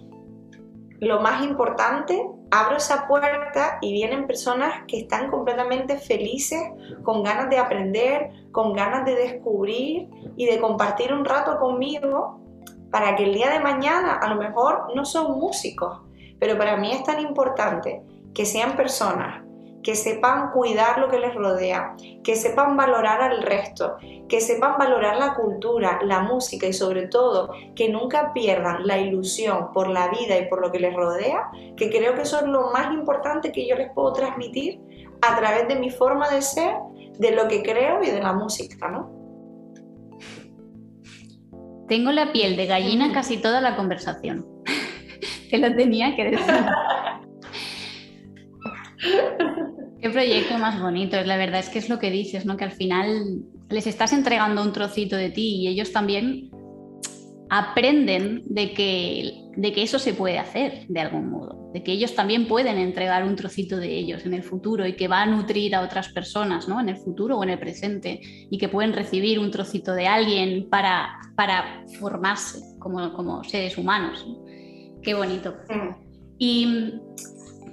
lo 1.00 1.20
más 1.20 1.42
importante, 1.44 2.26
abro 2.50 2.76
esa 2.76 3.06
puerta 3.08 3.78
y 3.80 3.92
vienen 3.92 4.26
personas 4.26 4.84
que 4.86 5.00
están 5.00 5.30
completamente 5.30 5.96
felices, 5.98 6.60
con 7.02 7.22
ganas 7.22 7.48
de 7.50 7.58
aprender, 7.58 8.30
con 8.52 8.74
ganas 8.74 9.04
de 9.04 9.14
descubrir 9.14 10.08
y 10.36 10.46
de 10.46 10.60
compartir 10.60 11.12
un 11.12 11.24
rato 11.24 11.58
conmigo 11.58 12.40
para 12.90 13.16
que 13.16 13.24
el 13.24 13.34
día 13.34 13.50
de 13.50 13.60
mañana 13.60 14.14
a 14.14 14.28
lo 14.32 14.36
mejor 14.36 14.94
no 14.94 15.04
son 15.04 15.38
músicos, 15.38 16.02
pero 16.38 16.56
para 16.56 16.76
mí 16.76 16.92
es 16.92 17.02
tan 17.02 17.20
importante 17.20 18.02
que 18.34 18.44
sean 18.44 18.76
personas 18.76 19.43
que 19.84 19.94
sepan 19.94 20.50
cuidar 20.50 20.98
lo 20.98 21.08
que 21.10 21.18
les 21.18 21.34
rodea, 21.34 21.94
que 22.24 22.34
sepan 22.34 22.76
valorar 22.76 23.20
al 23.22 23.42
resto, 23.42 23.96
que 24.28 24.40
sepan 24.40 24.78
valorar 24.78 25.18
la 25.18 25.34
cultura, 25.34 26.00
la 26.02 26.20
música 26.20 26.66
y 26.66 26.72
sobre 26.72 27.06
todo 27.06 27.52
que 27.76 27.90
nunca 27.90 28.32
pierdan 28.32 28.86
la 28.86 28.98
ilusión 28.98 29.72
por 29.72 29.88
la 29.88 30.08
vida 30.08 30.38
y 30.38 30.48
por 30.48 30.62
lo 30.62 30.72
que 30.72 30.80
les 30.80 30.94
rodea, 30.94 31.50
que 31.76 31.90
creo 31.90 32.14
que 32.14 32.22
eso 32.22 32.38
es 32.40 32.46
lo 32.46 32.72
más 32.72 32.92
importante 32.94 33.52
que 33.52 33.68
yo 33.68 33.76
les 33.76 33.92
puedo 33.92 34.14
transmitir 34.14 34.80
a 35.20 35.36
través 35.36 35.68
de 35.68 35.76
mi 35.76 35.90
forma 35.90 36.30
de 36.30 36.40
ser, 36.40 36.74
de 37.18 37.32
lo 37.32 37.46
que 37.46 37.62
creo 37.62 38.02
y 38.02 38.10
de 38.10 38.20
la 38.20 38.32
música, 38.32 38.88
¿no? 38.88 39.12
Tengo 41.88 42.10
la 42.10 42.32
piel 42.32 42.56
de 42.56 42.66
gallina 42.66 43.12
casi 43.14 43.36
toda 43.36 43.60
la 43.60 43.76
conversación. 43.76 44.46
Te 45.50 45.58
lo 45.58 45.76
tenía 45.76 46.16
que 46.16 46.24
decir. 46.24 46.54
Qué 50.04 50.10
proyecto 50.10 50.58
más 50.58 50.78
bonito, 50.78 51.16
la 51.24 51.38
verdad 51.38 51.60
es 51.60 51.70
que 51.70 51.78
es 51.78 51.88
lo 51.88 51.98
que 51.98 52.10
dices, 52.10 52.44
¿no? 52.44 52.58
Que 52.58 52.64
al 52.64 52.72
final 52.72 53.40
les 53.70 53.86
estás 53.86 54.12
entregando 54.12 54.60
un 54.60 54.70
trocito 54.70 55.16
de 55.16 55.30
ti 55.30 55.62
y 55.62 55.68
ellos 55.68 55.92
también 55.92 56.50
aprenden 57.48 58.42
de 58.44 58.74
que, 58.74 59.32
de 59.56 59.72
que 59.72 59.82
eso 59.82 59.98
se 59.98 60.12
puede 60.12 60.38
hacer 60.38 60.86
de 60.88 61.00
algún 61.00 61.30
modo, 61.30 61.70
de 61.72 61.82
que 61.82 61.92
ellos 61.92 62.14
también 62.14 62.46
pueden 62.46 62.76
entregar 62.76 63.24
un 63.24 63.34
trocito 63.34 63.78
de 63.78 63.96
ellos 63.96 64.26
en 64.26 64.34
el 64.34 64.42
futuro 64.42 64.86
y 64.86 64.94
que 64.94 65.08
va 65.08 65.22
a 65.22 65.26
nutrir 65.26 65.74
a 65.74 65.80
otras 65.80 66.12
personas, 66.12 66.68
¿no? 66.68 66.78
En 66.80 66.90
el 66.90 66.98
futuro 66.98 67.38
o 67.38 67.42
en 67.42 67.48
el 67.48 67.58
presente 67.58 68.20
y 68.50 68.58
que 68.58 68.68
pueden 68.68 68.92
recibir 68.92 69.38
un 69.38 69.50
trocito 69.50 69.94
de 69.94 70.06
alguien 70.06 70.68
para, 70.68 71.18
para 71.34 71.82
formarse 71.98 72.60
como, 72.78 73.10
como 73.14 73.42
seres 73.44 73.78
humanos. 73.78 74.26
Qué 75.02 75.14
bonito. 75.14 75.56
Y 76.36 76.92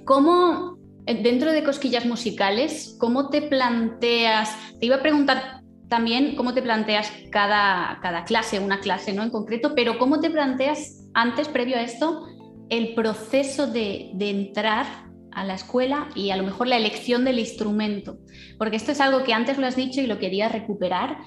cómo 0.06 0.80
dentro 1.06 1.52
de 1.52 1.64
cosquillas 1.64 2.06
musicales, 2.06 2.96
¿cómo 2.98 3.28
te 3.28 3.42
planteas? 3.42 4.56
Te 4.78 4.86
iba 4.86 4.96
a 4.96 5.02
preguntar 5.02 5.62
también 5.88 6.36
cómo 6.36 6.54
te 6.54 6.62
planteas 6.62 7.12
cada, 7.30 7.98
cada 8.00 8.24
clase, 8.24 8.60
una 8.60 8.80
clase 8.80 9.12
¿no? 9.12 9.22
en 9.22 9.30
concreto, 9.30 9.74
pero 9.74 9.98
cómo 9.98 10.20
te 10.20 10.30
planteas 10.30 11.06
antes, 11.14 11.48
previo 11.48 11.76
a 11.76 11.82
esto, 11.82 12.26
el 12.70 12.94
proceso 12.94 13.66
de, 13.66 14.10
de 14.14 14.30
entrar 14.30 14.86
a 15.32 15.44
la 15.44 15.54
escuela 15.54 16.08
y 16.14 16.30
a 16.30 16.36
lo 16.36 16.44
mejor 16.44 16.68
la 16.68 16.76
elección 16.76 17.24
del 17.24 17.38
instrumento. 17.38 18.18
Porque 18.58 18.76
esto 18.76 18.92
es 18.92 19.00
algo 19.00 19.24
que 19.24 19.34
antes 19.34 19.58
lo 19.58 19.66
has 19.66 19.76
dicho 19.76 20.00
y 20.00 20.06
lo 20.06 20.18
quería 20.18 20.48
recuperar, 20.48 21.18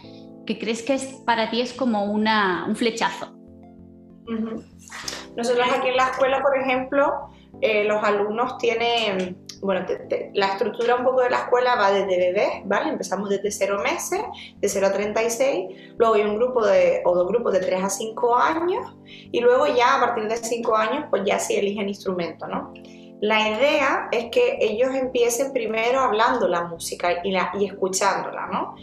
que 0.46 0.58
crees 0.58 0.84
que 0.84 0.94
es, 0.94 1.22
para 1.26 1.50
ti 1.50 1.62
es 1.62 1.74
como 1.74 2.06
una, 2.06 2.66
un 2.68 2.76
flechazo. 2.76 3.36
Nosotros 5.36 5.68
aquí 5.78 5.90
en 5.90 5.98
la 5.98 6.10
escuela, 6.10 6.42
por 6.42 6.58
ejemplo, 6.58 7.14
eh, 7.62 7.84
los 7.86 8.04
alumnos 8.04 8.58
tienen, 8.58 9.45
bueno, 9.66 9.86
la 10.34 10.48
estructura 10.48 10.96
un 10.96 11.04
poco 11.04 11.22
de 11.22 11.30
la 11.30 11.40
escuela 11.40 11.76
va 11.76 11.92
desde 11.92 12.18
bebés, 12.18 12.62
¿vale? 12.66 12.90
Empezamos 12.90 13.30
desde 13.30 13.52
0 13.52 13.82
meses, 13.84 14.22
de 14.58 14.70
0 14.70 14.88
a 14.88 14.92
36, 14.92 15.94
luego 15.98 16.16
hay 16.16 16.22
un 16.22 16.36
grupo 16.36 16.66
de, 16.66 17.02
o 17.04 17.16
dos 17.16 17.28
grupos 17.28 17.54
de 17.54 17.60
3 17.60 17.84
a 17.84 17.90
5 17.90 18.36
años, 18.36 18.96
y 19.06 19.42
luego 19.42 19.68
ya 19.68 19.98
a 19.98 20.00
partir 20.00 20.28
de 20.28 20.38
5 20.38 20.76
años, 20.76 21.06
pues 21.10 21.24
ya 21.26 21.40
sí 21.40 21.56
eligen 21.56 21.90
instrumento, 21.90 22.48
¿no? 22.48 22.74
La 23.26 23.50
idea 23.50 24.08
es 24.12 24.26
que 24.26 24.60
ellos 24.62 24.94
empiecen 24.94 25.52
primero 25.52 26.00
hablando 26.00 26.48
la 26.48 26.66
música 26.66 27.22
y, 27.24 27.32
la, 27.32 27.52
y 27.60 27.66
escuchándola, 27.66 28.46
¿no? 28.52 28.76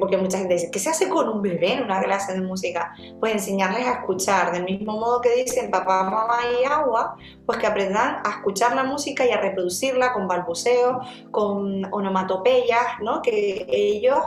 porque 0.00 0.16
mucha 0.16 0.38
gente 0.38 0.54
dice, 0.54 0.70
¿qué 0.72 0.80
se 0.80 0.90
hace 0.90 1.08
con 1.08 1.28
un 1.28 1.40
bebé 1.40 1.74
en 1.74 1.84
una 1.84 2.02
clase 2.02 2.32
de 2.32 2.40
música? 2.40 2.92
Pues 3.20 3.32
enseñarles 3.32 3.86
a 3.86 3.92
escuchar, 4.00 4.50
del 4.50 4.64
mismo 4.64 4.98
modo 4.98 5.20
que 5.20 5.36
dicen 5.36 5.70
papá, 5.70 6.02
mamá 6.02 6.38
y 6.60 6.64
agua, 6.64 7.14
pues 7.46 7.58
que 7.58 7.68
aprendan 7.68 8.22
a 8.24 8.30
escuchar 8.30 8.74
la 8.74 8.82
música 8.82 9.24
y 9.24 9.30
a 9.30 9.40
reproducirla 9.40 10.14
con 10.14 10.26
balbuceos, 10.26 11.06
con 11.30 11.84
onomatopeyas, 11.92 13.00
¿no? 13.02 13.22
Que 13.22 13.66
ellos 13.68 14.18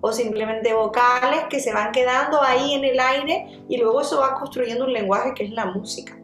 o 0.00 0.10
simplemente 0.10 0.74
vocales 0.74 1.44
que 1.48 1.60
se 1.60 1.72
van 1.72 1.92
quedando 1.92 2.42
ahí 2.42 2.74
en 2.74 2.84
el 2.84 2.98
aire 2.98 3.62
y 3.68 3.76
luego 3.76 4.00
eso 4.00 4.18
va 4.18 4.34
construyendo 4.34 4.86
un 4.86 4.92
lenguaje 4.92 5.34
que 5.34 5.44
es 5.44 5.52
la 5.52 5.66
música. 5.66 6.17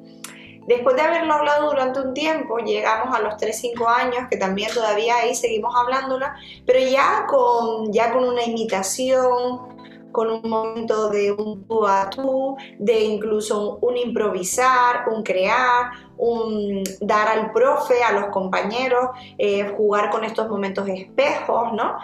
Después 0.66 0.96
de 0.96 1.02
haberlo 1.02 1.34
hablado 1.34 1.70
durante 1.70 2.00
un 2.00 2.14
tiempo, 2.14 2.58
llegamos 2.58 3.14
a 3.14 3.20
los 3.20 3.34
3-5 3.34 3.86
años, 3.86 4.28
que 4.30 4.36
también 4.36 4.72
todavía 4.72 5.16
ahí 5.16 5.34
seguimos 5.34 5.74
hablándola, 5.76 6.36
pero 6.66 6.78
ya 6.78 7.26
con, 7.28 7.92
ya 7.92 8.12
con 8.12 8.24
una 8.24 8.42
imitación, 8.44 9.74
con 10.14 10.30
un 10.30 10.48
momento 10.48 11.10
de 11.10 11.32
un 11.32 11.66
tú 11.66 11.86
a 11.86 12.08
tú, 12.08 12.56
de 12.78 13.00
incluso 13.00 13.78
un 13.82 13.96
improvisar, 13.96 15.08
un 15.08 15.22
crear, 15.22 15.90
un 16.16 16.84
dar 17.00 17.28
al 17.28 17.52
profe, 17.52 18.02
a 18.02 18.12
los 18.12 18.26
compañeros, 18.26 19.10
eh, 19.36 19.74
jugar 19.76 20.10
con 20.10 20.24
estos 20.24 20.48
momentos 20.48 20.88
espejos, 20.88 21.72
¿no? 21.72 21.98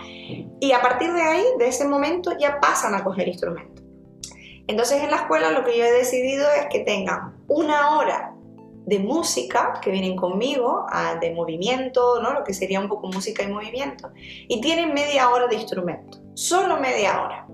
Y 0.61 0.72
a 0.72 0.82
partir 0.82 1.12
de 1.12 1.22
ahí, 1.22 1.44
de 1.58 1.68
ese 1.68 1.86
momento, 1.86 2.32
ya 2.36 2.61
pasan 2.61 2.94
a 2.94 3.04
coger 3.04 3.28
instrumentos. 3.28 3.84
Entonces 4.66 5.02
en 5.02 5.11
la 5.11 5.16
escuela 5.16 5.50
lo 5.50 5.64
que 5.64 5.76
yo 5.76 5.84
he 5.84 5.90
decidido 5.90 6.46
es 6.56 6.66
que 6.66 6.80
tengan 6.80 7.34
una 7.48 7.96
hora 7.96 8.29
de 8.91 8.99
música 8.99 9.78
que 9.80 9.93
vienen 9.93 10.16
conmigo, 10.16 10.84
de 11.20 11.32
movimiento, 11.32 12.20
¿no? 12.20 12.32
lo 12.32 12.43
que 12.43 12.53
sería 12.53 12.80
un 12.80 12.88
poco 12.88 13.07
música 13.07 13.45
y 13.45 13.47
movimiento, 13.47 14.11
y 14.16 14.61
tienen 14.61 14.93
media 14.93 15.30
hora 15.30 15.47
de 15.47 15.55
instrumento, 15.55 16.18
solo 16.34 16.80
media 16.80 17.22
hora, 17.22 17.47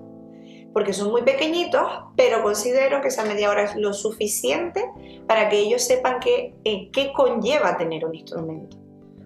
porque 0.73 0.93
son 0.93 1.11
muy 1.11 1.21
pequeñitos, 1.21 1.83
pero 2.15 2.41
considero 2.41 3.01
que 3.01 3.09
esa 3.09 3.23
media 3.23 3.51
hora 3.51 3.65
es 3.65 3.75
lo 3.75 3.93
suficiente 3.93 4.83
para 5.27 5.47
que 5.47 5.59
ellos 5.59 5.83
sepan 5.83 6.19
qué, 6.19 6.55
qué 6.63 7.13
conlleva 7.13 7.77
tener 7.77 8.03
un 8.03 8.15
instrumento. 8.15 8.77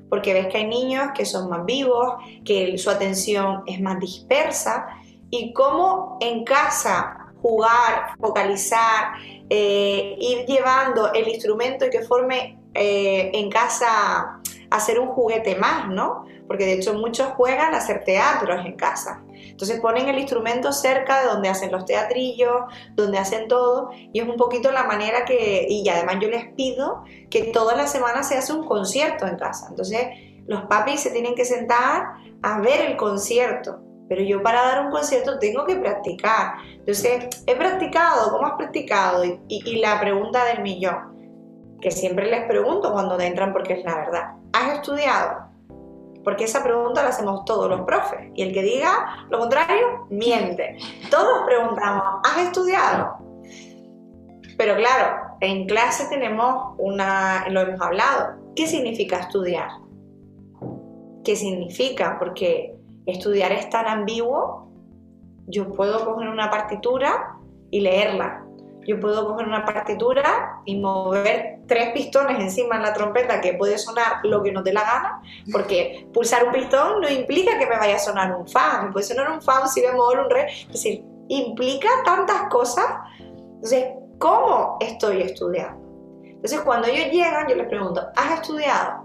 Porque 0.09 0.33
ves 0.33 0.47
que 0.47 0.57
hay 0.57 0.67
niños 0.67 1.11
que 1.15 1.25
son 1.25 1.49
más 1.49 1.63
vivos, 1.65 2.15
que 2.43 2.77
su 2.77 2.89
atención 2.89 3.63
es 3.65 3.79
más 3.79 3.97
dispersa, 4.01 4.85
y 5.29 5.53
cómo 5.53 6.17
en 6.19 6.43
casa 6.43 7.20
jugar, 7.41 8.15
focalizar, 8.19 9.13
eh, 9.49 10.15
ir 10.19 10.45
llevando 10.45 11.11
el 11.13 11.27
instrumento 11.27 11.85
y 11.85 11.89
que 11.89 12.01
forme 12.01 12.59
eh, 12.73 13.31
en 13.33 13.49
casa 13.49 14.39
a 14.69 14.79
ser 14.79 14.99
un 14.99 15.09
juguete 15.09 15.55
más, 15.55 15.89
¿no? 15.89 16.25
Porque 16.47 16.65
de 16.65 16.73
hecho 16.73 16.93
muchos 16.93 17.27
juegan 17.33 17.73
a 17.73 17.77
hacer 17.77 18.03
teatros 18.05 18.65
en 18.65 18.75
casa. 18.75 19.21
Entonces 19.33 19.79
ponen 19.81 20.07
el 20.07 20.17
instrumento 20.17 20.71
cerca 20.71 21.21
de 21.21 21.27
donde 21.27 21.49
hacen 21.49 21.71
los 21.71 21.85
teatrillos, 21.85 22.63
donde 22.95 23.17
hacen 23.17 23.47
todo, 23.47 23.89
y 24.13 24.19
es 24.19 24.27
un 24.27 24.37
poquito 24.37 24.71
la 24.71 24.83
manera 24.83 25.25
que, 25.25 25.65
y 25.69 25.87
además 25.89 26.17
yo 26.21 26.29
les 26.29 26.53
pido 26.53 27.03
que 27.29 27.45
todas 27.45 27.75
las 27.75 27.91
semanas 27.91 28.29
se 28.29 28.37
hace 28.37 28.53
un 28.53 28.65
concierto 28.65 29.27
en 29.27 29.37
casa. 29.37 29.67
Entonces 29.69 30.07
los 30.47 30.63
papis 30.63 31.01
se 31.01 31.11
tienen 31.11 31.35
que 31.35 31.45
sentar 31.45 32.13
a 32.41 32.59
ver 32.61 32.81
el 32.81 32.97
concierto, 32.97 33.81
pero 34.11 34.23
yo 34.23 34.43
para 34.43 34.61
dar 34.61 34.85
un 34.87 34.91
concierto 34.91 35.39
tengo 35.39 35.65
que 35.65 35.77
practicar. 35.77 36.55
Entonces, 36.65 37.29
he 37.47 37.55
practicado, 37.55 38.29
¿cómo 38.29 38.45
has 38.45 38.55
practicado? 38.57 39.23
Y, 39.47 39.79
la 39.79 40.01
pregunta 40.01 40.43
del 40.43 40.61
millón, 40.61 41.77
que 41.79 41.91
siempre 41.91 42.29
les 42.29 42.43
pregunto 42.43 42.91
cuando 42.91 43.17
entran 43.21 43.53
porque 43.53 43.71
es 43.71 43.85
la 43.85 43.95
verdad, 43.95 44.33
¿has 44.51 44.73
estudiado? 44.73 45.45
Porque 46.25 46.43
esa 46.43 46.61
pregunta 46.61 47.03
la 47.03 47.07
hacemos 47.07 47.45
todos 47.45 47.69
los 47.69 47.83
profes. 47.83 48.19
Y 48.35 48.41
el 48.41 48.53
que 48.53 48.63
diga 48.63 49.25
lo 49.29 49.39
contrario, 49.39 50.05
miente. 50.09 50.77
Todos 51.09 51.45
preguntamos, 51.45 52.03
¿has 52.25 52.47
estudiado? 52.47 53.17
Pero 54.57 54.75
claro, 54.75 55.37
en 55.39 55.67
clase 55.67 56.09
tenemos 56.09 56.75
una, 56.79 57.47
lo 57.47 57.61
hemos 57.61 57.79
hablado, 57.79 58.35
¿qué 58.57 58.67
significa 58.67 59.19
estudiar? 59.19 59.69
¿Qué 61.23 61.37
significa? 61.37 62.17
Porque 62.19 62.75
estudiar 63.11 63.51
es 63.51 63.69
tan 63.69 63.87
ambiguo, 63.87 64.71
yo 65.47 65.71
puedo 65.71 66.05
coger 66.05 66.29
una 66.29 66.49
partitura 66.49 67.35
y 67.69 67.81
leerla. 67.81 68.45
Yo 68.87 68.99
puedo 68.99 69.27
coger 69.27 69.47
una 69.47 69.63
partitura 69.63 70.61
y 70.65 70.79
mover 70.79 71.59
tres 71.67 71.91
pistones 71.93 72.39
encima 72.39 72.77
en 72.77 72.81
la 72.81 72.93
trompeta 72.93 73.39
que 73.39 73.53
puede 73.53 73.77
sonar 73.77 74.21
lo 74.23 74.41
que 74.41 74.51
nos 74.51 74.63
dé 74.63 74.73
la 74.73 74.81
gana, 74.81 75.21
porque 75.51 76.07
pulsar 76.11 76.45
un 76.45 76.51
pistón 76.51 76.99
no 76.99 77.07
implica 77.07 77.59
que 77.59 77.67
me 77.67 77.77
vaya 77.77 77.95
a 77.95 77.99
sonar 77.99 78.35
un 78.35 78.47
fa, 78.47 78.81
me 78.83 78.91
puede 78.91 79.05
sonar 79.05 79.31
un 79.31 79.41
fa, 79.41 79.61
un 79.61 79.67
si 79.67 79.81
bemol, 79.81 80.19
un 80.19 80.29
re, 80.29 80.47
es 80.47 80.67
decir, 80.67 81.03
implica 81.27 81.89
tantas 82.03 82.49
cosas. 82.49 82.85
Entonces, 83.19 83.85
¿cómo 84.17 84.77
estoy 84.79 85.21
estudiando? 85.21 85.79
Entonces, 86.23 86.61
cuando 86.61 86.87
ellos 86.87 87.11
llegan, 87.11 87.47
yo 87.47 87.55
les 87.55 87.67
pregunto, 87.67 88.01
¿has 88.15 88.41
estudiado? 88.41 89.00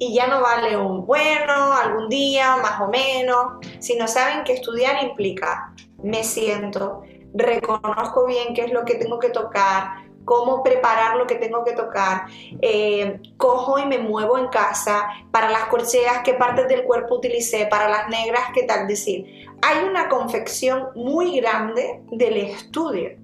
Y 0.00 0.14
ya 0.14 0.26
no 0.26 0.40
vale 0.40 0.78
un 0.78 1.04
bueno, 1.04 1.74
algún 1.74 2.08
día, 2.08 2.56
más 2.56 2.80
o 2.80 2.88
menos, 2.88 3.58
sino 3.80 4.08
saben 4.08 4.44
que 4.44 4.54
estudiar 4.54 5.04
implica, 5.04 5.74
me 6.02 6.24
siento, 6.24 7.02
reconozco 7.34 8.24
bien 8.24 8.54
qué 8.54 8.64
es 8.64 8.72
lo 8.72 8.86
que 8.86 8.94
tengo 8.94 9.18
que 9.18 9.28
tocar, 9.28 10.06
cómo 10.24 10.62
preparar 10.62 11.16
lo 11.16 11.26
que 11.26 11.34
tengo 11.34 11.64
que 11.64 11.72
tocar, 11.72 12.22
eh, 12.62 13.20
cojo 13.36 13.78
y 13.78 13.84
me 13.84 13.98
muevo 13.98 14.38
en 14.38 14.48
casa, 14.48 15.06
para 15.30 15.50
las 15.50 15.64
corcheas, 15.64 16.22
qué 16.24 16.32
partes 16.32 16.66
del 16.68 16.84
cuerpo 16.84 17.16
utilicé, 17.16 17.66
para 17.66 17.86
las 17.90 18.08
negras, 18.08 18.44
qué 18.54 18.62
tal 18.62 18.88
decir. 18.88 19.50
Hay 19.60 19.84
una 19.84 20.08
confección 20.08 20.88
muy 20.94 21.38
grande 21.40 22.00
del 22.10 22.38
estudio, 22.38 23.18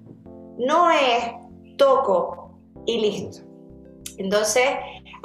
no 0.59 0.91
es 0.91 1.31
toco 1.75 2.51
y 2.85 2.99
listo. 2.99 3.47
Entonces, 4.17 4.67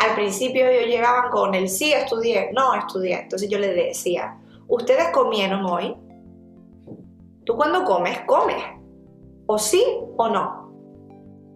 al 0.03 0.15
principio 0.17 0.69
ellos 0.69 0.89
llegaban 0.89 1.31
con 1.31 1.55
el 1.55 1.69
sí, 1.69 1.93
estudié, 1.93 2.51
no, 2.53 2.75
estudié. 2.75 3.21
Entonces 3.21 3.49
yo 3.49 3.59
les 3.59 3.75
decía, 3.75 4.37
¿ustedes 4.67 5.09
comieron 5.09 5.65
hoy? 5.65 5.97
Tú 7.45 7.57
cuando 7.57 7.85
comes, 7.85 8.21
comes. 8.21 8.63
O 9.47 9.59
sí 9.59 9.85
o 10.17 10.29
no. 10.29 10.73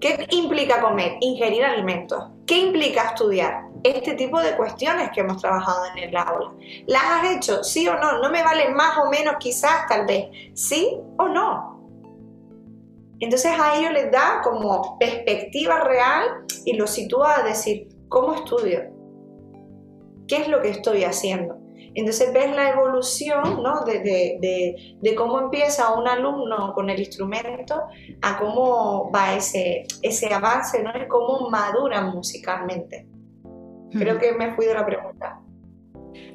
¿Qué 0.00 0.26
implica 0.30 0.80
comer? 0.80 1.16
Ingerir 1.20 1.64
alimentos. 1.64 2.22
¿Qué 2.46 2.58
implica 2.58 3.02
estudiar? 3.08 3.64
Este 3.82 4.14
tipo 4.14 4.40
de 4.40 4.56
cuestiones 4.56 5.10
que 5.10 5.20
hemos 5.20 5.40
trabajado 5.40 5.84
en 5.94 6.04
el 6.04 6.16
aula. 6.16 6.52
¿Las 6.86 7.02
has 7.02 7.36
hecho? 7.36 7.64
¿Sí 7.64 7.88
o 7.88 7.94
no? 7.94 8.18
No 8.18 8.30
me 8.30 8.42
vale 8.42 8.68
más 8.70 8.98
o 8.98 9.10
menos, 9.10 9.36
quizás, 9.40 9.86
tal 9.88 10.06
vez. 10.06 10.28
¿Sí 10.54 10.98
o 11.18 11.28
no? 11.28 11.76
Entonces 13.18 13.52
a 13.58 13.78
ellos 13.78 13.92
les 13.92 14.12
da 14.12 14.40
como 14.44 14.98
perspectiva 14.98 15.80
real 15.80 16.44
y 16.64 16.74
los 16.74 16.90
sitúa 16.90 17.38
a 17.38 17.42
decir, 17.42 17.88
¿cómo 18.08 18.34
estudio? 18.34 18.80
¿Qué 20.28 20.36
es 20.38 20.48
lo 20.48 20.60
que 20.62 20.70
estoy 20.70 21.04
haciendo? 21.04 21.58
Entonces 21.94 22.32
ves 22.32 22.54
la 22.54 22.70
evolución 22.70 23.62
¿no? 23.62 23.84
de, 23.84 25.14
cómo 25.16 25.40
empieza 25.40 25.94
un 25.94 26.06
alumno 26.06 26.72
con 26.74 26.90
el 26.90 26.98
instrumento 26.98 27.84
a 28.20 28.38
cómo 28.38 29.10
va 29.10 29.34
ese, 29.34 29.86
ese 30.02 30.32
avance 30.32 30.82
¿no? 30.82 30.90
y 30.94 31.08
cómo 31.08 31.48
madura 31.48 32.02
musicalmente. 32.02 33.06
Creo 33.92 34.18
que 34.18 34.32
me 34.32 34.54
fui 34.54 34.66
de 34.66 34.74
la 34.74 34.84
pregunta. 34.84 35.40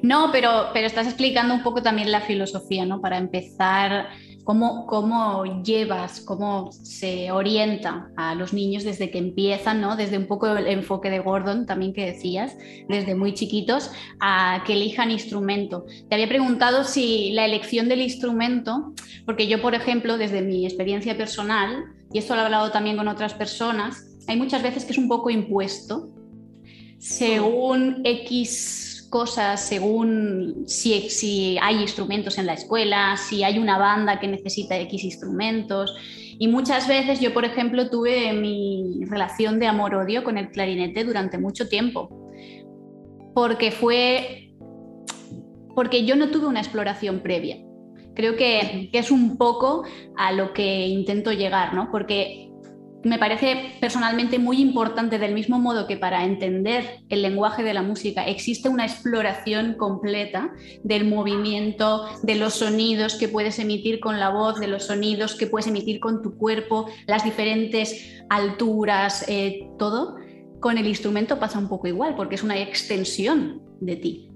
No, 0.02 0.30
pero, 0.32 0.70
pero 0.72 0.86
estás 0.86 1.06
explicando 1.06 1.54
un 1.54 1.62
poco 1.62 1.80
también 1.80 2.10
la 2.10 2.20
filosofía, 2.22 2.84
¿no? 2.84 3.00
Para 3.00 3.18
empezar 3.18 4.08
¿Cómo, 4.44 4.86
¿Cómo 4.86 5.62
llevas, 5.62 6.20
cómo 6.20 6.72
se 6.72 7.30
orienta 7.30 8.10
a 8.16 8.34
los 8.34 8.52
niños 8.52 8.82
desde 8.82 9.10
que 9.10 9.18
empiezan, 9.18 9.80
¿no? 9.80 9.96
desde 9.96 10.18
un 10.18 10.26
poco 10.26 10.48
el 10.48 10.66
enfoque 10.66 11.10
de 11.10 11.20
Gordon 11.20 11.64
también 11.64 11.92
que 11.92 12.06
decías, 12.06 12.56
desde 12.88 13.14
muy 13.14 13.34
chiquitos, 13.34 13.92
a 14.18 14.64
que 14.66 14.72
elijan 14.72 15.10
instrumento? 15.10 15.86
Te 16.08 16.16
había 16.16 16.28
preguntado 16.28 16.82
si 16.84 17.30
la 17.32 17.44
elección 17.44 17.88
del 17.88 18.00
instrumento, 18.00 18.92
porque 19.24 19.46
yo, 19.46 19.62
por 19.62 19.74
ejemplo, 19.74 20.18
desde 20.18 20.42
mi 20.42 20.66
experiencia 20.66 21.16
personal, 21.16 21.84
y 22.12 22.18
esto 22.18 22.34
lo 22.34 22.42
he 22.42 22.44
hablado 22.44 22.70
también 22.72 22.96
con 22.96 23.06
otras 23.08 23.34
personas, 23.34 24.08
hay 24.26 24.36
muchas 24.36 24.62
veces 24.62 24.84
que 24.84 24.92
es 24.92 24.98
un 24.98 25.08
poco 25.08 25.30
impuesto 25.30 26.10
según 27.02 28.02
X 28.04 28.91
cosas 29.12 29.60
según 29.60 30.64
si, 30.66 31.58
hay 31.60 31.82
instrumentos 31.82 32.38
en 32.38 32.46
la 32.46 32.54
escuela, 32.54 33.16
si 33.18 33.44
hay 33.44 33.58
una 33.58 33.76
banda 33.76 34.18
que 34.18 34.26
necesita 34.26 34.78
X 34.78 35.04
instrumentos. 35.04 35.94
Y 36.38 36.48
muchas 36.48 36.88
veces 36.88 37.20
yo, 37.20 37.34
por 37.34 37.44
ejemplo, 37.44 37.90
tuve 37.90 38.32
mi 38.32 39.04
relación 39.04 39.60
de 39.60 39.66
amor-odio 39.66 40.24
con 40.24 40.38
el 40.38 40.50
clarinete 40.50 41.04
durante 41.04 41.36
mucho 41.36 41.68
tiempo, 41.68 42.08
porque 43.34 43.70
fue, 43.70 44.54
porque 45.76 46.06
yo 46.06 46.16
no 46.16 46.30
tuve 46.30 46.46
una 46.46 46.60
exploración 46.60 47.20
previa. 47.20 47.58
Creo 48.14 48.34
que, 48.36 48.88
que 48.90 48.98
es 48.98 49.10
un 49.10 49.36
poco 49.36 49.84
a 50.16 50.32
lo 50.32 50.54
que 50.54 50.86
intento 50.86 51.32
llegar, 51.32 51.74
¿no? 51.74 51.90
Porque 51.92 52.51
me 53.04 53.18
parece 53.18 53.72
personalmente 53.80 54.38
muy 54.38 54.60
importante, 54.60 55.18
del 55.18 55.34
mismo 55.34 55.58
modo 55.58 55.86
que 55.86 55.96
para 55.96 56.24
entender 56.24 57.00
el 57.08 57.22
lenguaje 57.22 57.62
de 57.62 57.74
la 57.74 57.82
música 57.82 58.26
existe 58.26 58.68
una 58.68 58.84
exploración 58.84 59.74
completa 59.74 60.52
del 60.84 61.06
movimiento, 61.06 62.04
de 62.22 62.36
los 62.36 62.54
sonidos 62.54 63.16
que 63.16 63.28
puedes 63.28 63.58
emitir 63.58 63.98
con 63.98 64.20
la 64.20 64.30
voz, 64.30 64.60
de 64.60 64.68
los 64.68 64.84
sonidos 64.84 65.34
que 65.34 65.46
puedes 65.46 65.66
emitir 65.66 65.98
con 66.00 66.22
tu 66.22 66.36
cuerpo, 66.36 66.86
las 67.06 67.24
diferentes 67.24 68.22
alturas, 68.28 69.24
eh, 69.28 69.68
todo. 69.78 70.16
Con 70.60 70.78
el 70.78 70.86
instrumento 70.86 71.40
pasa 71.40 71.58
un 71.58 71.68
poco 71.68 71.88
igual, 71.88 72.14
porque 72.14 72.36
es 72.36 72.44
una 72.44 72.60
extensión 72.60 73.62
de 73.80 73.96
ti. 73.96 74.28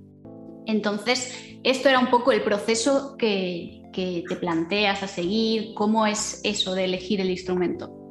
Entonces, 0.67 1.39
esto 1.63 1.89
era 1.89 2.01
un 2.01 2.09
poco 2.09 2.33
el 2.33 2.43
proceso 2.43 3.17
que, 3.17 3.83
que 3.93 4.25
te 4.29 4.35
planteas 4.35 5.05
a 5.05 5.07
seguir, 5.07 5.73
cómo 5.75 6.05
es 6.05 6.41
eso 6.43 6.75
de 6.75 6.85
elegir 6.85 7.21
el 7.21 7.31
instrumento. 7.31 8.06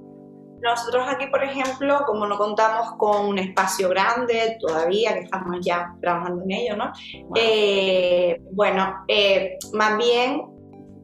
Nosotros 0.65 1.05
aquí, 1.07 1.27
por 1.27 1.43
ejemplo, 1.43 2.01
como 2.07 2.25
no 2.25 2.39
contamos 2.39 2.93
con 2.97 3.27
un 3.27 3.37
espacio 3.37 3.87
grande 3.87 4.57
todavía, 4.59 5.13
que 5.13 5.19
estamos 5.19 5.57
ya 5.61 5.93
trabajando 6.01 6.41
en 6.41 6.51
ello, 6.51 6.75
¿no? 6.75 6.91
Eh, 7.35 8.41
bueno, 8.51 9.05
eh, 9.07 9.59
más 9.73 9.95
bien 9.95 10.41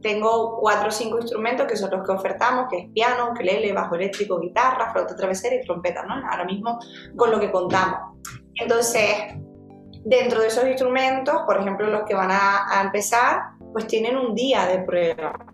tengo 0.00 0.58
cuatro 0.58 0.88
o 0.88 0.90
cinco 0.90 1.20
instrumentos 1.20 1.68
que 1.68 1.76
son 1.76 1.92
los 1.92 2.04
que 2.04 2.10
ofertamos, 2.10 2.66
que 2.68 2.78
es 2.78 2.88
piano, 2.92 3.30
ukelele, 3.30 3.72
bajo 3.72 3.94
eléctrico, 3.94 4.40
guitarra, 4.40 4.90
flauta 4.90 5.14
travesera 5.14 5.54
y 5.54 5.60
trompeta, 5.60 6.02
¿no? 6.02 6.14
Ahora 6.28 6.44
mismo 6.44 6.80
con 7.14 7.30
lo 7.30 7.38
que 7.38 7.52
contamos. 7.52 8.18
Entonces, 8.56 9.14
dentro 10.04 10.40
de 10.40 10.48
esos 10.48 10.66
instrumentos, 10.66 11.42
por 11.46 11.60
ejemplo, 11.60 11.86
los 11.86 12.02
que 12.02 12.16
van 12.16 12.32
a, 12.32 12.66
a 12.68 12.82
empezar, 12.82 13.42
pues 13.72 13.86
tienen 13.86 14.16
un 14.16 14.34
día 14.34 14.66
de 14.66 14.80
prueba. 14.80 15.51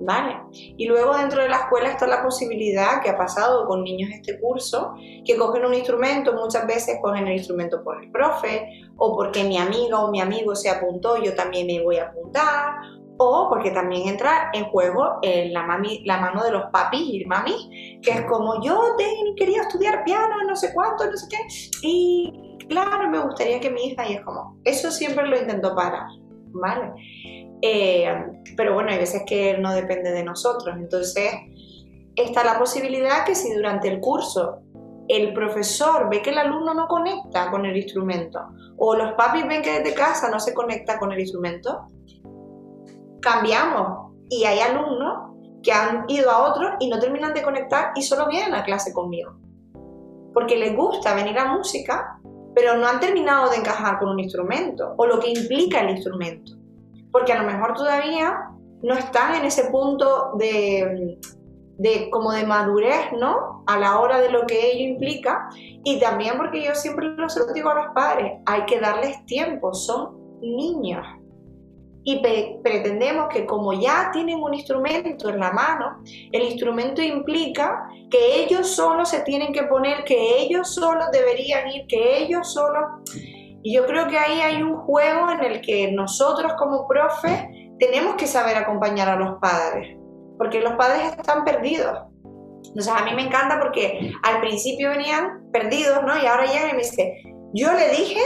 ¿Vale? 0.00 0.36
Y 0.52 0.86
luego 0.86 1.16
dentro 1.16 1.42
de 1.42 1.48
la 1.48 1.56
escuela 1.56 1.90
está 1.90 2.06
la 2.06 2.22
posibilidad 2.22 3.02
que 3.02 3.10
ha 3.10 3.16
pasado 3.16 3.66
con 3.66 3.84
niños 3.84 4.10
este 4.12 4.38
curso, 4.40 4.94
que 5.24 5.36
cogen 5.36 5.64
un 5.64 5.74
instrumento, 5.74 6.32
muchas 6.32 6.66
veces 6.66 6.98
cogen 7.02 7.26
el 7.26 7.36
instrumento 7.36 7.82
por 7.82 8.02
el 8.02 8.10
profe, 8.10 8.68
o 8.96 9.16
porque 9.16 9.44
mi 9.44 9.58
amiga 9.58 10.00
o 10.00 10.10
mi 10.10 10.20
amigo 10.20 10.54
se 10.54 10.70
apuntó, 10.70 11.22
yo 11.22 11.34
también 11.34 11.66
me 11.66 11.82
voy 11.82 11.96
a 11.96 12.04
apuntar, 12.04 12.74
o 13.18 13.48
porque 13.48 13.70
también 13.70 14.08
entra 14.08 14.50
en 14.52 14.64
juego 14.66 15.18
la, 15.22 15.62
mami, 15.62 16.02
la 16.04 16.18
mano 16.18 16.44
de 16.44 16.52
los 16.52 16.64
papis 16.70 17.02
y 17.02 17.24
mami, 17.24 18.00
que 18.02 18.10
es 18.10 18.22
como 18.26 18.62
yo 18.62 18.78
quería 19.36 19.62
estudiar 19.62 20.04
piano, 20.04 20.36
no 20.46 20.54
sé 20.54 20.72
cuánto, 20.74 21.06
no 21.06 21.16
sé 21.16 21.26
qué, 21.30 21.38
y 21.82 22.58
claro, 22.68 23.08
me 23.08 23.18
gustaría 23.20 23.60
que 23.60 23.70
mi 23.70 23.86
hija, 23.86 24.08
y 24.08 24.14
es 24.14 24.20
como, 24.22 24.58
eso 24.64 24.90
siempre 24.90 25.26
lo 25.26 25.38
intento 25.38 25.74
parar, 25.74 26.06
¿vale? 26.52 26.92
Eh, 27.62 28.08
pero 28.56 28.74
bueno, 28.74 28.90
hay 28.90 28.98
veces 28.98 29.22
que 29.26 29.58
no 29.58 29.72
depende 29.72 30.12
de 30.12 30.24
nosotros. 30.24 30.76
Entonces, 30.76 31.32
está 32.14 32.44
la 32.44 32.58
posibilidad 32.58 33.24
que 33.24 33.34
si 33.34 33.52
durante 33.54 33.88
el 33.88 34.00
curso 34.00 34.62
el 35.08 35.32
profesor 35.32 36.08
ve 36.10 36.20
que 36.20 36.30
el 36.30 36.38
alumno 36.38 36.74
no 36.74 36.88
conecta 36.88 37.50
con 37.50 37.64
el 37.64 37.76
instrumento 37.76 38.40
o 38.76 38.96
los 38.96 39.12
papis 39.12 39.46
ven 39.46 39.62
que 39.62 39.78
desde 39.78 39.94
casa 39.94 40.28
no 40.30 40.40
se 40.40 40.52
conecta 40.52 40.98
con 40.98 41.12
el 41.12 41.20
instrumento, 41.20 41.86
cambiamos. 43.20 44.12
Y 44.28 44.44
hay 44.44 44.58
alumnos 44.58 45.30
que 45.62 45.72
han 45.72 46.04
ido 46.08 46.30
a 46.30 46.50
otros 46.50 46.72
y 46.80 46.88
no 46.88 46.98
terminan 46.98 47.32
de 47.32 47.42
conectar 47.42 47.92
y 47.94 48.02
solo 48.02 48.26
vienen 48.26 48.54
a 48.54 48.64
clase 48.64 48.92
conmigo. 48.92 49.36
Porque 50.34 50.56
les 50.56 50.76
gusta 50.76 51.14
venir 51.14 51.38
a 51.38 51.52
música, 51.56 52.18
pero 52.54 52.76
no 52.76 52.86
han 52.88 52.98
terminado 52.98 53.50
de 53.50 53.56
encajar 53.56 53.98
con 53.98 54.08
un 54.08 54.18
instrumento 54.18 54.94
o 54.96 55.06
lo 55.06 55.20
que 55.20 55.30
implica 55.30 55.80
el 55.80 55.90
instrumento 55.90 56.52
porque 57.16 57.32
a 57.32 57.42
lo 57.42 57.50
mejor 57.50 57.72
todavía 57.72 58.50
no 58.82 58.92
están 58.92 59.36
en 59.36 59.46
ese 59.46 59.70
punto 59.70 60.32
de, 60.34 61.18
de 61.78 62.10
como 62.10 62.30
de 62.30 62.44
madurez, 62.44 63.10
¿no? 63.18 63.64
A 63.66 63.78
la 63.78 64.00
hora 64.00 64.20
de 64.20 64.30
lo 64.30 64.46
que 64.46 64.70
ello 64.70 64.84
implica 64.84 65.48
y 65.82 65.98
también 65.98 66.36
porque 66.36 66.62
yo 66.62 66.74
siempre 66.74 67.06
lo 67.06 67.26
digo 67.54 67.70
a 67.70 67.74
los 67.74 67.94
padres, 67.94 68.32
hay 68.44 68.66
que 68.66 68.80
darles 68.80 69.24
tiempo, 69.24 69.72
son 69.72 70.14
niños. 70.42 71.06
Y 72.04 72.20
pretendemos 72.62 73.28
que 73.32 73.46
como 73.46 73.72
ya 73.72 74.10
tienen 74.12 74.42
un 74.42 74.52
instrumento 74.52 75.30
en 75.30 75.40
la 75.40 75.52
mano, 75.52 76.02
el 76.32 76.42
instrumento 76.42 77.00
implica 77.00 77.88
que 78.10 78.42
ellos 78.42 78.76
solos 78.76 79.08
se 79.08 79.20
tienen 79.20 79.54
que 79.54 79.62
poner, 79.62 80.04
que 80.04 80.42
ellos 80.42 80.74
solos 80.74 81.06
deberían 81.12 81.66
ir, 81.70 81.86
que 81.86 82.24
ellos 82.24 82.52
solos... 82.52 82.82
Y 83.66 83.74
yo 83.74 83.84
creo 83.84 84.06
que 84.06 84.16
ahí 84.16 84.40
hay 84.40 84.62
un 84.62 84.76
juego 84.76 85.28
en 85.28 85.42
el 85.42 85.60
que 85.60 85.90
nosotros 85.90 86.52
como 86.56 86.86
profe 86.86 87.72
tenemos 87.80 88.14
que 88.14 88.28
saber 88.28 88.56
acompañar 88.56 89.08
a 89.08 89.16
los 89.16 89.40
padres, 89.40 89.98
porque 90.38 90.60
los 90.60 90.74
padres 90.74 91.14
están 91.18 91.44
perdidos. 91.44 91.98
Entonces 92.64 92.92
a 92.96 93.04
mí 93.04 93.12
me 93.16 93.22
encanta 93.22 93.58
porque 93.58 94.12
al 94.22 94.40
principio 94.40 94.90
venían 94.90 95.50
perdidos, 95.52 96.00
¿no? 96.04 96.16
Y 96.16 96.26
ahora 96.26 96.46
llegan 96.46 96.68
y 96.68 96.72
me 96.74 96.78
dicen, 96.78 97.12
yo 97.54 97.72
le 97.72 97.88
dije 97.88 98.20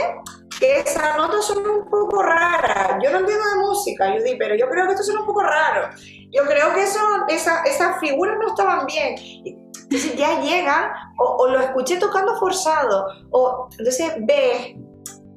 que 0.59 0.81
esas 0.81 1.17
notas 1.17 1.43
son 1.43 1.67
un 1.67 1.89
poco 1.89 2.21
raras, 2.21 2.99
yo 3.03 3.09
no 3.09 3.17
entiendo 3.17 3.43
de 3.43 3.61
música, 3.61 4.15
yo 4.15 4.23
pero 4.37 4.53
yo 4.53 4.69
creo 4.69 4.85
que 4.85 4.91
esto 4.91 5.05
son 5.05 5.21
un 5.21 5.25
poco 5.25 5.41
raro, 5.41 5.89
yo 6.31 6.43
creo 6.43 6.71
que 6.75 6.83
eso, 6.83 6.99
esa, 7.29 7.63
esas 7.63 7.99
figuras 7.99 8.37
no 8.39 8.49
estaban 8.49 8.85
bien. 8.85 9.15
Entonces 9.45 10.15
ya 10.15 10.39
llegan, 10.39 10.91
o, 11.17 11.37
o, 11.39 11.47
lo 11.47 11.59
escuché 11.61 11.97
tocando 11.97 12.37
forzado, 12.37 13.07
o 13.31 13.69
entonces 13.71 14.13
ves 14.19 14.75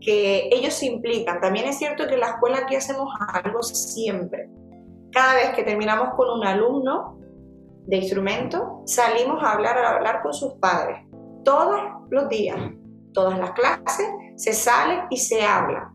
que 0.04 0.48
ellos 0.52 0.74
se 0.74 0.86
implican. 0.86 1.40
También 1.40 1.66
es 1.66 1.78
cierto 1.78 2.06
que 2.06 2.14
en 2.14 2.20
la 2.20 2.30
escuela 2.30 2.58
aquí 2.58 2.76
hacemos 2.76 3.08
algo 3.32 3.62
siempre. 3.62 4.50
Cada 5.12 5.34
vez 5.34 5.50
que 5.54 5.62
terminamos 5.62 6.14
con 6.14 6.28
un 6.28 6.46
alumno 6.46 7.18
de 7.86 7.96
instrumento, 7.96 8.82
salimos 8.86 9.42
a 9.42 9.52
hablar, 9.52 9.78
a 9.78 9.96
hablar 9.96 10.22
con 10.22 10.34
sus 10.34 10.54
padres. 10.54 10.98
Todos 11.44 11.80
los 12.10 12.28
días, 12.28 12.58
todas 13.12 13.38
las 13.38 13.52
clases, 13.52 14.06
se 14.36 14.52
sale 14.52 15.04
y 15.10 15.16
se 15.16 15.42
habla 15.42 15.90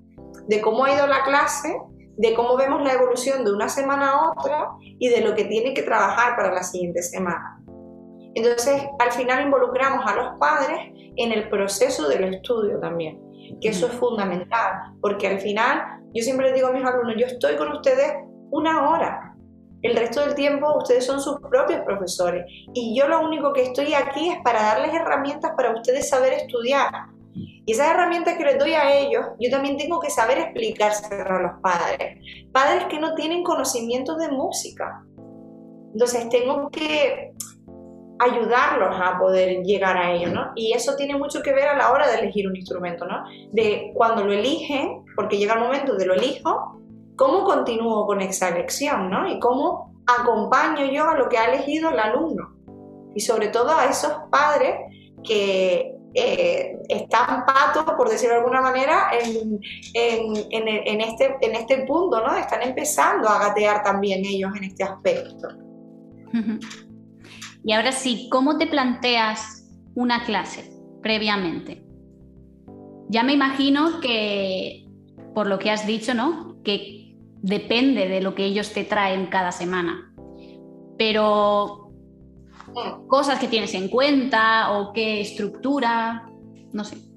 de 0.48 0.62
cómo 0.62 0.86
ha 0.86 0.94
ido 0.94 1.06
la 1.06 1.24
clase, 1.24 1.76
de 2.18 2.34
cómo 2.34 2.58
vemos 2.58 2.82
la 2.82 2.94
evolución 2.94 3.44
de 3.44 3.54
una 3.54 3.70
semana 3.70 4.12
a 4.12 4.32
otra 4.32 4.70
y 4.80 5.10
de 5.10 5.22
lo 5.22 5.36
que 5.36 5.46
tiene 5.46 5.74
que 5.74 5.84
trabajar 5.84 6.36
para 6.36 6.54
la 6.54 6.64
siguiente 6.64 7.04
semana. 7.04 7.62
Entonces, 8.34 8.84
al 9.00 9.12
final 9.12 9.46
involucramos 9.46 10.06
a 10.06 10.16
los 10.16 10.40
padres 10.40 10.80
en 11.18 11.32
el 11.32 11.50
proceso 11.50 12.08
del 12.08 12.36
estudio 12.36 12.80
también 12.80 13.29
que 13.62 13.70
eso 13.70 13.88
es 13.88 13.94
fundamental, 13.94 14.94
porque 15.02 15.28
al 15.28 15.40
final 15.40 16.02
yo 16.14 16.24
siempre 16.24 16.48
les 16.48 16.56
digo 16.56 16.68
a 16.68 16.72
mis 16.72 16.86
alumnos, 16.86 17.16
yo 17.18 17.26
estoy 17.26 17.56
con 17.56 17.72
ustedes 17.72 18.14
una 18.52 18.90
hora, 18.90 19.30
el 19.82 19.96
resto 19.96 20.22
del 20.22 20.36
tiempo 20.36 20.78
ustedes 20.78 21.06
son 21.06 21.22
sus 21.22 21.40
propios 21.40 21.82
profesores 21.86 22.46
y 22.74 22.98
yo 22.98 23.08
lo 23.08 23.26
único 23.26 23.54
que 23.54 23.64
estoy 23.64 23.94
aquí 23.94 24.30
es 24.30 24.38
para 24.44 24.62
darles 24.62 24.94
herramientas 24.94 25.52
para 25.56 25.74
ustedes 25.74 26.10
saber 26.10 26.34
estudiar. 26.34 26.92
Y 27.34 27.72
esas 27.72 27.92
herramientas 27.92 28.36
que 28.36 28.44
les 28.44 28.58
doy 28.58 28.74
a 28.74 28.92
ellos, 28.92 29.26
yo 29.40 29.50
también 29.50 29.78
tengo 29.78 30.00
que 30.00 30.10
saber 30.10 30.40
explicárselas 30.40 31.30
a 31.30 31.40
los 31.40 31.62
padres. 31.62 32.18
Padres 32.52 32.86
que 32.90 33.00
no 33.00 33.14
tienen 33.16 33.44
conocimiento 33.44 34.18
de 34.18 34.28
música. 34.30 35.06
Entonces 35.94 36.28
tengo 36.30 36.70
que 36.70 37.32
ayudarlos 38.20 38.96
a 39.02 39.18
poder 39.18 39.64
llegar 39.64 39.98
a 39.98 40.12
ello, 40.12 40.30
¿no? 40.30 40.52
Y 40.56 40.74
eso 40.74 40.96
tiene 40.96 41.18
mucho 41.18 41.42
que 41.42 41.54
ver 41.54 41.70
a 41.70 41.78
la 41.78 41.92
hora 41.92 42.08
de 42.08 42.20
elegir 42.20 42.48
un 42.48 42.56
instrumento, 42.56 43.06
¿no? 43.06 43.24
De 43.52 43.92
cuando 43.96 44.26
lo 44.26 44.34
eligen, 44.34 45.04
porque 45.16 45.38
llega 45.38 45.54
el 45.54 45.62
momento 45.62 45.96
de 45.96 46.06
lo 46.06 46.14
elijo, 46.14 46.82
¿cómo 47.16 47.46
continúo 47.46 48.06
con 48.06 48.22
esa 48.22 48.50
elección, 48.50 49.10
¿no? 49.10 49.28
Y 49.28 49.40
cómo 49.40 50.04
acompaño 50.06 50.86
yo 50.92 51.10
a 51.10 51.18
lo 51.18 51.30
que 51.30 51.38
ha 51.38 51.46
elegido 51.46 51.90
el 51.92 52.00
alumno. 52.00 52.56
Y 53.16 53.22
sobre 53.22 53.48
todo 53.48 53.72
a 53.72 53.86
esos 53.86 54.12
padres 54.30 54.76
que 55.24 55.96
eh, 56.14 56.78
están 56.90 57.46
patos, 57.46 57.84
por 57.96 58.10
decirlo 58.10 58.36
de 58.36 58.42
alguna 58.42 58.62
manera, 58.62 59.12
en, 59.12 59.60
en, 59.94 61.02
este, 61.02 61.38
en 61.42 61.56
este 61.56 61.86
punto, 61.86 62.20
¿no? 62.26 62.36
Están 62.36 62.64
empezando 62.64 63.30
a 63.30 63.40
gatear 63.40 63.84
también 63.84 64.26
ellos 64.26 64.52
en 64.58 64.66
este 64.66 64.84
aspecto. 64.84 65.48
Y 67.64 67.74
ahora 67.74 67.92
sí, 67.92 68.28
¿cómo 68.32 68.58
te 68.58 68.68
planteas 68.68 69.68
una 69.96 70.24
clase 70.26 70.72
previamente? 71.02 71.84
Ya 73.10 73.24
me 73.24 73.34
imagino 73.34 74.00
que, 74.02 74.88
por 75.34 75.48
lo 75.48 75.60
que 75.60 75.72
has 75.72 75.86
dicho, 75.86 76.14
¿no? 76.14 76.62
Que 76.64 77.16
depende 77.42 78.08
de 78.08 78.22
lo 78.22 78.36
que 78.36 78.46
ellos 78.46 78.72
te 78.74 78.84
traen 78.84 79.28
cada 79.28 79.52
semana. 79.52 80.14
Pero 80.98 81.92
cosas 83.08 83.40
que 83.40 83.48
tienes 83.48 83.74
en 83.74 83.90
cuenta 83.90 84.78
o 84.78 84.94
qué 84.94 85.22
estructura, 85.22 86.30
no 86.72 86.84
sé. 86.84 87.09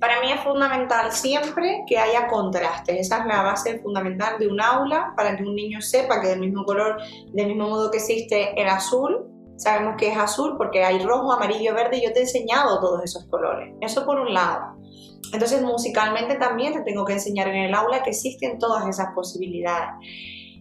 Para 0.00 0.20
mí 0.20 0.30
es 0.32 0.40
fundamental 0.40 1.12
siempre 1.12 1.82
que 1.86 1.98
haya 1.98 2.26
contrastes. 2.28 3.00
Esa 3.00 3.18
es 3.18 3.26
la 3.26 3.42
base 3.42 3.78
fundamental 3.80 4.38
de 4.38 4.48
un 4.48 4.60
aula 4.60 5.12
para 5.16 5.36
que 5.36 5.42
un 5.42 5.54
niño 5.54 5.80
sepa 5.80 6.20
que 6.20 6.28
del 6.28 6.40
mismo 6.40 6.64
color, 6.64 6.96
del 7.32 7.46
mismo 7.46 7.68
modo 7.68 7.90
que 7.90 7.98
existe 7.98 8.60
el 8.60 8.68
azul, 8.68 9.26
sabemos 9.56 9.94
que 9.96 10.08
es 10.08 10.16
azul 10.18 10.56
porque 10.56 10.84
hay 10.84 10.98
rojo, 11.00 11.32
amarillo, 11.32 11.74
verde 11.74 11.98
y 11.98 12.04
yo 12.04 12.12
te 12.12 12.20
he 12.20 12.22
enseñado 12.22 12.80
todos 12.80 13.02
esos 13.04 13.24
colores. 13.26 13.74
Eso 13.80 14.04
por 14.04 14.18
un 14.18 14.32
lado. 14.32 14.76
Entonces 15.32 15.62
musicalmente 15.62 16.36
también 16.36 16.72
te 16.72 16.82
tengo 16.82 17.04
que 17.04 17.14
enseñar 17.14 17.48
en 17.48 17.56
el 17.56 17.74
aula 17.74 18.02
que 18.02 18.10
existen 18.10 18.58
todas 18.58 18.86
esas 18.88 19.08
posibilidades. 19.14 19.94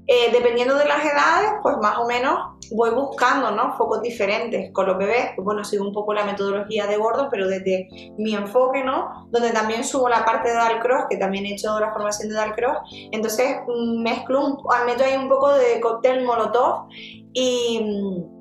Eh, 0.05 0.31
dependiendo 0.33 0.75
de 0.75 0.85
las 0.85 1.03
edades, 1.05 1.53
pues 1.61 1.77
más 1.77 1.97
o 1.97 2.05
menos 2.05 2.53
voy 2.71 2.89
buscando 2.91 3.51
¿no? 3.51 3.77
focos 3.77 4.01
diferentes 4.01 4.71
con 4.73 4.87
los 4.87 4.97
bebés. 4.97 5.31
Pues 5.35 5.45
bueno, 5.45 5.63
sigo 5.63 5.85
un 5.85 5.93
poco 5.93 6.13
la 6.13 6.25
metodología 6.25 6.87
de 6.87 6.97
Gordon, 6.97 7.27
pero 7.31 7.47
desde 7.47 7.87
mi 8.17 8.35
enfoque, 8.35 8.83
¿no? 8.83 9.27
Donde 9.31 9.51
también 9.51 9.83
subo 9.83 10.09
la 10.09 10.25
parte 10.25 10.49
de 10.49 10.55
Dalcross, 10.55 11.05
que 11.09 11.17
también 11.17 11.45
he 11.45 11.53
hecho 11.53 11.79
la 11.79 11.93
formación 11.93 12.29
de 12.29 12.35
Dalcross. 12.35 12.77
Entonces 13.11 13.57
mm, 13.67 14.01
mezclo, 14.01 14.45
un, 14.45 14.57
meto 14.85 15.03
ahí 15.03 15.15
un 15.15 15.29
poco 15.29 15.53
de 15.53 15.79
cóctel 15.79 16.25
molotov 16.25 16.87
y 17.33 17.79
mm, 17.81 18.32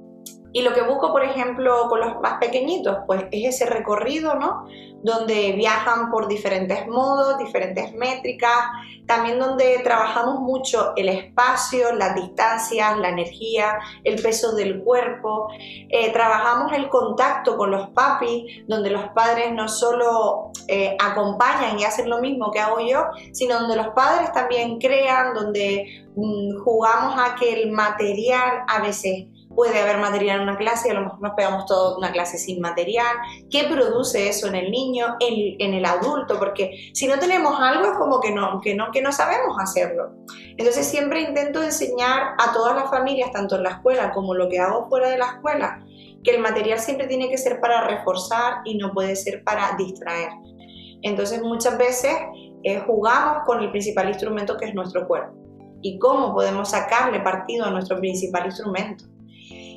y 0.52 0.62
lo 0.62 0.74
que 0.74 0.82
busco, 0.82 1.12
por 1.12 1.24
ejemplo, 1.24 1.88
con 1.88 2.00
los 2.00 2.20
más 2.20 2.38
pequeñitos, 2.38 2.98
pues 3.06 3.24
es 3.30 3.54
ese 3.54 3.66
recorrido, 3.66 4.34
¿no? 4.34 4.66
Donde 5.02 5.52
viajan 5.52 6.10
por 6.10 6.28
diferentes 6.28 6.86
modos, 6.86 7.38
diferentes 7.38 7.92
métricas, 7.94 8.58
también 9.06 9.38
donde 9.38 9.80
trabajamos 9.82 10.40
mucho 10.40 10.92
el 10.96 11.08
espacio, 11.08 11.92
las 11.94 12.14
distancias, 12.14 12.98
la 12.98 13.08
energía, 13.08 13.78
el 14.04 14.20
peso 14.22 14.54
del 14.54 14.82
cuerpo. 14.82 15.48
Eh, 15.88 16.12
trabajamos 16.12 16.72
el 16.72 16.88
contacto 16.88 17.56
con 17.56 17.70
los 17.70 17.88
papis, 17.90 18.62
donde 18.68 18.90
los 18.90 19.08
padres 19.10 19.52
no 19.52 19.68
solo 19.68 20.52
eh, 20.68 20.96
acompañan 21.00 21.78
y 21.78 21.84
hacen 21.84 22.08
lo 22.08 22.20
mismo 22.20 22.50
que 22.50 22.60
hago 22.60 22.78
yo, 22.80 23.06
sino 23.32 23.58
donde 23.58 23.76
los 23.76 23.88
padres 23.88 24.32
también 24.32 24.78
crean, 24.78 25.34
donde 25.34 26.06
mm, 26.14 26.58
jugamos 26.62 27.14
a 27.18 27.34
que 27.36 27.62
el 27.62 27.72
material 27.72 28.64
a 28.68 28.80
veces 28.82 29.26
puede 29.54 29.80
haber 29.80 29.98
material 29.98 30.36
en 30.36 30.42
una 30.44 30.56
clase 30.56 30.88
y 30.88 30.90
a 30.90 30.94
lo 30.94 31.02
mejor 31.02 31.20
nos 31.20 31.32
pegamos 31.34 31.66
toda 31.66 31.96
una 31.96 32.12
clase 32.12 32.38
sin 32.38 32.60
material. 32.60 33.16
¿Qué 33.50 33.64
produce 33.64 34.28
eso 34.28 34.46
en 34.46 34.54
el 34.54 34.70
niño, 34.70 35.16
en, 35.20 35.74
el 35.74 35.84
adulto? 35.84 36.38
Porque 36.38 36.90
si 36.94 37.06
no 37.06 37.18
tenemos 37.18 37.58
algo 37.60 37.92
es 37.92 37.98
como 37.98 38.20
que 38.20 38.32
no, 38.32 38.60
que, 38.60 38.74
no, 38.74 38.90
que 38.90 39.02
no 39.02 39.12
sabemos 39.12 39.56
hacerlo. 39.60 40.12
Entonces 40.56 40.86
siempre 40.86 41.22
intento 41.22 41.62
enseñar 41.62 42.34
a 42.38 42.52
todas 42.52 42.74
las 42.76 42.90
familias, 42.90 43.30
tanto 43.32 43.56
en 43.56 43.64
la 43.64 43.70
escuela 43.70 44.12
como 44.12 44.34
lo 44.34 44.48
que 44.48 44.58
hago 44.58 44.88
fuera 44.88 45.08
de 45.08 45.18
la 45.18 45.26
escuela, 45.26 45.84
que 46.24 46.30
el 46.30 46.40
material 46.40 46.78
siempre 46.78 47.06
tiene 47.06 47.28
que 47.28 47.38
ser 47.38 47.60
para 47.60 47.86
reforzar 47.86 48.58
y 48.64 48.76
no 48.76 48.92
puede 48.92 49.16
ser 49.16 49.42
para 49.44 49.74
distraer. 49.76 50.30
Entonces 51.02 51.42
muchas 51.42 51.76
veces 51.76 52.12
eh, 52.64 52.80
jugamos 52.86 53.44
con 53.44 53.60
el 53.60 53.70
principal 53.70 54.08
instrumento 54.08 54.56
que 54.56 54.66
es 54.66 54.74
nuestro 54.74 55.06
cuerpo 55.08 55.34
y 55.82 55.98
cómo 55.98 56.32
podemos 56.32 56.70
sacarle 56.70 57.20
partido 57.20 57.66
a 57.66 57.70
nuestro 57.70 57.98
principal 57.98 58.46
instrumento. 58.46 59.04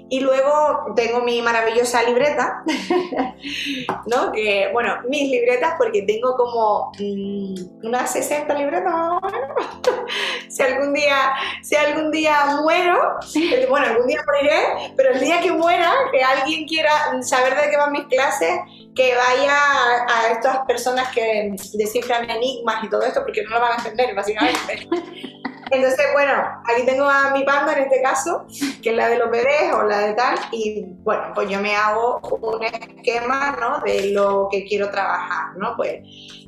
Y 0.07 0.19
luego 0.19 0.93
tengo 0.95 1.21
mi 1.21 1.41
maravillosa 1.41 2.03
libreta, 2.03 2.63
¿no? 4.05 4.31
Que, 4.31 4.69
bueno, 4.71 4.97
mis 5.09 5.31
libretas, 5.31 5.73
porque 5.77 6.03
tengo 6.03 6.35
como 6.35 6.91
mm, 6.99 7.85
unas 7.87 8.11
60 8.13 8.53
libretas, 8.53 8.93
si 10.47 10.61
algún 10.61 10.93
día, 10.93 11.33
si 11.63 11.75
algún 11.75 12.11
día 12.11 12.57
muero, 12.61 13.17
bueno, 13.69 13.87
algún 13.87 14.07
día 14.07 14.21
moriré, 14.25 14.93
pero 14.95 15.11
el 15.13 15.19
día 15.19 15.41
que 15.41 15.51
muera, 15.51 15.91
que 16.11 16.23
alguien 16.23 16.67
quiera 16.67 16.91
saber 17.21 17.55
de 17.55 17.69
qué 17.71 17.77
van 17.77 17.91
mis 17.91 18.05
clases, 18.05 18.59
que 18.95 19.13
vaya 19.15 19.55
a, 20.07 20.31
estas 20.31 20.59
personas 20.65 21.09
que 21.13 21.55
descifran 21.73 22.29
enigmas 22.29 22.83
y 22.83 22.89
todo 22.89 23.01
esto, 23.03 23.21
porque 23.23 23.43
no 23.43 23.49
lo 23.49 23.59
van 23.59 23.73
a 23.73 23.75
entender, 23.77 24.15
básicamente. 24.15 24.87
Entonces, 25.71 26.05
bueno, 26.13 26.33
aquí 26.65 26.85
tengo 26.85 27.05
a 27.05 27.31
mi 27.31 27.43
panda 27.43 27.73
en 27.73 27.83
este 27.83 28.01
caso, 28.01 28.45
que 28.81 28.91
es 28.91 28.95
la 28.95 29.07
de 29.09 29.17
los 29.17 29.31
bebés 29.31 29.73
o 29.73 29.83
la 29.83 29.99
de 29.99 30.13
tal, 30.13 30.37
y 30.51 30.85
bueno, 31.03 31.31
pues 31.33 31.49
yo 31.49 31.59
me 31.59 31.75
hago 31.75 32.19
un 32.41 32.63
esquema, 32.63 33.57
¿no? 33.59 33.79
De 33.79 34.11
lo 34.11 34.47
que 34.51 34.65
quiero 34.65 34.91
trabajar, 34.91 35.57
¿no? 35.57 35.75
Pues 35.75 36.01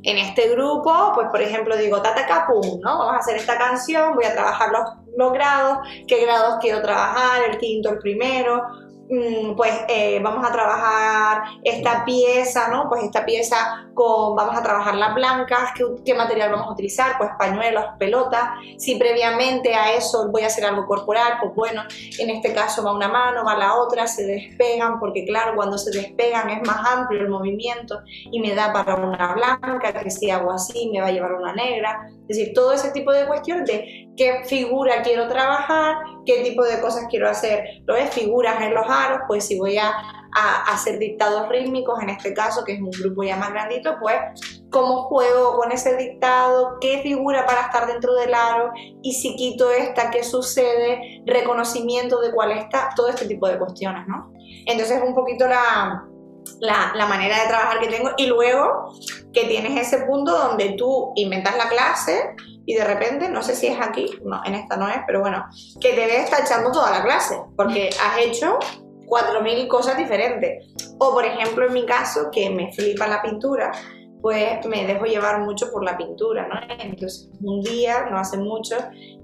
en 0.03 0.17
este 0.17 0.49
grupo, 0.49 1.11
pues 1.15 1.27
por 1.29 1.41
ejemplo 1.41 1.75
digo, 1.75 2.01
tata 2.01 2.47
¿no? 2.47 2.79
Vamos 2.81 3.13
a 3.13 3.17
hacer 3.17 3.37
esta 3.37 3.57
canción, 3.57 4.15
voy 4.15 4.25
a 4.25 4.33
trabajar 4.33 4.69
los, 4.71 5.33
grados, 5.33 5.79
qué 6.07 6.23
grados 6.23 6.57
quiero 6.61 6.81
trabajar, 6.81 7.41
el 7.49 7.57
quinto, 7.57 7.89
el 7.89 7.99
primero, 7.99 8.61
pues 9.55 9.71
eh, 9.87 10.19
vamos 10.21 10.45
a 10.45 10.51
trabajar 10.51 11.43
esta 11.63 12.03
pieza, 12.03 12.67
¿no? 12.67 12.89
Pues 12.89 13.03
esta 13.03 13.25
pieza 13.25 13.87
con, 13.93 14.35
vamos 14.35 14.57
a 14.57 14.63
trabajar 14.63 14.95
las 14.95 15.15
blancas, 15.15 15.71
¿qué, 16.05 16.13
material 16.13 16.51
vamos 16.51 16.67
a 16.67 16.71
utilizar? 16.71 17.17
Pues 17.17 17.29
pañuelos, 17.37 17.85
pelotas. 17.97 18.49
Si 18.77 18.95
previamente 18.95 19.73
a 19.75 19.93
eso 19.93 20.29
voy 20.29 20.43
a 20.43 20.47
hacer 20.47 20.65
algo 20.65 20.85
corporal, 20.85 21.37
pues 21.41 21.55
bueno, 21.55 21.83
en 22.19 22.29
este 22.29 22.53
caso 22.53 22.83
va 22.83 22.93
una 22.93 23.07
mano, 23.07 23.45
va 23.45 23.55
la 23.55 23.75
otra, 23.75 24.07
se 24.07 24.25
despegan, 24.25 24.99
porque 24.99 25.25
claro, 25.25 25.55
cuando 25.55 25.77
se 25.77 25.91
despegan 25.91 26.49
es 26.49 26.67
más 26.67 26.85
amplio 26.85 27.21
el 27.21 27.29
movimiento 27.29 28.01
y 28.05 28.39
me 28.39 28.53
da 28.53 28.73
para 28.73 28.95
una 28.95 29.33
blanca, 29.33 29.93
que 29.93 30.11
si 30.11 30.29
hago 30.29 30.51
así 30.51 30.89
me 30.91 31.01
va 31.01 31.07
a 31.07 31.11
llevar 31.11 31.33
una 31.33 31.53
negra. 31.53 32.09
Es 32.27 32.37
decir, 32.37 32.53
todo 32.53 32.73
ese 32.73 32.91
tipo 32.91 33.11
de 33.13 33.25
cuestiones 33.25 33.65
de 33.67 34.09
qué 34.17 34.43
figura 34.43 35.01
quiero 35.01 35.27
trabajar, 35.27 35.95
qué 36.25 36.43
tipo 36.43 36.63
de 36.63 36.81
cosas 36.81 37.05
quiero 37.09 37.29
hacer. 37.29 37.81
Lo 37.85 37.95
es 37.95 38.09
figuras 38.09 38.61
en 38.61 38.73
los 38.73 38.85
pues 39.27 39.45
si 39.45 39.57
voy 39.57 39.77
a, 39.77 39.93
hacer 40.67 40.99
dictados 40.99 41.49
rítmicos, 41.49 41.99
en 41.99 42.09
este 42.09 42.31
caso, 42.31 42.63
que 42.63 42.73
es 42.73 42.79
un 42.79 42.91
grupo 42.91 43.23
ya 43.23 43.37
más 43.37 43.51
grandito, 43.51 43.95
pues 43.99 44.17
cómo 44.69 45.03
juego 45.03 45.57
con 45.57 45.71
ese 45.71 45.95
dictado, 45.97 46.77
qué 46.79 46.99
figura 47.01 47.43
para 47.47 47.61
estar 47.61 47.87
dentro 47.87 48.13
del 48.13 48.35
aro 48.35 48.71
y 49.01 49.13
si 49.13 49.35
quito 49.35 49.71
esta, 49.71 50.11
qué 50.11 50.23
sucede, 50.23 51.23
reconocimiento 51.25 52.21
de 52.21 52.31
cuál 52.31 52.51
está, 52.51 52.89
todo 52.95 53.07
este 53.07 53.25
tipo 53.25 53.47
de 53.47 53.57
cuestiones, 53.57 54.07
¿no? 54.07 54.31
Entonces 54.67 55.01
un 55.03 55.15
poquito 55.15 55.47
la, 55.47 56.05
la, 56.59 56.91
la, 56.93 57.05
manera 57.07 57.41
de 57.41 57.47
trabajar 57.47 57.79
que 57.79 57.87
tengo. 57.87 58.11
Y 58.17 58.27
luego 58.27 58.93
que 59.33 59.45
tienes 59.45 59.87
ese 59.87 60.05
punto 60.05 60.37
donde 60.37 60.75
tú 60.77 61.13
inventas 61.15 61.57
la 61.57 61.67
clase 61.67 62.35
y 62.65 62.75
de 62.75 62.83
repente, 62.83 63.29
no 63.29 63.41
sé 63.41 63.55
si 63.55 63.67
es 63.67 63.79
aquí, 63.79 64.19
no, 64.23 64.41
en 64.45 64.55
esta 64.55 64.75
no 64.75 64.89
es, 64.89 64.97
pero 65.07 65.21
bueno, 65.21 65.45
que 65.79 65.93
te 65.93 66.05
ves 66.05 66.29
tachando 66.29 66.69
toda 66.71 66.91
la 66.91 67.01
clase, 67.01 67.41
porque 67.55 67.89
has 67.89 68.17
hecho 68.19 68.59
4.000 69.07 69.67
cosas 69.67 69.97
diferentes. 69.97 70.73
O 70.99 71.11
por 71.11 71.25
ejemplo, 71.25 71.65
en 71.65 71.73
mi 71.73 71.85
caso, 71.85 72.29
que 72.31 72.49
me 72.49 72.71
flipa 72.73 73.07
la 73.07 73.21
pintura, 73.21 73.71
pues 74.21 74.65
me 74.65 74.85
dejo 74.85 75.05
llevar 75.05 75.41
mucho 75.41 75.71
por 75.71 75.83
la 75.83 75.97
pintura, 75.97 76.47
¿no? 76.47 76.55
Entonces, 76.79 77.29
un 77.41 77.61
día, 77.61 78.07
no 78.11 78.17
hace 78.17 78.37
mucho, 78.37 78.75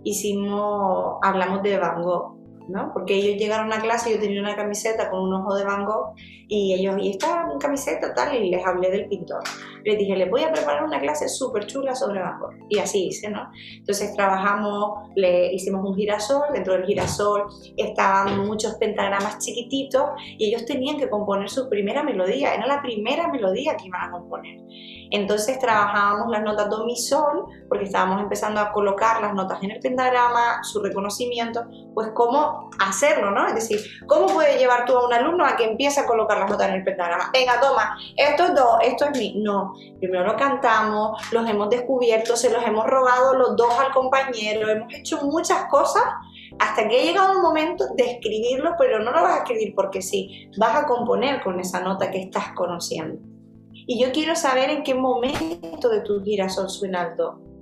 hicimos, 0.03 1.17
hablamos 1.21 1.63
de 1.63 1.77
Van 1.77 2.01
Gogh 2.01 2.42
¿no? 2.67 2.91
Porque 2.93 3.15
ellos 3.15 3.37
llegaron 3.37 3.71
a 3.73 3.81
clase, 3.81 4.11
yo 4.11 4.19
tenía 4.19 4.41
una 4.41 4.55
camiseta 4.55 5.09
con 5.09 5.21
un 5.21 5.33
ojo 5.33 5.55
de 5.55 5.63
Van 5.63 5.85
Gogh 5.85 6.13
y 6.47 6.73
ellos, 6.73 6.95
y 7.01 7.11
esta 7.11 7.47
camiseta 7.59 8.13
tal, 8.13 8.35
y 8.35 8.49
les 8.49 8.65
hablé 8.65 8.91
del 8.91 9.07
pintor. 9.07 9.43
Les 9.83 9.97
dije, 9.97 10.15
les 10.15 10.29
voy 10.29 10.43
a 10.43 10.51
preparar 10.51 10.83
una 10.83 10.99
clase 10.99 11.27
súper 11.27 11.65
chula 11.65 11.95
sobre 11.95 12.21
Van 12.21 12.39
Gogh. 12.39 12.53
Y 12.69 12.79
así 12.79 13.07
hice, 13.07 13.29
¿no? 13.29 13.49
Entonces 13.77 14.15
trabajamos, 14.15 15.09
le 15.15 15.53
hicimos 15.53 15.83
un 15.83 15.95
girasol, 15.95 16.43
dentro 16.53 16.73
del 16.73 16.85
girasol 16.85 17.47
estaban 17.77 18.45
muchos 18.45 18.75
pentagramas 18.75 19.39
chiquititos 19.39 20.03
y 20.37 20.45
ellos 20.45 20.65
tenían 20.65 20.97
que 20.97 21.09
componer 21.09 21.49
su 21.49 21.69
primera 21.69 22.03
melodía, 22.03 22.53
era 22.53 22.67
la 22.67 22.81
primera 22.81 23.27
melodía 23.29 23.75
que 23.75 23.87
iban 23.87 24.09
a 24.09 24.11
componer. 24.11 24.59
Entonces 25.11 25.59
trabajábamos 25.59 26.31
las 26.31 26.41
notas 26.43 26.69
do, 26.69 26.85
mi, 26.85 26.95
sol, 26.95 27.45
porque 27.69 27.85
estábamos 27.85 28.21
empezando 28.21 28.59
a 28.59 28.71
colocar 28.71 29.21
las 29.21 29.33
notas 29.35 29.61
en 29.61 29.71
el 29.71 29.79
pentagrama, 29.79 30.63
su 30.63 30.81
reconocimiento, 30.81 31.65
pues 31.93 32.09
cómo 32.15 32.52
hacerlo, 32.79 33.31
¿no? 33.31 33.47
Es 33.47 33.55
decir, 33.55 33.79
¿cómo 34.07 34.27
puede 34.27 34.57
llevar 34.57 34.85
tú 34.85 34.95
a 34.97 35.05
un 35.05 35.13
alumno 35.13 35.45
a 35.45 35.55
que 35.55 35.65
empiece 35.65 35.99
a 35.99 36.05
colocar 36.05 36.37
las 36.39 36.49
notas 36.49 36.69
en 36.69 36.75
el 36.75 36.83
pentagrama? 36.83 37.29
Venga, 37.31 37.59
toma, 37.59 37.97
esto 38.15 38.45
es 38.45 38.55
do, 38.55 38.79
esto 38.81 39.05
es 39.05 39.17
mi. 39.17 39.41
No, 39.41 39.73
primero 39.99 40.25
lo 40.25 40.35
cantamos, 40.35 41.21
los 41.31 41.47
hemos 41.49 41.69
descubierto, 41.69 42.35
se 42.35 42.51
los 42.51 42.63
hemos 42.63 42.85
robado 42.87 43.35
los 43.35 43.55
dos 43.55 43.79
al 43.79 43.91
compañero, 43.91 44.69
hemos 44.69 44.93
hecho 44.93 45.21
muchas 45.21 45.65
cosas 45.65 46.03
hasta 46.59 46.87
que 46.87 46.99
ha 46.99 47.03
llegado 47.03 47.33
el 47.33 47.41
momento 47.41 47.85
de 47.95 48.11
escribirlo, 48.11 48.75
pero 48.77 48.99
no 48.99 49.11
lo 49.11 49.21
vas 49.21 49.33
a 49.33 49.37
escribir 49.39 49.73
porque 49.75 50.01
sí, 50.01 50.49
vas 50.57 50.75
a 50.75 50.85
componer 50.85 51.41
con 51.41 51.59
esa 51.59 51.81
nota 51.81 52.11
que 52.11 52.21
estás 52.21 52.53
conociendo. 52.55 53.19
Y 53.71 54.01
yo 54.01 54.11
quiero 54.11 54.35
saber 54.35 54.69
en 54.69 54.83
qué 54.83 54.93
momento 54.93 55.89
de 55.89 56.01
tu 56.01 56.23
girasol 56.23 56.69
suena 56.69 57.03
el 57.03 57.17
do. 57.17 57.52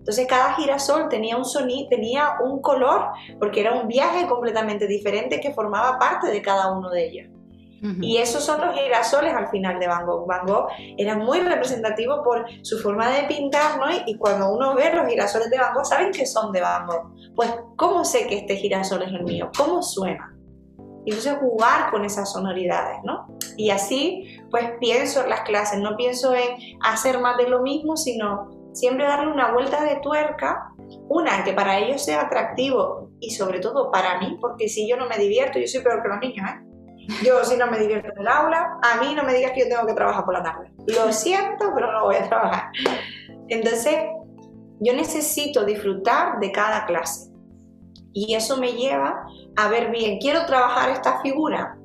Entonces 0.00 0.26
cada 0.26 0.54
girasol 0.54 1.08
tenía 1.08 1.36
un 1.36 1.44
sonido, 1.44 1.88
tenía 1.88 2.36
un 2.42 2.60
color, 2.60 3.10
porque 3.38 3.60
era 3.60 3.74
un 3.74 3.86
viaje 3.86 4.26
completamente 4.26 4.86
diferente 4.86 5.40
que 5.40 5.52
formaba 5.52 5.98
parte 5.98 6.28
de 6.28 6.42
cada 6.42 6.72
uno 6.72 6.90
de 6.90 7.06
ellos. 7.06 7.26
Y 8.02 8.18
esos 8.18 8.44
son 8.44 8.60
los 8.60 8.74
girasoles 8.74 9.32
al 9.32 9.48
final 9.48 9.78
de 9.78 9.88
Van 9.88 10.04
Gogh. 10.04 10.26
Van 10.26 10.46
Gogh 10.46 10.68
era 10.98 11.16
muy 11.16 11.40
representativo 11.40 12.22
por 12.22 12.44
su 12.62 12.78
forma 12.78 13.08
de 13.08 13.22
pintar, 13.22 13.78
¿no? 13.78 13.86
Y 14.06 14.16
cuando 14.18 14.52
uno 14.52 14.74
ve 14.74 14.92
los 14.94 15.08
girasoles 15.08 15.48
de 15.48 15.56
Van 15.56 15.72
Gogh, 15.72 15.86
saben 15.86 16.12
que 16.12 16.26
son 16.26 16.52
de 16.52 16.60
Van 16.60 16.86
Gogh. 16.86 17.14
Pues, 17.34 17.50
¿cómo 17.76 18.04
sé 18.04 18.26
que 18.26 18.38
este 18.38 18.56
girasol 18.56 19.02
es 19.02 19.12
el 19.12 19.24
mío? 19.24 19.50
¿Cómo 19.56 19.82
suena? 19.82 20.36
Y 21.06 21.12
entonces 21.12 21.38
jugar 21.40 21.90
con 21.90 22.04
esas 22.04 22.30
sonoridades, 22.30 22.98
¿no? 23.02 23.26
Y 23.56 23.70
así, 23.70 24.38
pues 24.50 24.72
pienso 24.78 25.22
en 25.22 25.30
las 25.30 25.40
clases, 25.42 25.80
no 25.80 25.96
pienso 25.96 26.34
en 26.34 26.76
hacer 26.82 27.18
más 27.20 27.38
de 27.38 27.48
lo 27.48 27.62
mismo, 27.62 27.96
sino 27.96 28.59
siempre 28.72 29.04
darle 29.04 29.32
una 29.32 29.52
vuelta 29.52 29.84
de 29.84 29.96
tuerca, 29.96 30.72
una 31.08 31.44
que 31.44 31.52
para 31.52 31.78
ellos 31.78 32.04
sea 32.04 32.22
atractivo 32.22 33.10
y 33.20 33.30
sobre 33.30 33.60
todo 33.60 33.90
para 33.90 34.18
mí, 34.18 34.36
porque 34.40 34.68
si 34.68 34.88
yo 34.88 34.96
no 34.96 35.06
me 35.06 35.18
divierto, 35.18 35.58
yo 35.58 35.66
soy 35.66 35.80
peor 35.82 36.02
que 36.02 36.08
los 36.08 36.20
niños, 36.20 36.48
¿eh? 36.48 36.70
Yo 37.24 37.44
si 37.44 37.56
no 37.56 37.66
me 37.66 37.78
divierto 37.78 38.12
en 38.12 38.20
el 38.20 38.28
aula, 38.28 38.78
a 38.82 39.00
mí 39.00 39.14
no 39.14 39.24
me 39.24 39.34
digas 39.34 39.52
que 39.52 39.60
yo 39.60 39.68
tengo 39.68 39.86
que 39.86 39.94
trabajar 39.94 40.24
por 40.24 40.34
la 40.34 40.42
tarde. 40.42 40.70
Lo 40.86 41.12
siento, 41.12 41.72
pero 41.74 41.90
no 41.90 42.04
voy 42.04 42.16
a 42.16 42.28
trabajar. 42.28 42.70
Entonces, 43.48 43.96
yo 44.80 44.94
necesito 44.94 45.64
disfrutar 45.64 46.38
de 46.38 46.52
cada 46.52 46.86
clase. 46.86 47.30
Y 48.12 48.34
eso 48.34 48.56
me 48.56 48.72
lleva 48.72 49.24
a 49.56 49.68
ver 49.68 49.90
bien, 49.90 50.18
quiero 50.18 50.46
trabajar 50.46 50.90
esta 50.90 51.20
figura. 51.20 51.76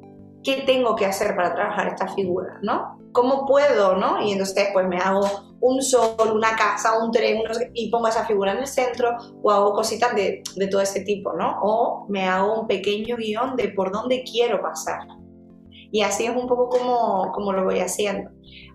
¿Qué 0.44 0.64
tengo 0.66 0.96
que 0.96 1.06
hacer 1.06 1.36
para 1.36 1.56
trabajar 1.56 1.88
esta 1.88 2.08
figura? 2.14 2.60
¿No? 2.62 3.00
¿Cómo 3.12 3.46
puedo? 3.46 3.96
¿no? 3.96 4.22
Y 4.22 4.32
entonces 4.32 4.70
pues 4.74 4.88
me 4.88 4.98
hago 4.98 5.24
un 5.60 5.82
sol, 5.82 6.32
una 6.34 6.56
casa, 6.56 6.98
un 7.04 7.12
tren, 7.12 7.42
y 7.74 7.90
pongo 7.90 8.08
esa 8.08 8.26
figura 8.26 8.54
en 8.54 8.60
el 8.60 8.68
centro, 8.68 9.16
o 9.42 9.52
hago 9.52 9.74
cositas 9.74 10.16
de, 10.16 10.44
de 10.56 10.68
todo 10.68 10.82
ese 10.82 11.02
tipo, 11.02 11.34
¿no? 11.34 11.60
O 11.62 12.06
me 12.10 12.28
hago 12.28 12.62
un 12.62 12.68
pequeño 12.68 13.18
guion 13.18 13.56
de 13.56 13.70
por 13.70 13.92
dónde 13.92 14.24
quiero 14.24 14.62
pasar. 14.62 15.00
Y 15.92 16.02
así 16.02 16.26
es 16.26 16.36
un 16.36 16.48
poco 16.48 16.70
como, 16.70 17.32
como 17.32 17.54
lo 17.54 17.64
voy 17.64 17.80
haciendo. 17.80 18.30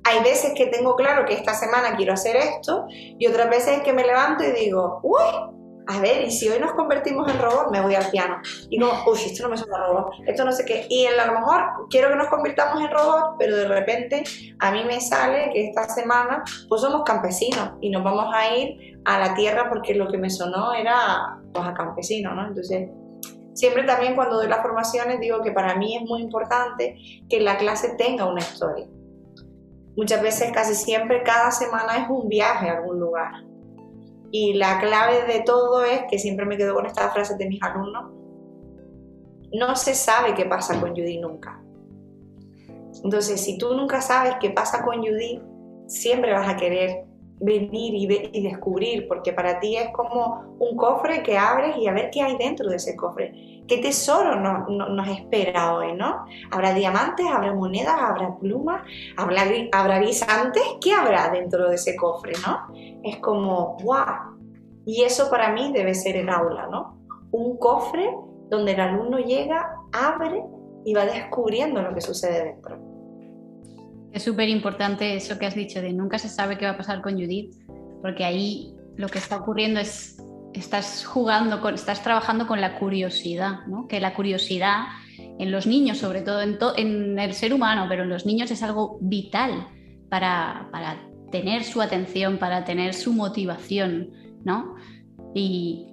Hay 0.05 0.23
veces 0.23 0.55
que 0.57 0.67
tengo 0.67 0.97
claro 0.97 1.27
que 1.27 1.35
esta 1.35 1.55
semana 1.55 1.97
quiero 1.97 2.15
hacer 2.15 2.37
esto 2.37 2.87
y 2.89 3.27
otras 3.27 3.51
veces 3.51 3.83
que 3.83 3.93
me 3.93 4.07
levanto 4.07 4.43
y 4.45 4.53
digo, 4.53 5.01
uy, 5.03 5.60
a 5.91 6.01
ver, 6.01 6.25
y 6.25 6.31
si 6.31 6.49
hoy 6.49 6.61
nos 6.61 6.73
convertimos 6.73 7.29
en 7.29 7.41
robot, 7.41 7.73
me 7.73 7.81
voy 7.81 7.97
al 7.97 8.09
piano. 8.11 8.37
Y 8.69 8.79
como, 8.79 8.93
uy, 9.07 9.19
esto 9.27 9.43
no 9.43 9.49
me 9.49 9.57
suena 9.57 9.77
robot, 9.77 10.13
esto 10.25 10.45
no 10.45 10.53
sé 10.53 10.65
qué. 10.65 10.87
Y 10.89 11.07
a 11.07 11.27
lo 11.27 11.33
mejor 11.33 11.89
quiero 11.91 12.11
que 12.11 12.17
nos 12.17 12.29
convirtamos 12.29 12.81
en 12.81 12.91
robot, 12.91 13.35
pero 13.39 13.57
de 13.57 13.67
repente 13.67 14.23
a 14.61 14.71
mí 14.71 14.85
me 14.85 15.01
sale 15.01 15.51
que 15.53 15.69
esta 15.69 15.89
semana 15.89 16.45
pues 16.69 16.81
somos 16.81 17.03
campesinos 17.05 17.73
y 17.81 17.91
nos 17.91 18.05
vamos 18.05 18.33
a 18.33 18.55
ir 18.55 19.01
a 19.05 19.19
la 19.19 19.35
tierra 19.35 19.69
porque 19.69 19.95
lo 19.95 20.07
que 20.07 20.17
me 20.17 20.31
sonó 20.31 20.73
era 20.75 21.41
pues 21.53 21.67
a 21.67 21.75
campesino, 21.75 22.35
¿no? 22.35 22.47
Entonces, 22.47 22.89
siempre 23.55 23.83
también 23.83 24.15
cuando 24.15 24.37
doy 24.37 24.47
las 24.47 24.63
formaciones 24.63 25.19
digo 25.19 25.43
que 25.43 25.51
para 25.51 25.75
mí 25.75 25.97
es 25.97 26.03
muy 26.03 26.23
importante 26.23 26.97
que 27.29 27.41
la 27.41 27.57
clase 27.59 27.97
tenga 27.99 28.27
una 28.27 28.41
historia. 28.41 28.87
Muchas 29.97 30.23
veces, 30.23 30.53
casi 30.53 30.77
siempre, 30.77 31.25
cada 31.25 31.51
semana 31.51 31.97
es 31.97 32.09
un 32.09 32.29
viaje 32.29 32.71
a 32.71 32.79
algún 32.79 33.01
lugar 33.01 33.50
y 34.31 34.55
la 34.55 34.81
clave 34.81 35.25
de 35.33 35.41
todo 35.41 35.85
es, 35.85 36.03
que 36.11 36.19
siempre 36.19 36.47
me 36.47 36.57
quedo 36.57 36.75
con 36.75 36.87
esta 36.87 37.11
frase 37.11 37.37
de 37.37 37.47
mis 37.47 37.63
alumnos, 37.63 38.13
no 39.53 39.75
se 39.75 39.95
sabe 39.95 40.35
qué 40.35 40.45
pasa 40.45 40.81
con 40.81 40.91
Judy 40.91 41.19
nunca. 41.19 41.61
Entonces, 43.03 43.41
si 43.41 43.59
tú 43.59 43.75
nunca 43.75 44.01
sabes 44.01 44.35
qué 44.41 44.51
pasa 44.51 44.85
con 44.85 44.99
Judy, 44.99 45.43
siempre 45.87 46.33
vas 46.33 46.49
a 46.49 46.57
querer 46.57 47.05
venir 47.41 47.95
y, 47.95 48.43
descubrir, 48.43 49.09
porque 49.09 49.33
para 49.33 49.59
ti 49.61 49.77
es 49.77 49.89
como 49.93 50.57
un 50.59 50.77
cofre 50.77 51.23
que 51.23 51.39
abres 51.39 51.77
y 51.79 51.89
a 51.89 51.93
ver 51.93 52.11
qué 52.11 52.23
hay 52.23 52.37
dentro 52.37 52.69
de 52.69 52.77
ese 52.77 52.95
cofre. 52.95 53.60
¿Qué 53.71 53.79
tesoro 53.79 54.35
nos 54.69 55.09
espera 55.09 55.77
hoy, 55.77 55.93
no? 55.93 56.25
¿Habrá 56.51 56.75
diamantes, 56.75 57.25
habrá 57.33 57.55
monedas, 57.55 57.95
habrá 58.01 58.37
plumas, 58.37 58.83
habrá, 59.17 59.45
habrá 59.71 60.01
guisantes? 60.01 60.65
¿Qué 60.81 60.93
habrá 60.93 61.31
dentro 61.31 61.69
de 61.69 61.77
ese 61.77 61.95
cofre, 61.95 62.33
no? 62.45 62.75
Es 63.05 63.19
como, 63.19 63.77
¡guau! 63.81 64.37
Y 64.85 65.05
eso 65.05 65.31
para 65.31 65.53
mí 65.53 65.71
debe 65.73 65.95
ser 65.95 66.17
el 66.17 66.29
aula, 66.31 66.67
¿no? 66.67 67.01
Un 67.31 67.59
cofre 67.59 68.13
donde 68.49 68.73
el 68.73 68.81
alumno 68.81 69.19
llega, 69.19 69.77
abre 69.93 70.43
y 70.85 70.93
va 70.93 71.05
descubriendo 71.05 71.81
lo 71.81 71.95
que 71.95 72.01
sucede 72.01 72.47
dentro. 72.47 72.77
Es 74.11 74.25
súper 74.25 74.49
importante 74.49 75.15
eso 75.15 75.39
que 75.39 75.47
has 75.47 75.55
dicho 75.55 75.81
de 75.81 75.93
nunca 75.93 76.19
se 76.19 76.29
sabe 76.29 76.59
qué 76.59 76.65
va 76.65 76.73
a 76.73 76.77
pasar 76.77 77.03
con 77.03 77.13
Judith, 77.13 77.55
porque 78.03 78.25
ahí 78.25 78.75
lo 78.97 79.07
que 79.07 79.19
está 79.19 79.37
ocurriendo 79.37 79.79
es 79.79 80.21
estás 80.55 81.05
jugando 81.05 81.61
con, 81.61 81.75
estás 81.75 82.03
trabajando 82.03 82.47
con 82.47 82.61
la 82.61 82.79
curiosidad, 82.79 83.67
¿no? 83.67 83.87
Que 83.87 84.01
la 84.01 84.15
curiosidad 84.15 84.85
en 85.39 85.51
los 85.51 85.67
niños, 85.67 85.99
sobre 85.99 86.23
todo 86.23 86.43
en, 86.43 86.59
en, 86.77 87.19
el 87.19 87.35
ser 87.35 87.55
humano, 87.55 87.87
pero 87.89 88.03
en 88.03 88.09
los 88.09 88.27
niños 88.27 88.51
es 88.51 88.63
algo 88.63 88.99
vital 89.01 89.69
para, 90.09 90.69
para 90.73 91.01
tener 91.31 91.65
su 91.65 91.81
atención, 91.81 92.39
para 92.39 92.65
tener 92.65 92.95
su 92.95 93.13
motivación, 93.13 94.11
¿no? 94.45 94.75
Y 95.35 95.87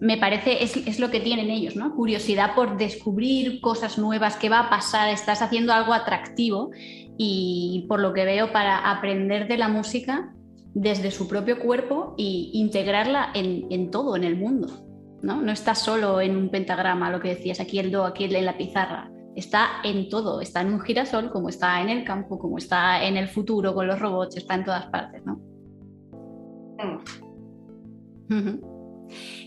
me 0.00 0.18
parece, 0.18 0.62
es, 0.62 0.76
es, 0.76 0.98
lo 0.98 1.10
que 1.10 1.20
tienen 1.20 1.50
ellos, 1.50 1.76
¿no? 1.76 1.94
Curiosidad 1.94 2.54
por 2.54 2.76
descubrir 2.76 3.60
cosas 3.60 3.98
nuevas, 3.98 4.36
qué 4.36 4.48
va 4.48 4.60
a 4.60 4.70
pasar, 4.70 5.08
estás 5.08 5.40
haciendo 5.40 5.72
algo 5.72 5.92
atractivo 5.92 6.70
y 7.16 7.86
por 7.88 8.00
lo 8.00 8.12
que 8.12 8.24
veo 8.24 8.52
para 8.52 8.90
aprender 8.90 9.46
de 9.46 9.56
la 9.56 9.68
música 9.68 10.34
desde 10.74 11.12
su 11.12 11.28
propio 11.28 11.60
cuerpo 11.60 12.14
e 12.18 12.50
integrarla 12.52 13.30
en, 13.34 13.90
todo, 13.90 14.16
en 14.16 14.24
el 14.24 14.36
mundo. 14.36 14.68
¿no? 15.22 15.40
no 15.40 15.52
está 15.52 15.74
solo 15.74 16.20
en 16.20 16.36
un 16.36 16.50
pentagrama, 16.50 17.10
lo 17.10 17.20
que 17.20 17.28
decías, 17.28 17.60
aquí 17.60 17.78
el 17.78 17.90
do, 17.90 18.04
aquí 18.04 18.24
en 18.24 18.44
la 18.44 18.58
pizarra. 18.58 19.10
Está 19.34 19.80
en 19.82 20.08
todo, 20.08 20.40
está 20.40 20.60
en 20.60 20.74
un 20.74 20.80
girasol, 20.80 21.30
como 21.30 21.48
está 21.48 21.80
en 21.80 21.88
el 21.88 22.04
campo, 22.04 22.38
como 22.38 22.58
está 22.58 23.02
en 23.02 23.16
el 23.16 23.28
futuro 23.28 23.74
con 23.74 23.86
los 23.86 23.98
robots, 23.98 24.36
está 24.36 24.54
en 24.54 24.64
todas 24.64 24.86
partes, 24.86 25.24
¿no? 25.24 25.40
Mm. 28.28 28.60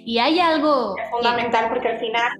Y 0.06 0.18
hay 0.18 0.40
algo... 0.40 0.96
Es 0.98 1.10
fundamental 1.10 1.70
porque 1.70 1.88
al 1.90 2.00
final... 2.00 2.32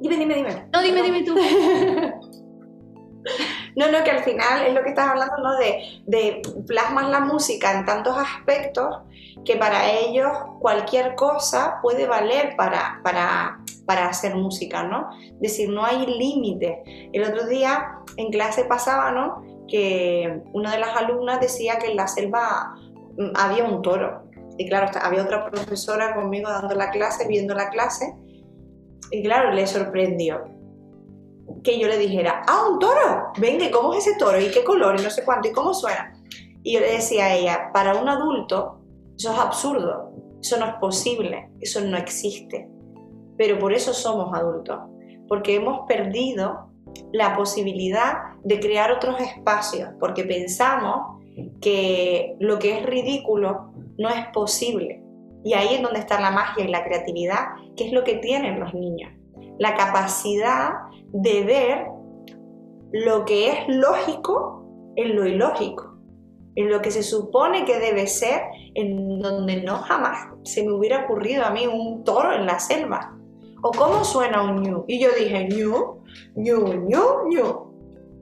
Dime, 0.00 0.16
dime, 0.16 0.34
dime. 0.34 0.68
No, 0.72 0.82
dime, 0.82 1.02
dime 1.02 1.24
tú. 1.24 1.34
No, 3.78 3.88
no, 3.92 4.02
que 4.02 4.10
al 4.10 4.24
final 4.24 4.66
es 4.66 4.74
lo 4.74 4.82
que 4.82 4.88
estás 4.88 5.10
hablando, 5.10 5.36
¿no? 5.36 5.56
De, 5.56 6.42
plasmas 6.66 7.10
la 7.10 7.20
música 7.20 7.78
en 7.78 7.84
tantos 7.84 8.16
aspectos 8.18 9.02
que 9.44 9.54
para 9.54 9.88
ellos 9.88 10.32
cualquier 10.58 11.14
cosa 11.14 11.78
puede 11.80 12.08
valer 12.08 12.56
para, 12.56 13.00
para, 13.04 13.60
para 13.86 14.08
hacer 14.08 14.34
música, 14.34 14.82
¿no? 14.82 15.10
Es 15.34 15.40
decir, 15.40 15.68
no 15.68 15.84
hay 15.84 16.06
límite. 16.06 17.10
El 17.12 17.22
otro 17.22 17.46
día 17.46 18.00
en 18.16 18.32
clase 18.32 18.64
pasaba, 18.64 19.12
¿no? 19.12 19.44
Que 19.68 20.42
una 20.52 20.72
de 20.72 20.80
las 20.80 20.96
alumnas 20.96 21.40
decía 21.40 21.78
que 21.78 21.86
en 21.86 21.96
la 21.96 22.08
selva 22.08 22.74
mm, 23.16 23.30
había 23.36 23.62
un 23.62 23.80
toro. 23.82 24.24
Y 24.56 24.68
claro, 24.68 24.90
había 25.00 25.22
otra 25.22 25.48
profesora 25.48 26.16
conmigo 26.16 26.50
dando 26.50 26.74
la 26.74 26.90
clase, 26.90 27.28
viendo 27.28 27.54
la 27.54 27.70
clase, 27.70 28.12
y 29.12 29.22
claro, 29.22 29.52
le 29.52 29.68
sorprendió 29.68 30.57
que 31.62 31.78
yo 31.78 31.88
le 31.88 31.98
dijera, 31.98 32.42
ah, 32.46 32.68
un 32.70 32.78
toro, 32.78 33.32
venga, 33.38 33.70
¿cómo 33.70 33.94
es 33.94 34.06
ese 34.06 34.18
toro? 34.18 34.40
¿Y 34.40 34.50
qué 34.50 34.64
color? 34.64 34.98
Y 34.98 35.02
no 35.02 35.10
sé 35.10 35.24
cuánto, 35.24 35.48
¿y 35.48 35.52
cómo 35.52 35.74
suena? 35.74 36.14
Y 36.62 36.74
yo 36.74 36.80
le 36.80 36.92
decía 36.92 37.26
a 37.26 37.34
ella, 37.34 37.70
para 37.72 37.94
un 37.94 38.08
adulto, 38.08 38.80
eso 39.16 39.32
es 39.32 39.38
absurdo, 39.38 40.12
eso 40.42 40.58
no 40.58 40.66
es 40.66 40.74
posible, 40.74 41.50
eso 41.60 41.80
no 41.80 41.96
existe. 41.96 42.68
Pero 43.36 43.58
por 43.58 43.72
eso 43.72 43.92
somos 43.94 44.32
adultos, 44.34 44.78
porque 45.28 45.56
hemos 45.56 45.86
perdido 45.86 46.68
la 47.12 47.36
posibilidad 47.36 48.34
de 48.44 48.60
crear 48.60 48.90
otros 48.92 49.20
espacios, 49.20 49.90
porque 50.00 50.24
pensamos 50.24 51.18
que 51.60 52.36
lo 52.40 52.58
que 52.58 52.78
es 52.78 52.86
ridículo 52.86 53.72
no 53.96 54.08
es 54.08 54.26
posible. 54.32 55.02
Y 55.44 55.54
ahí 55.54 55.74
es 55.74 55.82
donde 55.82 56.00
está 56.00 56.20
la 56.20 56.30
magia 56.30 56.64
y 56.64 56.68
la 56.68 56.84
creatividad, 56.84 57.46
que 57.76 57.86
es 57.86 57.92
lo 57.92 58.04
que 58.04 58.16
tienen 58.16 58.58
los 58.60 58.74
niños. 58.74 59.12
La 59.58 59.74
capacidad 59.74 60.72
de 61.08 61.44
ver 61.44 61.86
lo 62.92 63.24
que 63.24 63.50
es 63.52 63.68
lógico 63.68 64.92
en 64.96 65.16
lo 65.16 65.26
ilógico, 65.26 65.98
en 66.54 66.70
lo 66.70 66.82
que 66.82 66.90
se 66.90 67.02
supone 67.02 67.64
que 67.64 67.78
debe 67.78 68.06
ser, 68.06 68.42
en 68.74 69.20
donde 69.20 69.62
no 69.62 69.76
jamás 69.76 70.28
se 70.44 70.64
me 70.64 70.72
hubiera 70.72 71.04
ocurrido 71.04 71.44
a 71.44 71.50
mí 71.50 71.66
un 71.66 72.04
toro 72.04 72.32
en 72.32 72.46
la 72.46 72.58
selva. 72.58 73.14
¿O 73.62 73.70
cómo 73.72 74.04
suena 74.04 74.42
un 74.42 74.62
ñu? 74.62 74.84
Y 74.86 75.00
yo 75.00 75.08
dije, 75.18 75.48
ñu, 75.48 76.02
ñu, 76.36 76.74
ñu, 76.88 77.28
ñu. 77.28 77.68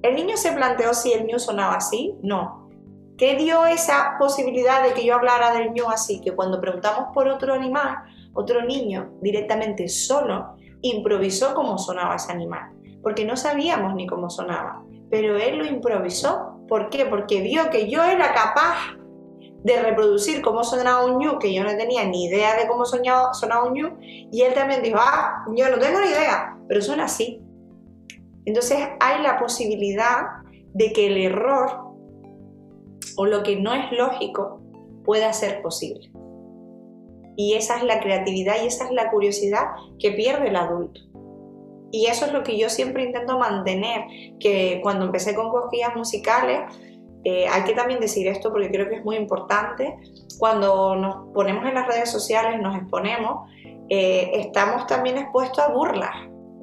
¿El 0.02 0.14
niño 0.14 0.36
se 0.36 0.52
planteó 0.52 0.94
si 0.94 1.12
el 1.12 1.26
ñu 1.26 1.38
sonaba 1.38 1.76
así? 1.76 2.14
No. 2.22 2.70
¿Qué 3.18 3.36
dio 3.36 3.66
esa 3.66 4.16
posibilidad 4.18 4.82
de 4.82 4.92
que 4.92 5.04
yo 5.04 5.14
hablara 5.14 5.54
del 5.54 5.72
ñu 5.72 5.88
así? 5.88 6.20
Que 6.20 6.32
cuando 6.34 6.60
preguntamos 6.60 7.08
por 7.14 7.28
otro 7.28 7.54
animal, 7.54 7.96
otro 8.34 8.62
niño 8.62 9.12
directamente 9.20 9.88
solo 9.88 10.56
improvisó 10.82 11.54
cómo 11.54 11.78
sonaba 11.78 12.16
ese 12.16 12.32
animal, 12.32 12.72
porque 13.02 13.24
no 13.24 13.36
sabíamos 13.36 13.94
ni 13.94 14.06
cómo 14.06 14.30
sonaba, 14.30 14.82
pero 15.10 15.36
él 15.36 15.58
lo 15.58 15.66
improvisó. 15.66 16.52
¿Por 16.68 16.90
qué? 16.90 17.06
Porque 17.06 17.40
vio 17.40 17.70
que 17.70 17.88
yo 17.88 18.02
era 18.02 18.32
capaz 18.34 18.96
de 19.62 19.82
reproducir 19.82 20.42
cómo 20.42 20.62
sonaba 20.62 21.04
un 21.04 21.18
ñu, 21.18 21.38
que 21.38 21.52
yo 21.52 21.64
no 21.64 21.76
tenía 21.76 22.04
ni 22.04 22.26
idea 22.26 22.56
de 22.56 22.68
cómo 22.68 22.84
sonaba, 22.84 23.64
un 23.64 23.74
ñu, 23.74 23.96
y 24.00 24.42
él 24.42 24.54
también 24.54 24.82
dijo, 24.82 24.98
ah, 25.00 25.44
yo 25.56 25.68
no 25.68 25.78
tengo 25.78 26.00
ni 26.00 26.06
idea, 26.06 26.56
pero 26.68 26.80
suena 26.80 27.04
así. 27.04 27.42
Entonces 28.44 28.78
hay 29.00 29.22
la 29.22 29.38
posibilidad 29.38 30.26
de 30.72 30.92
que 30.92 31.08
el 31.08 31.16
error 31.16 31.86
o 33.16 33.26
lo 33.26 33.42
que 33.42 33.56
no 33.56 33.74
es 33.74 33.90
lógico 33.92 34.60
pueda 35.04 35.32
ser 35.32 35.62
posible. 35.62 36.12
Y 37.36 37.54
esa 37.54 37.76
es 37.76 37.84
la 37.84 38.00
creatividad 38.00 38.56
y 38.62 38.66
esa 38.66 38.86
es 38.86 38.90
la 38.92 39.10
curiosidad 39.10 39.66
que 39.98 40.12
pierde 40.12 40.48
el 40.48 40.56
adulto. 40.56 41.00
Y 41.92 42.06
eso 42.06 42.26
es 42.26 42.32
lo 42.32 42.42
que 42.42 42.58
yo 42.58 42.68
siempre 42.68 43.04
intento 43.04 43.38
mantener, 43.38 44.04
que 44.40 44.80
cuando 44.82 45.06
empecé 45.06 45.34
con 45.34 45.50
cosquillas 45.50 45.94
musicales, 45.94 46.60
eh, 47.24 47.46
hay 47.48 47.64
que 47.64 47.72
también 47.72 48.00
decir 48.00 48.26
esto 48.28 48.50
porque 48.50 48.70
creo 48.70 48.88
que 48.88 48.96
es 48.96 49.04
muy 49.04 49.16
importante, 49.16 49.96
cuando 50.38 50.94
nos 50.96 51.32
ponemos 51.32 51.64
en 51.66 51.74
las 51.74 51.86
redes 51.86 52.10
sociales, 52.10 52.60
nos 52.60 52.76
exponemos, 52.76 53.50
eh, 53.88 54.30
estamos 54.34 54.86
también 54.86 55.18
expuestos 55.18 55.58
a 55.58 55.68
burlas, 55.68 56.14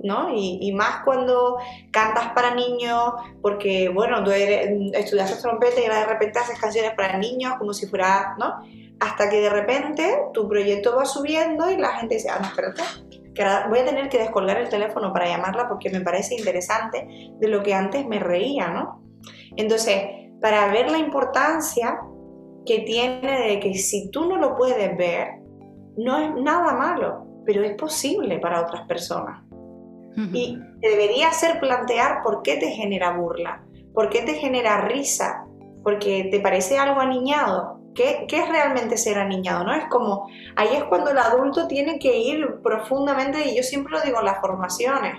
¿no? 0.03 0.30
Y, 0.34 0.71
más 0.74 1.03
cuando 1.03 1.57
cantas 1.91 2.34
para 2.34 2.53
niños, 2.53 3.13
porque, 3.41 3.89
bueno, 3.89 4.24
tú 4.24 4.32
eres, 4.32 4.69
estudiaste 4.93 5.41
trompeta 5.41 5.80
y 5.80 5.88
de 5.88 6.05
repente 6.05 6.39
haces 6.39 6.59
canciones 6.59 6.91
para 6.95 7.17
niños 7.17 7.53
como 7.57 7.74
si 7.74 7.88
fuera, 7.88 8.36
¿no? 8.38 8.61
Hasta 9.04 9.30
que 9.30 9.41
de 9.41 9.49
repente 9.49 10.18
tu 10.34 10.47
proyecto 10.47 10.95
va 10.95 11.04
subiendo 11.04 11.70
y 11.70 11.76
la 11.76 11.89
gente 11.97 12.16
dice, 12.16 12.30
ah, 12.30 12.39
no, 12.39 12.47
espérate, 12.47 12.82
que 13.36 13.43
voy 13.68 13.80
a 13.80 13.86
tener 13.86 14.08
que 14.08 14.18
descolgar 14.18 14.58
el 14.58 14.70
teléfono 14.70 15.12
para 15.12 15.28
llamarla 15.28 15.68
porque 15.68 15.89
me 15.89 15.99
parece 15.99 16.36
interesante 16.36 17.06
de 17.38 17.47
lo 17.49 17.62
que 17.64 17.74
antes 17.74 18.06
me 18.08 18.20
reía, 18.20 18.70
¿no? 18.70 19.04
Entonces, 19.58 20.04
para 20.39 20.68
ver 20.68 20.89
la 20.89 20.99
importancia 20.99 21.99
que 22.66 22.80
tiene 22.80 23.47
de 23.47 23.60
que 23.60 23.74
si 23.74 24.10
tú 24.10 24.26
no 24.26 24.38
lo 24.38 24.56
puedes 24.56 24.97
ver, 24.97 25.39
no 25.97 26.18
es 26.18 26.34
nada 26.41 26.74
malo, 26.74 27.26
pero 27.45 27.62
es 27.64 27.76
posible 27.76 28.39
para 28.39 28.62
otras 28.62 28.88
personas. 28.88 29.43
Y 30.32 30.60
te 30.80 30.89
debería 30.89 31.30
hacer 31.30 31.60
plantear 31.60 32.22
por 32.24 32.43
qué 32.43 32.58
te 32.58 32.70
genera 32.70 33.18
burla, 33.18 33.64
por 33.95 34.10
qué 34.10 34.22
te 34.22 34.36
genera 34.36 34.82
risa, 34.82 35.47
porque 35.84 36.28
te 36.30 36.39
parece 36.39 36.78
algo 36.78 37.01
aniñado. 37.01 37.82
¿Qué, 37.96 38.26
¿Qué, 38.28 38.39
es 38.39 38.50
realmente 38.50 38.98
ser 38.98 39.18
aniñado? 39.18 39.64
¿no? 39.64 39.74
Es 39.74 39.86
como, 39.89 40.28
ahí 40.56 40.70
es 40.74 40.84
cuando 40.86 41.12
el 41.12 41.18
adulto 41.18 41.68
tiene 41.68 42.00
que 42.00 42.18
ir 42.18 42.62
profundamente, 42.64 43.48
y 43.48 43.56
yo 43.56 43.64
siempre 43.64 43.94
lo 43.94 44.02
digo 44.02 44.20
en 44.20 44.26
las 44.26 44.39
formaciones, 44.39 45.16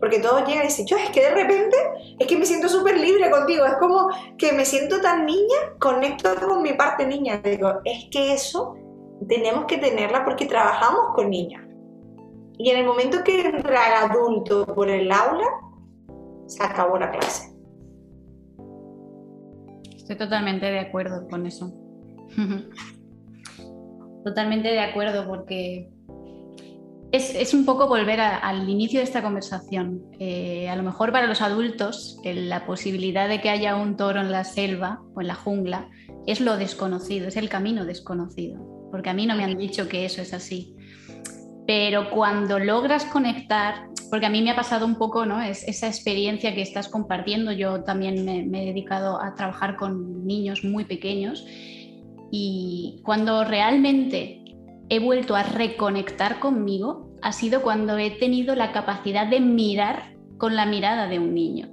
porque 0.00 0.18
todos 0.18 0.46
llegan 0.46 0.64
y 0.64 0.68
dicen, 0.68 0.86
yo 0.86 0.96
es 0.96 1.10
que 1.10 1.20
de 1.20 1.30
repente 1.30 1.76
es 2.18 2.26
que 2.26 2.38
me 2.38 2.46
siento 2.46 2.68
súper 2.68 2.98
libre 2.98 3.30
contigo, 3.30 3.66
es 3.66 3.74
como 3.74 4.08
que 4.38 4.52
me 4.52 4.64
siento 4.64 5.00
tan 5.00 5.26
niña, 5.26 5.58
conecto 5.78 6.34
con 6.36 6.62
mi 6.62 6.72
parte 6.72 7.06
niña. 7.06 7.38
Digo, 7.44 7.80
es 7.84 8.06
que 8.10 8.32
eso 8.32 8.76
tenemos 9.28 9.66
que 9.66 9.76
tenerla 9.76 10.24
porque 10.24 10.46
trabajamos 10.46 11.14
con 11.14 11.28
niñas. 11.28 11.62
Y 12.56 12.70
en 12.70 12.78
el 12.78 12.86
momento 12.86 13.22
que 13.22 13.40
entra 13.42 13.88
el 13.88 14.10
adulto 14.10 14.66
por 14.74 14.88
el 14.88 15.12
aula, 15.12 15.46
se 16.46 16.62
acabó 16.62 16.98
la 16.98 17.10
clase. 17.10 17.54
Estoy 19.96 20.16
totalmente 20.16 20.66
de 20.66 20.80
acuerdo 20.80 21.28
con 21.28 21.46
eso. 21.46 21.72
Totalmente 24.24 24.68
de 24.68 24.80
acuerdo 24.80 25.26
porque 25.26 25.88
es, 27.12 27.54
un 27.54 27.64
poco 27.64 27.88
volver 27.88 28.20
al 28.20 28.68
inicio 28.68 29.00
de 29.00 29.04
esta 29.04 29.22
conversación. 29.22 30.02
Eh, 30.18 30.68
a 30.68 30.76
lo 30.76 30.82
mejor 30.82 31.12
para 31.12 31.26
los 31.26 31.42
adultos 31.42 32.20
la 32.24 32.66
posibilidad 32.66 33.28
de 33.28 33.40
que 33.40 33.50
haya 33.50 33.76
un 33.76 33.96
toro 33.96 34.20
en 34.20 34.30
la 34.30 34.44
selva 34.44 35.00
o 35.14 35.20
en 35.20 35.26
la 35.26 35.34
jungla 35.34 35.88
es 36.26 36.40
lo 36.40 36.56
desconocido, 36.56 37.28
es 37.28 37.36
el 37.36 37.48
camino 37.48 37.84
desconocido, 37.84 38.88
porque 38.90 39.10
a 39.10 39.14
mí 39.14 39.26
no 39.26 39.34
me 39.34 39.44
han 39.44 39.56
dicho 39.56 39.88
que 39.88 40.04
eso 40.04 40.22
es 40.22 40.34
así 40.34 40.76
pero 41.70 42.10
cuando 42.10 42.58
logras 42.58 43.04
conectar, 43.04 43.86
porque 44.10 44.26
a 44.26 44.28
mí 44.28 44.42
me 44.42 44.50
ha 44.50 44.56
pasado 44.56 44.84
un 44.84 44.96
poco 44.96 45.24
¿no? 45.24 45.40
es, 45.40 45.62
esa 45.68 45.86
experiencia 45.86 46.52
que 46.52 46.62
estás 46.62 46.88
compartiendo, 46.88 47.52
yo 47.52 47.84
también 47.84 48.24
me, 48.24 48.40
he 48.40 48.66
dedicado 48.66 49.22
a 49.22 49.36
trabajar 49.36 49.76
con 49.76 50.26
niños 50.26 50.64
muy 50.64 50.84
pequeños 50.84 51.46
y 52.30 53.00
cuando 53.04 53.44
realmente 53.44 54.42
he 54.88 54.98
vuelto 54.98 55.36
a 55.36 55.42
reconectar 55.42 56.40
conmigo 56.40 57.10
ha 57.22 57.32
sido 57.32 57.62
cuando 57.62 57.98
he 57.98 58.10
tenido 58.10 58.54
la 58.54 58.72
capacidad 58.72 59.26
de 59.26 59.40
mirar 59.40 60.16
con 60.38 60.56
la 60.56 60.66
mirada 60.66 61.06
de 61.06 61.18
un 61.18 61.34
niño. 61.34 61.68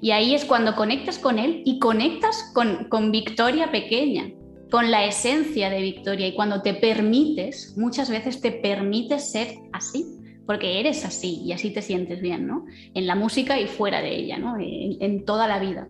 Y 0.00 0.10
ahí 0.10 0.34
es 0.34 0.44
cuando 0.44 0.74
conectas 0.74 1.18
con 1.18 1.38
él 1.38 1.62
y 1.64 1.78
conectas 1.78 2.50
con, 2.54 2.88
con 2.88 3.10
Victoria 3.10 3.70
pequeña, 3.70 4.30
con 4.70 4.90
la 4.90 5.04
esencia 5.04 5.70
de 5.70 5.80
Victoria 5.80 6.26
y 6.28 6.34
cuando 6.34 6.62
te 6.62 6.74
permites, 6.74 7.74
muchas 7.76 8.10
veces 8.10 8.40
te 8.40 8.52
permites 8.52 9.30
ser 9.30 9.58
así, 9.72 10.04
porque 10.46 10.80
eres 10.80 11.04
así 11.04 11.42
y 11.44 11.52
así 11.52 11.70
te 11.72 11.82
sientes 11.82 12.20
bien, 12.20 12.46
¿no? 12.46 12.66
En 12.94 13.06
la 13.06 13.14
música 13.14 13.60
y 13.60 13.66
fuera 13.66 14.00
de 14.00 14.16
ella, 14.16 14.38
¿no? 14.38 14.56
En, 14.58 15.24
toda 15.24 15.46
la 15.48 15.58
vida. 15.58 15.88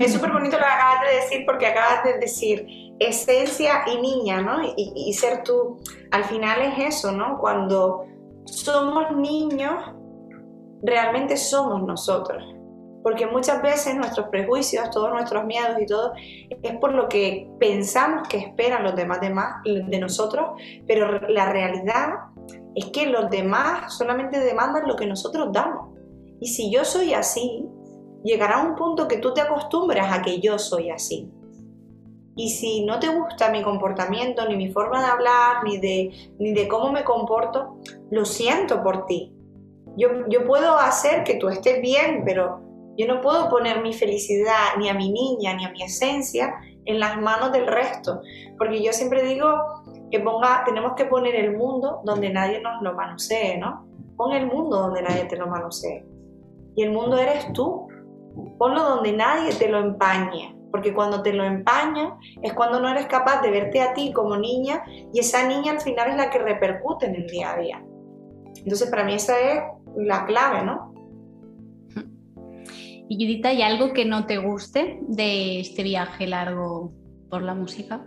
Es 0.00 0.12
súper 0.12 0.32
bonito 0.32 0.56
lo 0.56 0.64
que 0.64 0.70
acabas 0.70 1.00
de 1.08 1.16
decir 1.16 1.46
porque 1.46 1.66
acabas 1.66 2.04
de 2.04 2.18
decir 2.18 2.66
esencia 2.98 3.84
y 3.86 4.00
niña, 4.00 4.40
¿no? 4.40 4.58
Y, 4.76 5.12
ser 5.12 5.42
tú, 5.44 5.80
al 6.10 6.24
final 6.24 6.60
es 6.62 6.96
eso, 6.96 7.12
¿no? 7.12 7.38
Cuando 7.38 8.04
somos 8.44 9.16
niños, 9.16 9.74
realmente 10.82 11.36
somos 11.36 11.82
nosotros 11.82 12.42
porque 13.02 13.26
muchas 13.26 13.62
veces 13.62 13.96
nuestros 13.96 14.28
prejuicios, 14.28 14.90
todos 14.90 15.10
nuestros 15.10 15.44
miedos 15.44 15.80
y 15.80 15.86
todo, 15.86 16.12
es 16.16 16.76
por 16.78 16.92
lo 16.92 17.08
que 17.08 17.48
pensamos 17.58 18.28
que 18.28 18.38
esperan 18.38 18.84
los 18.84 18.96
demás 18.96 19.20
de, 19.20 19.98
nosotros, 19.98 20.60
pero 20.86 21.18
la 21.28 21.50
realidad 21.50 22.08
es 22.74 22.86
que 22.86 23.06
los 23.06 23.30
demás 23.30 23.96
solamente 23.96 24.40
demandan 24.40 24.86
lo 24.86 24.96
que 24.96 25.06
nosotros 25.06 25.48
damos. 25.52 25.96
Y 26.40 26.48
si 26.48 26.70
yo 26.70 26.84
soy 26.84 27.14
así, 27.14 27.64
llegará 28.24 28.62
un 28.62 28.74
punto 28.76 29.08
que 29.08 29.18
tú 29.18 29.32
te 29.32 29.40
acostumbras 29.40 30.12
a 30.12 30.22
que 30.22 30.40
yo 30.40 30.58
soy 30.58 30.90
así. 30.90 31.30
Y 32.36 32.50
si 32.50 32.84
no 32.84 33.00
te 33.00 33.08
gusta 33.08 33.50
mi 33.50 33.62
comportamiento, 33.62 34.48
ni 34.48 34.56
mi 34.56 34.70
forma 34.70 35.00
de 35.00 35.08
hablar, 35.08 35.64
ni 35.64 35.78
de, 35.78 36.32
ni 36.38 36.52
de 36.52 36.68
cómo 36.68 36.92
me 36.92 37.02
comporto, 37.02 37.78
lo 38.10 38.24
siento 38.24 38.82
por 38.82 39.06
ti. 39.06 39.32
Yo, 39.96 40.28
yo 40.28 40.46
puedo 40.46 40.78
hacer 40.78 41.24
que 41.24 41.34
tú 41.34 41.48
estés 41.48 41.82
bien, 41.82 42.22
pero 42.24 42.60
yo 42.96 43.06
no 43.06 43.20
puedo 43.20 43.48
poner 43.48 43.82
mi 43.82 43.92
felicidad 43.92 44.76
ni 44.78 44.88
a 44.88 44.94
mi 44.94 45.10
niña 45.10 45.54
ni 45.54 45.64
a 45.64 45.70
mi 45.70 45.82
esencia 45.82 46.54
en 46.84 47.00
las 47.00 47.20
manos 47.20 47.52
del 47.52 47.66
resto, 47.66 48.22
porque 48.56 48.82
yo 48.82 48.92
siempre 48.92 49.22
digo 49.22 49.48
que 50.10 50.20
ponga, 50.20 50.62
tenemos 50.64 50.94
que 50.96 51.04
poner 51.04 51.34
el 51.34 51.56
mundo 51.56 52.00
donde 52.04 52.30
nadie 52.30 52.60
nos 52.60 52.80
lo 52.82 52.94
manosee, 52.94 53.58
¿no? 53.58 53.86
Pon 54.16 54.32
el 54.32 54.46
mundo 54.46 54.78
donde 54.78 55.02
nadie 55.02 55.24
te 55.24 55.36
lo 55.36 55.48
manosee. 55.48 56.04
Y 56.76 56.82
el 56.82 56.92
mundo 56.92 57.18
eres 57.18 57.52
tú. 57.52 57.87
Ponlo 58.58 58.82
donde 58.82 59.12
nadie 59.12 59.52
te 59.54 59.68
lo 59.68 59.78
empañe, 59.78 60.56
porque 60.70 60.94
cuando 60.94 61.22
te 61.22 61.32
lo 61.32 61.44
empaña 61.44 62.16
es 62.42 62.52
cuando 62.52 62.80
no 62.80 62.88
eres 62.88 63.06
capaz 63.06 63.40
de 63.42 63.50
verte 63.50 63.80
a 63.80 63.94
ti 63.94 64.12
como 64.12 64.36
niña 64.36 64.82
y 65.12 65.20
esa 65.20 65.46
niña 65.46 65.72
al 65.72 65.80
final 65.80 66.10
es 66.10 66.16
la 66.16 66.30
que 66.30 66.38
repercute 66.38 67.06
en 67.06 67.16
el 67.16 67.26
día 67.26 67.52
a 67.52 67.58
día. 67.58 67.84
Entonces 68.56 68.90
para 68.90 69.04
mí 69.04 69.14
esa 69.14 69.38
es 69.40 69.62
la 69.96 70.26
clave, 70.26 70.64
¿no? 70.64 70.94
Y 73.10 73.14
Judith, 73.16 73.46
¿hay 73.46 73.62
algo 73.62 73.94
que 73.94 74.04
no 74.04 74.26
te 74.26 74.36
guste 74.36 74.98
de 75.08 75.60
este 75.60 75.82
viaje 75.82 76.26
largo 76.26 76.92
por 77.30 77.42
la 77.42 77.54
música? 77.54 78.04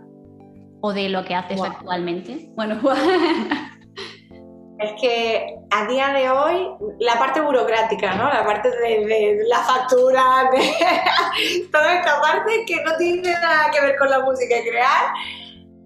¿O 0.80 0.92
de 0.92 1.08
lo 1.08 1.24
que 1.24 1.34
haces 1.34 1.60
actualmente? 1.60 2.50
Bueno, 2.54 2.80
es 4.78 4.92
que 5.00 5.58
a 5.74 5.86
día 5.86 6.08
de 6.08 6.28
hoy 6.28 6.68
la 6.98 7.18
parte 7.18 7.40
burocrática, 7.40 8.14
¿no? 8.14 8.28
La 8.28 8.44
parte 8.44 8.70
de, 8.70 9.38
la 9.48 9.58
factura, 9.58 10.50
de 10.52 11.66
toda 11.72 11.94
esta 11.94 12.20
parte 12.20 12.64
que 12.66 12.82
no 12.84 12.96
tiene 12.96 13.32
nada 13.32 13.70
que 13.70 13.80
ver 13.80 13.96
con 13.96 14.10
la 14.10 14.20
música 14.20 14.58
y 14.58 14.68
crear, 14.68 15.14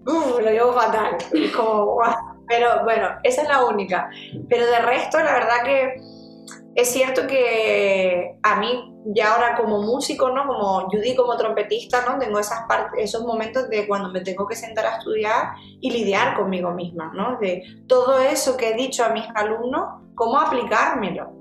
lo 0.05 0.39
llevo 0.39 0.73
fatal. 0.73 1.17
Como, 1.55 2.01
pero 2.47 2.83
bueno, 2.83 3.09
esa 3.23 3.43
es 3.43 3.47
la 3.47 3.65
única. 3.65 4.09
Pero 4.49 4.65
de 4.65 4.79
resto, 4.79 5.19
la 5.19 5.33
verdad 5.33 5.63
que 5.63 5.95
es 6.77 6.89
cierto 6.89 7.25
que 7.25 8.37
a 8.43 8.59
mí 8.59 8.93
ya 9.07 9.33
ahora 9.33 9.57
como 9.57 9.81
músico, 9.81 10.29
¿no? 10.29 10.45
Como 10.45 10.81
Judy 10.81 11.15
como 11.15 11.35
trompetista, 11.35 12.05
¿no? 12.05 12.19
Tengo 12.19 12.39
esos 12.39 13.21
momentos 13.23 13.67
de 13.67 13.87
cuando 13.87 14.09
me 14.09 14.21
tengo 14.21 14.45
que 14.45 14.55
sentar 14.55 14.85
a 14.85 14.97
estudiar 14.99 15.55
y 15.81 15.89
lidiar 15.89 16.37
conmigo 16.37 16.69
misma, 16.69 17.11
¿no? 17.15 17.39
De 17.39 17.63
todo 17.87 18.19
eso 18.19 18.55
que 18.57 18.69
he 18.69 18.73
dicho 18.75 19.03
a 19.03 19.09
mis 19.09 19.25
alumnos, 19.33 20.03
cómo 20.13 20.39
aplicármelo. 20.39 21.35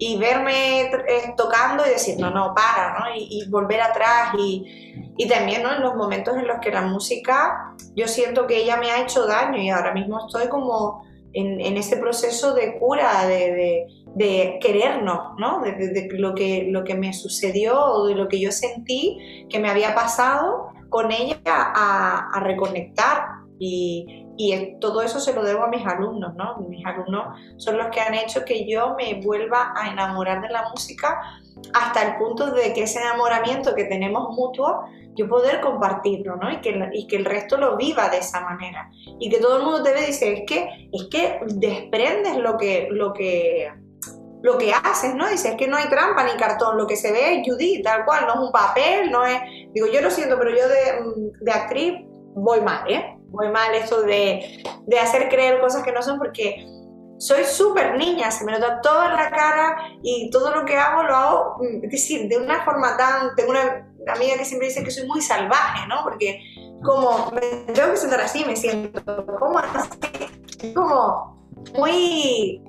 y 0.00 0.16
verme 0.16 0.82
eh, 0.82 1.34
tocando 1.36 1.84
y 1.84 1.90
decir, 1.90 2.18
no, 2.18 2.30
no, 2.30 2.54
para, 2.54 2.98
¿no? 2.98 3.06
Y, 3.14 3.46
volver 3.50 3.82
atrás 3.82 4.32
y, 4.38 5.28
también, 5.28 5.64
¿no? 5.64 5.72
En 5.74 5.82
los 5.82 5.96
momentos 5.96 6.34
en 6.36 6.46
los 6.46 6.60
que 6.60 6.70
la 6.70 6.82
música, 6.82 7.74
yo 7.94 8.08
siento 8.08 8.46
que 8.46 8.56
ella 8.56 8.78
me 8.78 8.90
ha 8.90 9.02
hecho 9.02 9.26
daño 9.26 9.58
y 9.58 9.68
ahora 9.68 9.92
mismo 9.92 10.24
estoy 10.24 10.48
como 10.48 11.02
en, 11.32 11.60
en 11.60 11.76
ese 11.76 11.96
proceso 11.96 12.54
de 12.54 12.78
cura, 12.78 13.26
de, 13.26 13.86
de 14.14 14.58
querernos, 14.60 15.38
¿no? 15.38 15.60
De, 15.60 15.72
de, 15.72 16.08
lo, 16.12 16.34
que, 16.34 16.66
lo 16.70 16.84
que 16.84 16.94
me 16.94 17.12
sucedió 17.12 17.80
o 17.80 18.06
de 18.06 18.14
lo 18.14 18.28
que 18.28 18.40
yo 18.40 18.50
sentí 18.50 19.46
que 19.48 19.58
me 19.58 19.68
había 19.68 19.94
pasado 19.94 20.68
con 20.88 21.12
ella 21.12 21.38
a, 21.46 22.40
reconectar 22.40 23.22
y, 23.58 24.26
y 24.36 24.78
todo 24.80 25.02
eso 25.02 25.20
se 25.20 25.34
lo 25.34 25.42
debo 25.42 25.64
a 25.64 25.68
mis 25.68 25.84
alumnos, 25.84 26.34
¿no? 26.34 26.56
Mis 26.68 26.84
alumnos 26.86 27.38
son 27.56 27.76
los 27.76 27.88
que 27.88 28.00
han 28.00 28.14
hecho 28.14 28.44
que 28.44 28.68
yo 28.68 28.94
me 28.96 29.20
vuelva 29.20 29.72
a 29.76 29.90
enamorar 29.90 30.40
de 30.40 30.48
la 30.48 30.68
música 30.70 31.20
hasta 31.74 32.02
el 32.02 32.16
punto 32.16 32.52
de 32.52 32.72
que 32.72 32.84
ese 32.84 33.00
enamoramiento 33.00 33.74
que 33.74 33.84
tenemos 33.84 34.34
mutuo, 34.34 34.84
yo 35.16 35.28
poder 35.28 35.60
compartirlo, 35.60 36.36
¿no? 36.36 36.50
Y 36.52 36.60
que, 36.60 36.88
y 36.92 37.06
que 37.08 37.16
el 37.16 37.24
resto 37.24 37.56
lo 37.56 37.76
viva 37.76 38.08
de 38.08 38.18
esa 38.18 38.40
manera. 38.40 38.90
Y 39.18 39.28
que 39.28 39.38
todo 39.38 39.58
el 39.58 39.64
mundo 39.64 39.82
debe 39.82 40.02
decir, 40.02 40.32
es 40.32 40.42
que, 40.46 40.88
es 40.92 41.08
que 41.10 41.40
desprendes 41.46 42.36
lo 42.36 42.56
que, 42.56 42.88
lo 42.90 43.12
que, 43.12 43.68
lo 44.42 44.58
que 44.58 44.72
haces, 44.72 45.14
¿no? 45.14 45.28
Dices, 45.28 45.52
es 45.52 45.56
que 45.56 45.66
no 45.66 45.76
hay 45.76 45.88
trampa 45.88 46.24
ni 46.24 46.36
cartón, 46.38 46.76
lo 46.76 46.86
que 46.86 46.96
se 46.96 47.12
ve 47.12 47.40
es 47.40 47.48
Judith, 47.48 47.84
tal 47.84 48.04
cual, 48.04 48.26
no 48.26 48.34
es 48.34 48.40
un 48.40 48.52
papel, 48.52 49.10
no 49.10 49.24
es... 49.24 49.40
Digo, 49.72 49.86
yo 49.86 50.00
lo 50.00 50.10
siento, 50.10 50.38
pero 50.38 50.50
yo 50.50 50.68
de, 50.68 51.32
de 51.40 51.52
actriz 51.52 51.94
voy 52.34 52.60
mal, 52.60 52.90
¿eh? 52.90 53.18
muy 53.30 53.48
mal 53.48 53.74
eso 53.74 54.02
de, 54.02 54.62
de 54.86 54.98
hacer 54.98 55.28
creer 55.28 55.60
cosas 55.60 55.82
que 55.82 55.92
no 55.92 56.02
son 56.02 56.18
porque 56.18 56.66
soy 57.18 57.44
súper 57.44 57.96
niña, 57.96 58.30
se 58.30 58.44
me 58.44 58.52
nota 58.52 58.80
todo 58.80 59.04
en 59.04 59.12
la 59.12 59.30
cara 59.30 59.76
y 60.02 60.30
todo 60.30 60.54
lo 60.54 60.64
que 60.64 60.76
hago 60.76 61.02
lo 61.02 61.16
hago, 61.16 61.56
mm, 61.58 61.84
es 61.84 61.90
decir, 61.90 62.28
de 62.28 62.36
una 62.36 62.64
forma 62.64 62.96
tan... 62.96 63.34
Tengo 63.34 63.50
una 63.50 63.86
amiga 64.06 64.36
que 64.36 64.44
siempre 64.44 64.68
dice 64.68 64.84
que 64.84 64.90
soy 64.90 65.06
muy 65.06 65.20
salvaje, 65.20 65.86
¿no? 65.88 66.02
Porque 66.04 66.40
como 66.82 67.30
me 67.32 67.72
tengo 67.72 67.90
que 67.90 67.96
sentar 67.96 68.20
así, 68.20 68.44
me 68.44 68.54
siento 68.54 69.26
como 69.38 69.58
así, 69.58 70.72
como 70.74 71.37
muy, 71.76 72.62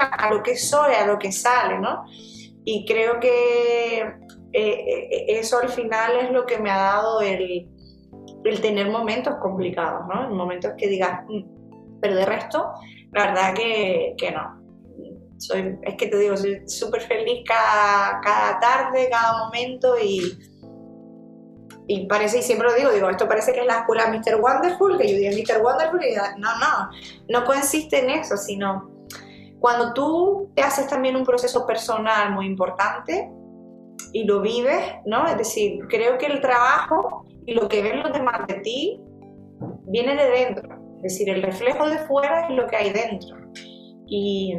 a 0.00 0.30
lo 0.32 0.42
que 0.42 0.56
soy, 0.56 0.94
a 0.94 1.06
lo 1.06 1.18
que 1.18 1.32
sale, 1.32 1.78
¿no? 1.78 2.04
Y 2.64 2.84
creo 2.86 3.20
que 3.20 4.00
eh, 4.00 4.08
eh, 4.52 5.24
eso 5.28 5.58
al 5.58 5.68
final 5.68 6.16
es 6.18 6.30
lo 6.30 6.46
que 6.46 6.58
me 6.58 6.70
ha 6.70 6.76
dado 6.76 7.20
el, 7.20 7.68
el 8.44 8.60
tener 8.60 8.90
momentos 8.90 9.34
complicados, 9.42 10.02
¿no? 10.08 10.30
Momentos 10.30 10.72
que 10.78 10.88
digas, 10.88 11.20
mm", 11.28 12.00
pero 12.00 12.16
de 12.16 12.24
resto, 12.24 12.72
la 13.12 13.26
verdad 13.26 13.54
que, 13.54 14.14
que 14.16 14.30
no. 14.30 14.62
Soy, 15.38 15.76
es 15.82 15.96
que 15.96 16.06
te 16.06 16.18
digo, 16.18 16.36
soy 16.36 16.66
súper 16.68 17.02
feliz 17.02 17.42
cada, 17.46 18.20
cada 18.20 18.60
tarde, 18.60 19.08
cada 19.10 19.44
momento 19.44 19.96
y, 19.98 20.38
y 21.86 22.06
parece, 22.06 22.38
y 22.38 22.42
siempre 22.42 22.68
lo 22.68 22.74
digo, 22.74 22.90
digo, 22.90 23.10
esto 23.10 23.28
parece 23.28 23.52
que 23.52 23.60
es 23.60 23.66
la 23.66 23.80
escuela 23.80 24.06
Mr. 24.08 24.40
Wonderful, 24.40 24.96
que 24.98 25.08
yo 25.08 25.18
digo 25.18 25.32
Mr. 25.36 25.62
Wonderful 25.62 26.00
y 26.02 26.14
no, 26.38 26.48
no, 26.58 26.90
no 27.28 27.44
consiste 27.44 27.98
en 27.98 28.10
eso, 28.10 28.36
sino 28.36 28.90
cuando 29.60 29.92
tú 29.92 30.50
te 30.54 30.62
haces 30.62 30.86
también 30.88 31.16
un 31.16 31.24
proceso 31.24 31.66
personal 31.66 32.32
muy 32.32 32.46
importante 32.46 33.30
y 34.12 34.24
lo 34.24 34.40
vives, 34.40 34.78
¿no? 35.06 35.26
Es 35.26 35.36
decir, 35.36 35.80
creo 35.88 36.18
que 36.18 36.26
el 36.26 36.40
trabajo 36.40 37.24
y 37.46 37.54
lo 37.54 37.68
que 37.68 37.82
ven 37.82 38.02
los 38.02 38.12
demás 38.12 38.46
de 38.46 38.54
ti 38.60 39.00
viene 39.86 40.16
de 40.16 40.30
dentro. 40.30 40.68
Es 40.96 41.14
decir, 41.14 41.28
el 41.30 41.42
reflejo 41.42 41.88
de 41.88 41.98
fuera 41.98 42.46
es 42.46 42.54
lo 42.54 42.66
que 42.66 42.76
hay 42.76 42.92
dentro. 42.92 43.36
Y, 44.06 44.54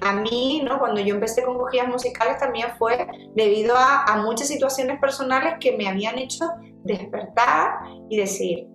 a 0.00 0.12
mí, 0.14 0.64
cuando 0.78 1.00
yo 1.00 1.14
empecé 1.14 1.42
con 1.42 1.58
cogillas 1.58 1.88
musicales, 1.88 2.38
también 2.38 2.68
fue 2.78 3.06
debido 3.34 3.74
a, 3.76 4.22
muchas 4.24 4.48
situaciones 4.48 4.98
personales 5.00 5.54
que 5.60 5.76
me 5.76 5.88
habían 5.88 6.18
hecho 6.18 6.46
despertar 6.84 7.80
y 8.08 8.16
decir, 8.16 8.68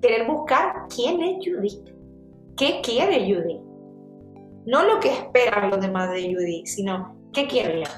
querer 0.00 0.26
buscar 0.26 0.86
quién 0.94 1.20
es 1.22 1.36
Judith, 1.44 1.90
qué 2.56 2.80
quiere 2.82 3.20
Judith. 3.20 3.62
No 4.66 4.84
lo 4.84 5.00
que 5.00 5.12
esperan 5.12 5.70
los 5.70 5.80
demás 5.80 6.10
de 6.10 6.34
Judith, 6.34 6.66
sino 6.66 7.16
qué 7.32 7.46
quiero 7.46 7.80
yo. 7.80 7.90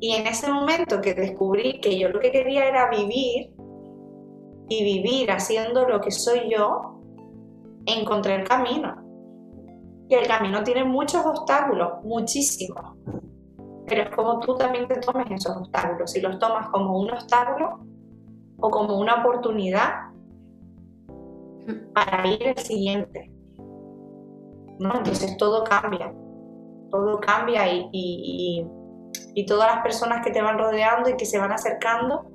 Y 0.00 0.14
en 0.14 0.26
ese 0.26 0.50
momento 0.50 1.00
que 1.00 1.14
descubrí 1.14 1.80
que 1.80 1.98
yo 1.98 2.08
lo 2.08 2.20
que 2.20 2.30
quería 2.30 2.66
era 2.66 2.88
vivir 2.88 3.52
y 4.68 4.84
vivir 4.84 5.30
haciendo 5.30 5.86
lo 5.86 6.00
que 6.00 6.10
soy 6.10 6.50
yo, 6.50 7.00
encontré 7.86 8.36
el 8.36 8.44
camino. 8.44 8.99
Y 10.10 10.14
el 10.14 10.26
camino 10.26 10.62
tiene 10.62 10.84
muchos 10.84 11.24
obstáculos, 11.24 12.04
muchísimos. 12.04 12.96
Pero 13.86 14.02
es 14.02 14.10
como 14.10 14.40
tú 14.40 14.56
también 14.56 14.86
te 14.86 15.00
tomes 15.00 15.30
esos 15.30 15.56
obstáculos. 15.56 16.10
Si 16.10 16.20
los 16.20 16.38
tomas 16.38 16.68
como 16.68 16.98
un 16.98 17.10
obstáculo 17.10 17.80
o 18.58 18.70
como 18.70 18.98
una 18.98 19.22
oportunidad 19.22 20.10
para 21.94 22.26
ir 22.26 22.48
al 22.48 22.58
siguiente. 22.58 23.32
¿no? 24.78 24.96
Entonces 24.96 25.36
todo 25.38 25.64
cambia. 25.64 26.12
Todo 26.90 27.18
cambia 27.20 27.72
y 27.72 28.66
y 29.34 29.46
todas 29.46 29.74
las 29.74 29.82
personas 29.82 30.24
que 30.24 30.32
te 30.32 30.42
van 30.42 30.58
rodeando 30.58 31.10
y 31.10 31.16
que 31.16 31.26
se 31.26 31.38
van 31.38 31.52
acercando 31.52 32.26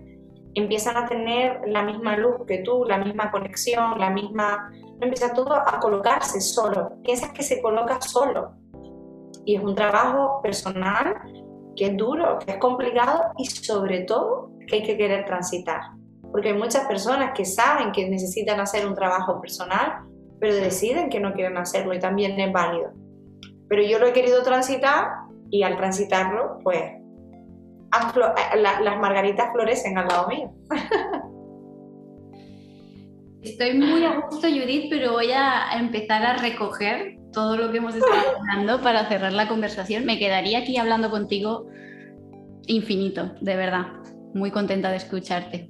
empiezan 0.53 0.95
a 0.97 1.05
tener 1.07 1.61
la 1.67 1.84
misma 1.84 2.15
luz 2.17 2.45
que 2.47 2.59
tú, 2.59 2.86
la 2.86 2.97
misma 2.97 3.32
conexión, 3.32 3.99
la 3.99 4.09
misma... 4.09 4.71
Empieza 5.01 5.33
todo 5.33 5.53
a 5.53 5.79
colocarse 5.79 6.39
solo. 6.41 6.93
Piensas 7.03 7.31
que 7.31 7.43
se 7.43 7.61
coloca 7.61 7.99
solo. 8.01 8.53
Y 9.45 9.55
es 9.55 9.63
un 9.63 9.75
trabajo 9.75 10.41
personal 10.41 11.15
que 11.75 11.87
es 11.87 11.97
duro, 11.97 12.39
que 12.39 12.53
es 12.53 12.57
complicado 12.57 13.21
y 13.37 13.45
sobre 13.45 14.01
todo 14.01 14.51
que 14.67 14.77
hay 14.77 14.83
que 14.83 14.97
querer 14.97 15.25
transitar. 15.25 15.81
Porque 16.31 16.49
hay 16.49 16.57
muchas 16.57 16.85
personas 16.87 17.31
que 17.35 17.45
saben 17.45 17.91
que 17.91 18.09
necesitan 18.09 18.59
hacer 18.59 18.87
un 18.87 18.95
trabajo 18.95 19.39
personal, 19.41 20.03
pero 20.39 20.55
deciden 20.55 21.09
que 21.09 21.19
no 21.19 21.33
quieren 21.33 21.57
hacerlo 21.57 21.93
y 21.93 21.99
también 21.99 22.39
es 22.39 22.51
válido. 22.51 22.91
Pero 23.67 23.83
yo 23.83 23.99
lo 23.99 24.07
he 24.07 24.13
querido 24.13 24.43
transitar 24.43 25.09
y 25.49 25.63
al 25.63 25.75
transitarlo, 25.77 26.59
pues 26.63 26.81
eh, 26.81 27.01
las 28.57 28.99
margaritas 28.99 29.51
florecen 29.51 29.97
al 29.97 30.07
lado 30.07 30.27
mío. 30.27 30.51
Estoy 33.45 33.75
muy 33.75 34.03
a 34.03 34.21
gusto, 34.21 34.47
Judith, 34.47 34.87
pero 34.89 35.11
voy 35.11 35.31
a 35.31 35.77
empezar 35.77 36.25
a 36.25 36.35
recoger 36.37 37.19
todo 37.31 37.55
lo 37.55 37.71
que 37.71 37.77
hemos 37.77 37.93
estado 37.93 38.37
hablando 38.39 38.81
para 38.81 39.07
cerrar 39.07 39.33
la 39.33 39.47
conversación. 39.47 40.03
Me 40.03 40.17
quedaría 40.17 40.59
aquí 40.59 40.77
hablando 40.77 41.11
contigo 41.11 41.67
infinito, 42.65 43.35
de 43.41 43.55
verdad. 43.55 43.85
Muy 44.33 44.49
contenta 44.49 44.89
de 44.89 44.97
escucharte. 44.97 45.69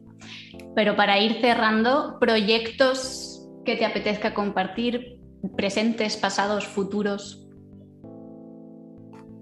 Pero 0.74 0.96
para 0.96 1.20
ir 1.20 1.42
cerrando, 1.42 2.18
proyectos 2.18 3.46
que 3.66 3.76
te 3.76 3.84
apetezca 3.84 4.34
compartir, 4.34 5.20
presentes, 5.58 6.16
pasados, 6.16 6.66
futuros 6.66 7.46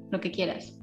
lo 0.09 0.19
que 0.19 0.31
quieras. 0.31 0.79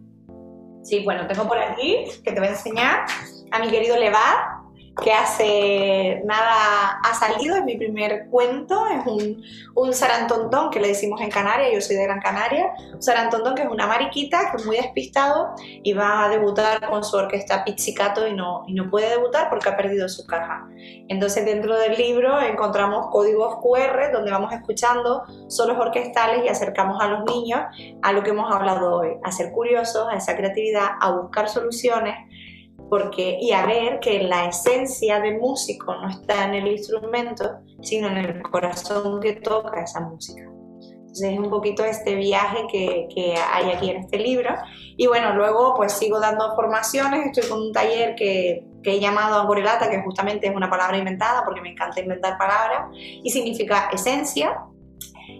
Sí, 0.85 1.03
bueno, 1.05 1.27
tengo 1.27 1.49
por 1.49 1.59
aquí 1.59 2.05
que 2.25 2.31
te 2.31 2.39
voy 2.39 2.49
a 2.49 2.53
enseñar 2.53 3.07
a 3.51 3.59
mi 3.59 3.71
querido 3.71 3.99
Levar, 3.99 4.60
que 5.03 5.13
hace 5.13 6.23
nada 6.25 7.01
ha 7.03 7.15
salido, 7.15 7.57
es 7.57 7.65
mi 7.65 7.77
primer 7.77 8.27
cuento, 8.29 8.87
es 8.89 9.07
un, 9.07 9.43
un 9.75 9.95
sarantontón 9.95 10.71
que 10.71 10.81
le 10.81 10.89
decimos 10.89 11.21
en 11.21 11.31
Canarias, 11.31 11.71
yo 11.73 11.81
soy 11.81 11.97
de 11.97 12.05
Gran 12.05 12.21
Canaria, 12.21 12.73
un 12.93 13.03
sarantontón 13.03 13.55
que 13.55 13.63
es 13.63 13.69
una 13.69 13.87
mariquita, 13.87 14.51
que 14.51 14.59
es 14.59 14.67
muy 14.67 14.77
despistado 14.77 15.55
y 15.59 15.93
va 15.93 16.25
a 16.25 16.29
debutar 16.29 16.89
con 16.89 17.05
su 17.05 17.17
orquesta 17.17 17.65
pizzicato 17.65 18.27
y 18.27 18.35
no, 18.35 18.65
y 18.67 18.75
no 18.75 18.91
puede 18.91 19.09
debutar 19.09 19.49
porque 19.49 19.69
ha 19.69 19.77
perdido 19.77 20.09
su 20.09 20.27
caja. 20.27 20.69
Entonces 21.09 21.45
dentro 21.45 21.79
del 21.79 21.97
libro 21.97 22.41
encontramos 22.41 23.07
códigos 23.11 23.57
QR 23.63 24.13
donde 24.13 24.31
vamos 24.31 24.53
escuchando 24.53 25.23
solos 25.49 25.79
orquestales 25.79 26.45
y 26.45 26.49
acercamos 26.49 27.01
a 27.01 27.09
los 27.09 27.25
niños 27.25 27.61
a 28.03 28.13
lo 28.13 28.23
que 28.23 28.31
hemos 28.31 28.53
hablado 28.53 28.97
hoy, 28.97 29.11
a 29.23 29.33
ser 29.33 29.53
curiosos, 29.53 30.09
a 30.11 30.17
esa 30.17 30.37
creatividad, 30.37 30.89
a 31.01 31.13
buscar 31.13 31.49
soluciones 31.49 32.17
porque, 32.91 33.39
y 33.41 33.53
a 33.53 33.65
ver 33.65 34.01
que 34.01 34.25
la 34.25 34.47
esencia 34.47 35.21
del 35.21 35.39
músico 35.39 35.95
no 35.95 36.11
está 36.11 36.45
en 36.45 36.55
el 36.55 36.67
instrumento, 36.67 37.61
sino 37.81 38.09
en 38.09 38.17
el 38.19 38.43
corazón 38.43 39.21
que 39.21 39.35
toca 39.35 39.83
esa 39.83 40.01
música. 40.01 40.43
Entonces 40.43 41.33
es 41.33 41.39
un 41.39 41.51
poquito 41.51 41.85
este 41.85 42.17
viaje 42.17 42.67
que, 42.71 43.09
que, 43.15 43.35
hay 43.35 43.71
aquí 43.71 43.91
en 43.91 43.99
este 43.99 44.19
libro. 44.19 44.51
Y 44.97 45.07
bueno, 45.07 45.35
luego 45.35 45.75
pues 45.77 45.93
sigo 45.93 46.21
dando 46.21 46.55
formaciones, 46.55 47.27
estoy 47.27 47.49
con 47.49 47.63
un 47.63 47.73
taller 47.73 48.15
que, 48.17 48.65
que 48.83 48.95
he 48.95 49.01
llamado 49.01 49.41
Angorelata, 49.41 49.91
que 49.91 50.03
justamente 50.03 50.49
es 50.49 50.55
una 50.55 50.69
palabra 50.69 50.99
inventada 50.99 51.45
porque 51.45 51.61
me 51.61 51.71
encanta 51.71 52.01
inventar 52.01 52.39
palabras, 52.39 52.91
y 52.93 53.31
significa 53.31 53.89
esencia, 53.93 54.65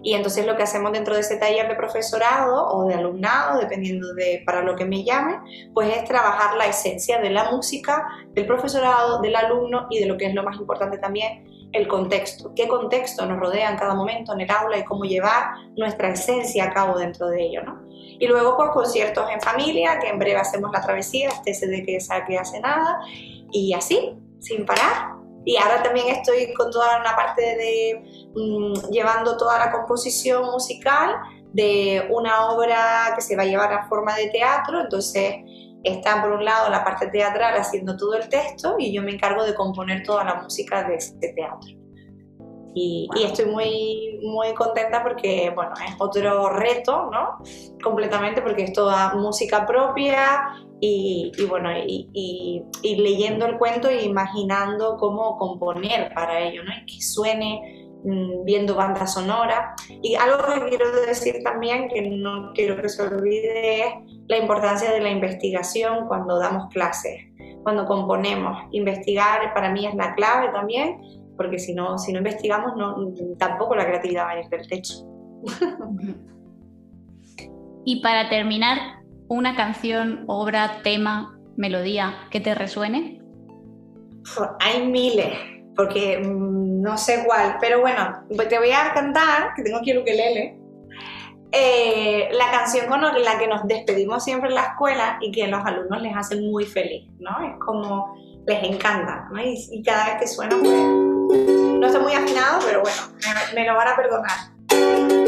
y 0.03 0.13
entonces 0.13 0.45
lo 0.45 0.55
que 0.55 0.63
hacemos 0.63 0.91
dentro 0.91 1.13
de 1.13 1.21
ese 1.21 1.37
taller 1.37 1.67
de 1.67 1.75
profesorado 1.75 2.67
o 2.67 2.85
de 2.85 2.95
alumnado, 2.95 3.59
dependiendo 3.59 4.13
de 4.13 4.43
para 4.45 4.61
lo 4.61 4.75
que 4.75 4.85
me 4.85 5.03
llame, 5.03 5.39
pues 5.73 5.95
es 5.95 6.05
trabajar 6.05 6.55
la 6.57 6.65
esencia 6.65 7.19
de 7.19 7.29
la 7.29 7.51
música, 7.51 8.07
del 8.33 8.45
profesorado, 8.45 9.21
del 9.21 9.35
alumno 9.35 9.87
y 9.89 9.99
de 9.99 10.05
lo 10.05 10.17
que 10.17 10.25
es 10.25 10.33
lo 10.33 10.43
más 10.43 10.57
importante 10.57 10.97
también, 10.97 11.69
el 11.71 11.87
contexto, 11.87 12.51
qué 12.55 12.67
contexto 12.67 13.25
nos 13.25 13.39
rodea 13.39 13.69
en 13.69 13.77
cada 13.77 13.95
momento 13.95 14.33
en 14.33 14.41
el 14.41 14.51
aula 14.51 14.77
y 14.77 14.83
cómo 14.83 15.05
llevar 15.05 15.51
nuestra 15.77 16.09
esencia 16.09 16.65
a 16.65 16.73
cabo 16.73 16.97
dentro 16.97 17.27
de 17.27 17.43
ello, 17.43 17.63
¿no? 17.63 17.81
Y 17.89 18.27
luego 18.27 18.57
pues 18.57 18.69
conciertos 18.71 19.29
en 19.31 19.41
familia, 19.41 19.97
que 19.99 20.09
en 20.09 20.19
breve 20.19 20.39
hacemos 20.39 20.71
la 20.71 20.81
travesía, 20.81 21.29
este 21.45 21.67
de 21.67 21.83
que 21.83 21.99
saque 21.99 22.37
hace 22.37 22.59
nada, 22.59 22.99
y 23.51 23.73
así, 23.73 24.15
sin 24.39 24.65
parar. 24.65 25.20
Y 25.45 25.57
ahora 25.57 25.81
también 25.81 26.07
estoy 26.09 26.53
con 26.53 26.71
toda 26.71 26.99
una 26.99 27.15
parte 27.15 27.41
de 27.41 28.29
mm, 28.35 28.91
llevando 28.91 29.37
toda 29.37 29.57
la 29.57 29.71
composición 29.71 30.45
musical 30.45 31.15
de 31.53 32.07
una 32.09 32.49
obra 32.49 33.13
que 33.15 33.21
se 33.21 33.35
va 33.35 33.43
a 33.43 33.45
llevar 33.45 33.73
a 33.73 33.87
forma 33.87 34.15
de 34.15 34.27
teatro, 34.27 34.81
entonces 34.81 35.35
está 35.83 36.21
por 36.21 36.31
un 36.31 36.45
lado 36.45 36.69
la 36.69 36.83
parte 36.83 37.07
teatral 37.07 37.55
haciendo 37.57 37.97
todo 37.97 38.13
el 38.15 38.29
texto 38.29 38.75
y 38.77 38.93
yo 38.93 39.01
me 39.01 39.11
encargo 39.11 39.43
de 39.43 39.55
componer 39.55 40.03
toda 40.03 40.23
la 40.23 40.35
música 40.35 40.83
de 40.83 40.95
este 40.95 41.33
teatro. 41.33 41.81
Y, 42.73 43.09
estoy 43.21 43.45
muy, 43.47 44.19
muy 44.23 44.53
contenta 44.53 45.03
porque, 45.03 45.51
bueno, 45.53 45.73
es 45.85 45.93
otro 45.99 46.49
reto, 46.51 47.09
¿no? 47.11 47.39
Completamente 47.83 48.41
porque 48.41 48.63
es 48.63 48.73
toda 48.73 49.13
música 49.13 49.65
propia 49.65 50.53
y, 50.83 51.31
bueno, 51.47 51.69
y, 51.85 52.63
leyendo 52.83 53.45
el 53.45 53.57
cuento 53.57 53.87
e 53.87 54.03
imaginando 54.03 54.97
cómo 54.97 55.37
componer 55.37 56.11
para 56.13 56.39
ello, 56.39 56.63
¿no? 56.63 56.71
Y 56.73 56.85
que 56.85 57.01
suene 57.01 57.87
mm, 58.03 58.43
viendo 58.43 58.75
banda 58.75 59.05
sonora. 59.05 59.75
Y 60.01 60.15
algo 60.15 60.39
que 60.39 60.69
quiero 60.69 60.91
decir 61.05 61.35
también, 61.43 61.87
que 61.87 62.01
no 62.01 62.51
quiero 62.53 62.81
que 62.81 62.89
se 62.89 63.03
olvide, 63.03 63.81
es 63.81 63.93
la 64.27 64.37
importancia 64.37 64.91
de 64.91 65.01
la 65.01 65.11
investigación 65.11 66.07
cuando 66.07 66.39
damos 66.39 66.73
clases, 66.73 67.25
cuando 67.63 67.85
componemos. 67.85 68.57
Investigar 68.71 69.53
para 69.53 69.71
mí 69.71 69.85
es 69.85 69.93
la 69.93 70.15
clave 70.15 70.49
también 70.51 70.99
porque 71.37 71.57
si 71.57 71.73
no, 71.73 71.97
si 71.97 72.13
no 72.13 72.19
investigamos, 72.19 72.75
no, 72.75 72.95
tampoco 73.39 73.75
la 73.75 73.85
creatividad 73.85 74.25
va 74.25 74.31
a 74.31 74.39
ir 74.41 74.49
del 74.49 74.67
techo. 74.67 74.93
y 77.85 78.01
para 78.01 78.29
terminar, 78.29 79.00
una 79.31 79.55
canción, 79.55 80.25
obra, 80.27 80.81
tema, 80.83 81.39
melodía 81.55 82.27
que 82.31 82.41
te 82.41 82.53
resuene. 82.53 83.21
Hay 84.59 84.85
miles, 84.85 85.37
porque 85.73 86.19
mm, 86.19 86.81
no 86.81 86.97
sé 86.97 87.23
cuál, 87.25 87.55
pero 87.61 87.79
bueno, 87.79 88.25
pues 88.35 88.49
te 88.49 88.59
voy 88.59 88.71
a 88.71 88.91
cantar, 88.93 89.53
que 89.55 89.63
tengo 89.63 89.77
aquí 89.77 89.91
el 89.91 89.99
ukelele, 89.99 90.59
eh, 91.53 92.27
la 92.33 92.51
canción 92.51 92.87
con 92.87 93.01
la 93.01 93.39
que 93.39 93.47
nos 93.47 93.65
despedimos 93.67 94.21
siempre 94.21 94.49
en 94.49 94.55
la 94.55 94.63
escuela 94.63 95.17
y 95.21 95.31
que 95.31 95.45
a 95.45 95.47
los 95.47 95.65
alumnos 95.65 96.01
les 96.01 96.13
hace 96.13 96.35
muy 96.35 96.65
feliz, 96.65 97.09
¿no? 97.19 97.31
Es 97.41 97.57
como 97.65 98.13
les 98.45 98.63
encanta, 98.63 99.29
¿no? 99.31 99.41
y, 99.41 99.81
cada 99.81 100.07
vez 100.07 100.15
que 100.19 100.27
suena, 100.27 100.57
pues 100.59 100.73
no 100.73 101.87
está 101.87 101.99
muy 101.99 102.13
afinado, 102.13 102.59
pero 102.65 102.81
bueno, 102.81 103.01
me, 103.55 103.65
lo 103.65 103.75
van 103.75 103.87
a 103.87 103.95
perdonar. 103.95 105.20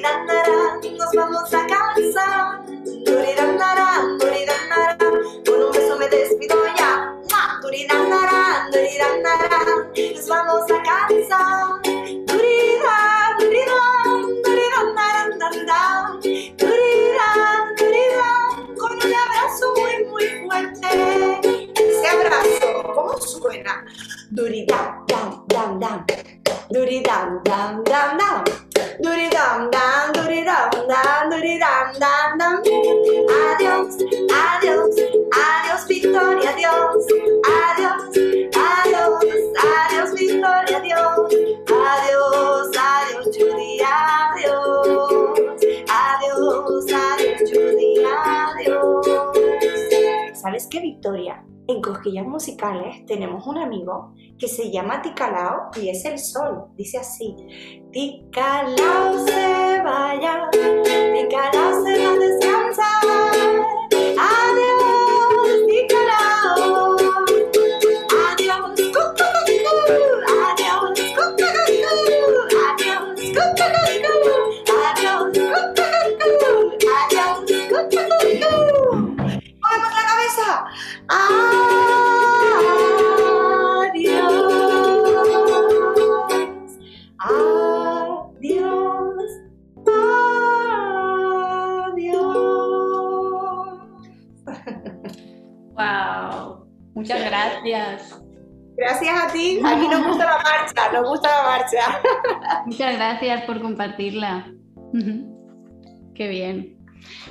Nos 0.00 1.12
vamos 1.12 1.52
a 1.52 1.66
casa. 1.66 2.62
Duridandarán, 3.04 4.18
duridandarán, 4.18 4.96
con 5.44 5.62
un 5.64 5.72
beso 5.72 5.98
me 5.98 6.08
despido 6.08 6.56
ya. 6.76 7.16
Duridandarán, 7.62 8.70
duridandarán, 8.70 9.90
nos 10.14 10.28
vamos 10.28 10.70
a 10.70 10.82
casa. 10.84 11.80
Duridan, 12.28 13.38
con 18.78 18.92
un 18.92 19.14
abrazo 19.14 19.74
muy, 19.76 20.04
muy 20.04 20.26
fuerte. 20.46 21.72
Ese 21.74 22.06
abrazo, 22.06 22.92
¿cómo 22.94 23.18
suena? 23.18 23.84
Duridam, 24.30 25.04
dam, 25.08 25.44
dam, 25.48 25.80
dam. 25.80 26.06
Duridam, 26.70 27.40
dam, 27.44 27.82
dam, 27.82 28.16
dam. 28.18 28.44
Duridam, 29.00 29.70
dam, 29.70 30.12
duridam, 30.12 30.68
dam, 30.86 31.28
duridam, 31.30 31.92
dam, 31.98 32.36
dam. 32.36 32.62
Adiós, 33.52 33.96
adiós, 34.30 34.94
adiós, 35.32 35.86
Victoria, 35.88 36.50
adiós. 36.50 37.06
Adiós, 37.46 38.02
adiós, 38.54 39.24
adiós, 39.64 40.12
Victoria, 40.12 40.76
adiós. 40.76 41.32
Adiós, 41.72 42.70
adiós, 42.76 43.24
Judy, 43.34 43.80
adiós. 43.82 45.38
Adiós, 45.88 46.86
adiós, 46.92 47.50
Judy, 47.50 48.04
adiós. 48.04 49.06
¿Sabes 50.34 50.66
qué, 50.66 50.80
Victoria? 50.80 51.47
En 51.70 51.82
Cosquillas 51.82 52.26
Musicales 52.26 53.04
tenemos 53.04 53.46
un 53.46 53.58
amigo 53.58 54.14
que 54.38 54.48
se 54.48 54.70
llama 54.70 55.02
Ticalao 55.02 55.70
y 55.76 55.90
es 55.90 56.02
el 56.06 56.18
sol. 56.18 56.64
Dice 56.78 56.96
así: 56.96 57.36
Ticalao 57.92 59.18
se 59.26 59.82
vaya, 59.84 60.48
Ticalao 60.50 61.84
se 61.84 62.04
va 62.04 62.12
a 62.12 62.16
descansar. 62.16 63.04
Adiós, 63.92 64.77
Adiós. 81.08 81.48
Adiós. 88.38 89.28
Adiós. 91.86 92.28
Wow. 95.74 96.68
Muchas 96.94 97.24
gracias. 97.24 98.20
Gracias 98.76 99.22
a 99.22 99.32
ti. 99.32 99.60
Aquí 99.64 99.88
nos 99.88 100.06
gusta 100.06 100.24
la 100.24 100.38
marcha, 100.38 100.92
nos 100.92 101.08
gusta 101.08 101.28
la 101.28 101.42
marcha. 101.42 102.00
Muchas 102.66 102.96
gracias 102.96 103.42
por 103.42 103.60
compartirla. 103.60 104.46
Qué 106.14 106.28
bien. 106.28 106.76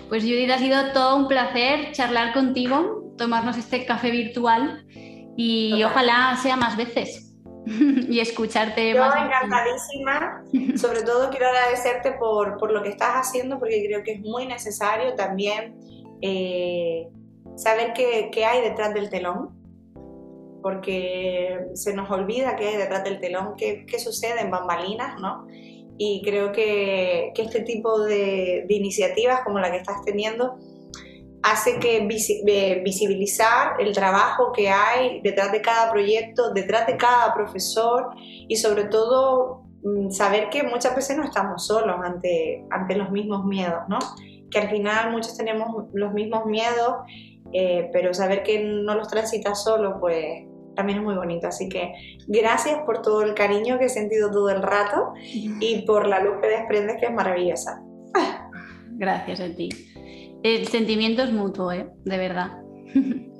Pues 0.09 0.23
Judith, 0.23 0.49
ha 0.49 0.57
sido 0.57 0.91
todo 0.93 1.17
un 1.17 1.27
placer 1.27 1.91
charlar 1.91 2.33
contigo, 2.33 2.96
tomarnos 3.17 3.57
este 3.57 3.85
café 3.85 4.11
virtual 4.11 4.85
y 5.35 5.83
ojalá 5.83 6.37
sea 6.41 6.55
más 6.55 6.77
veces 6.77 7.35
y 7.65 8.19
escucharte 8.19 8.93
Yo 8.93 8.99
más. 8.99 9.15
encantadísima. 9.15 10.43
Sobre 10.75 11.03
todo 11.03 11.29
quiero 11.31 11.47
agradecerte 11.47 12.13
por, 12.13 12.57
por, 12.57 12.71
lo 12.71 12.81
que 12.83 12.89
estás 12.89 13.15
haciendo 13.15 13.59
porque 13.59 13.83
creo 13.85 14.03
que 14.03 14.13
es 14.13 14.21
muy 14.21 14.45
necesario 14.45 15.15
también 15.15 15.75
eh, 16.21 17.07
saber 17.55 17.93
qué, 17.93 18.29
qué 18.31 18.45
hay 18.45 18.61
detrás 18.61 18.93
del 18.93 19.09
telón 19.09 19.55
porque 20.63 21.59
se 21.75 21.93
nos 21.93 22.09
olvida 22.09 22.55
qué 22.55 22.69
hay 22.69 22.77
detrás 22.77 23.03
del 23.03 23.19
telón, 23.19 23.53
qué, 23.57 23.85
qué 23.85 23.99
sucede 23.99 24.41
en 24.41 24.51
bambalinas, 24.51 25.19
¿no? 25.21 25.47
y 25.97 26.21
creo 26.23 26.51
que, 26.51 27.31
que 27.33 27.41
este 27.41 27.61
tipo 27.61 28.01
de, 28.01 28.65
de, 28.67 28.73
iniciativas 28.73 29.41
como 29.43 29.59
la 29.59 29.71
que 29.71 29.77
estás 29.77 30.03
teniendo 30.05 30.57
hace 31.43 31.79
que 31.79 32.05
visi, 32.05 32.43
eh, 32.47 32.81
visibilizar 32.83 33.79
el 33.79 33.93
trabajo 33.93 34.51
que 34.51 34.69
hay 34.69 35.21
detrás 35.21 35.51
de 35.51 35.61
cada 35.61 35.91
proyecto, 35.91 36.51
detrás 36.51 36.87
de 36.87 36.97
cada 36.97 37.33
profesor 37.33 38.09
y 38.17 38.55
sobre 38.55 38.85
todo 38.85 39.63
mm, 39.83 40.11
saber 40.11 40.49
que 40.49 40.63
muchas 40.63 40.95
veces 40.95 41.17
no 41.17 41.23
estamos 41.23 41.67
solos 41.67 41.97
ante, 42.03 42.65
ante 42.69 42.95
los 42.95 43.11
mismos 43.11 43.45
miedos, 43.45 43.81
¿no? 43.87 43.99
que 44.49 44.59
al 44.59 44.69
final 44.69 45.11
muchos 45.11 45.35
tenemos 45.37 45.85
los 45.93 46.13
mismos 46.13 46.45
miedos, 46.45 46.95
eh, 47.53 47.89
pero 47.91 48.13
saber 48.13 48.43
que 48.43 48.63
no 48.63 48.95
los 48.95 49.07
transitas 49.07 49.63
solo, 49.63 49.99
pues 49.99 50.45
también 50.75 50.99
es 50.99 51.03
muy 51.03 51.15
bonito. 51.15 51.47
Así 51.47 51.69
que 51.69 51.93
gracias 52.27 52.79
por 52.85 53.01
todo 53.01 53.23
el 53.23 53.33
cariño 53.33 53.77
que 53.77 53.85
he 53.85 53.89
sentido 53.89 54.31
todo 54.31 54.49
el 54.49 54.61
rato 54.61 55.13
y 55.23 55.83
por 55.85 56.07
la 56.07 56.21
luz 56.21 56.37
que 56.41 56.47
desprendes, 56.47 56.97
que 56.99 57.07
es 57.07 57.13
maravillosa. 57.13 57.81
Gracias 58.91 59.39
a 59.39 59.55
ti. 59.55 59.69
El 60.55 60.65
sentimiento 60.69 61.23
es 61.23 61.33
mutuo, 61.33 61.73
¿eh? 61.73 61.89
de 62.05 62.17
verdad. 62.17 62.57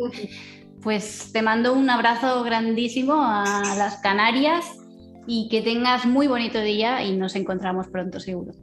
Pues 0.84 1.32
te 1.34 1.42
mando 1.42 1.74
un 1.74 1.90
abrazo 1.90 2.44
grandísimo 2.44 3.16
a 3.20 3.76
las 3.78 3.98
Canarias 3.98 4.64
y 5.26 5.50
que 5.50 5.62
tengas 5.62 6.06
muy 6.06 6.28
bonito 6.28 6.62
día 6.62 7.04
y 7.04 7.18
nos 7.18 7.36
encontramos 7.36 7.88
pronto 7.88 8.20
seguro. 8.20 8.54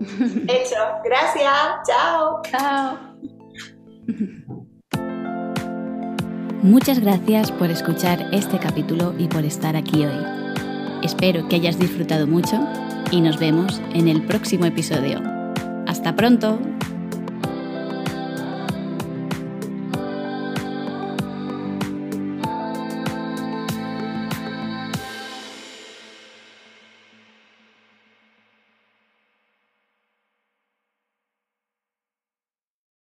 Hecho, 0.00 0.76
gracias, 1.04 1.52
chao. 1.86 2.40
Chao. 2.50 2.98
Muchas 6.62 6.98
gracias 7.00 7.52
por 7.52 7.70
escuchar 7.70 8.28
este 8.32 8.58
capítulo 8.58 9.14
y 9.18 9.28
por 9.28 9.44
estar 9.44 9.76
aquí 9.76 10.06
hoy. 10.06 10.24
Espero 11.04 11.48
que 11.48 11.56
hayas 11.56 11.78
disfrutado 11.78 12.26
mucho 12.26 12.58
y 13.10 13.20
nos 13.20 13.38
vemos 13.38 13.80
en 13.94 14.08
el 14.08 14.26
próximo 14.26 14.64
episodio. 14.64 15.20
¡Hasta 15.86 16.16
pronto! 16.16 16.58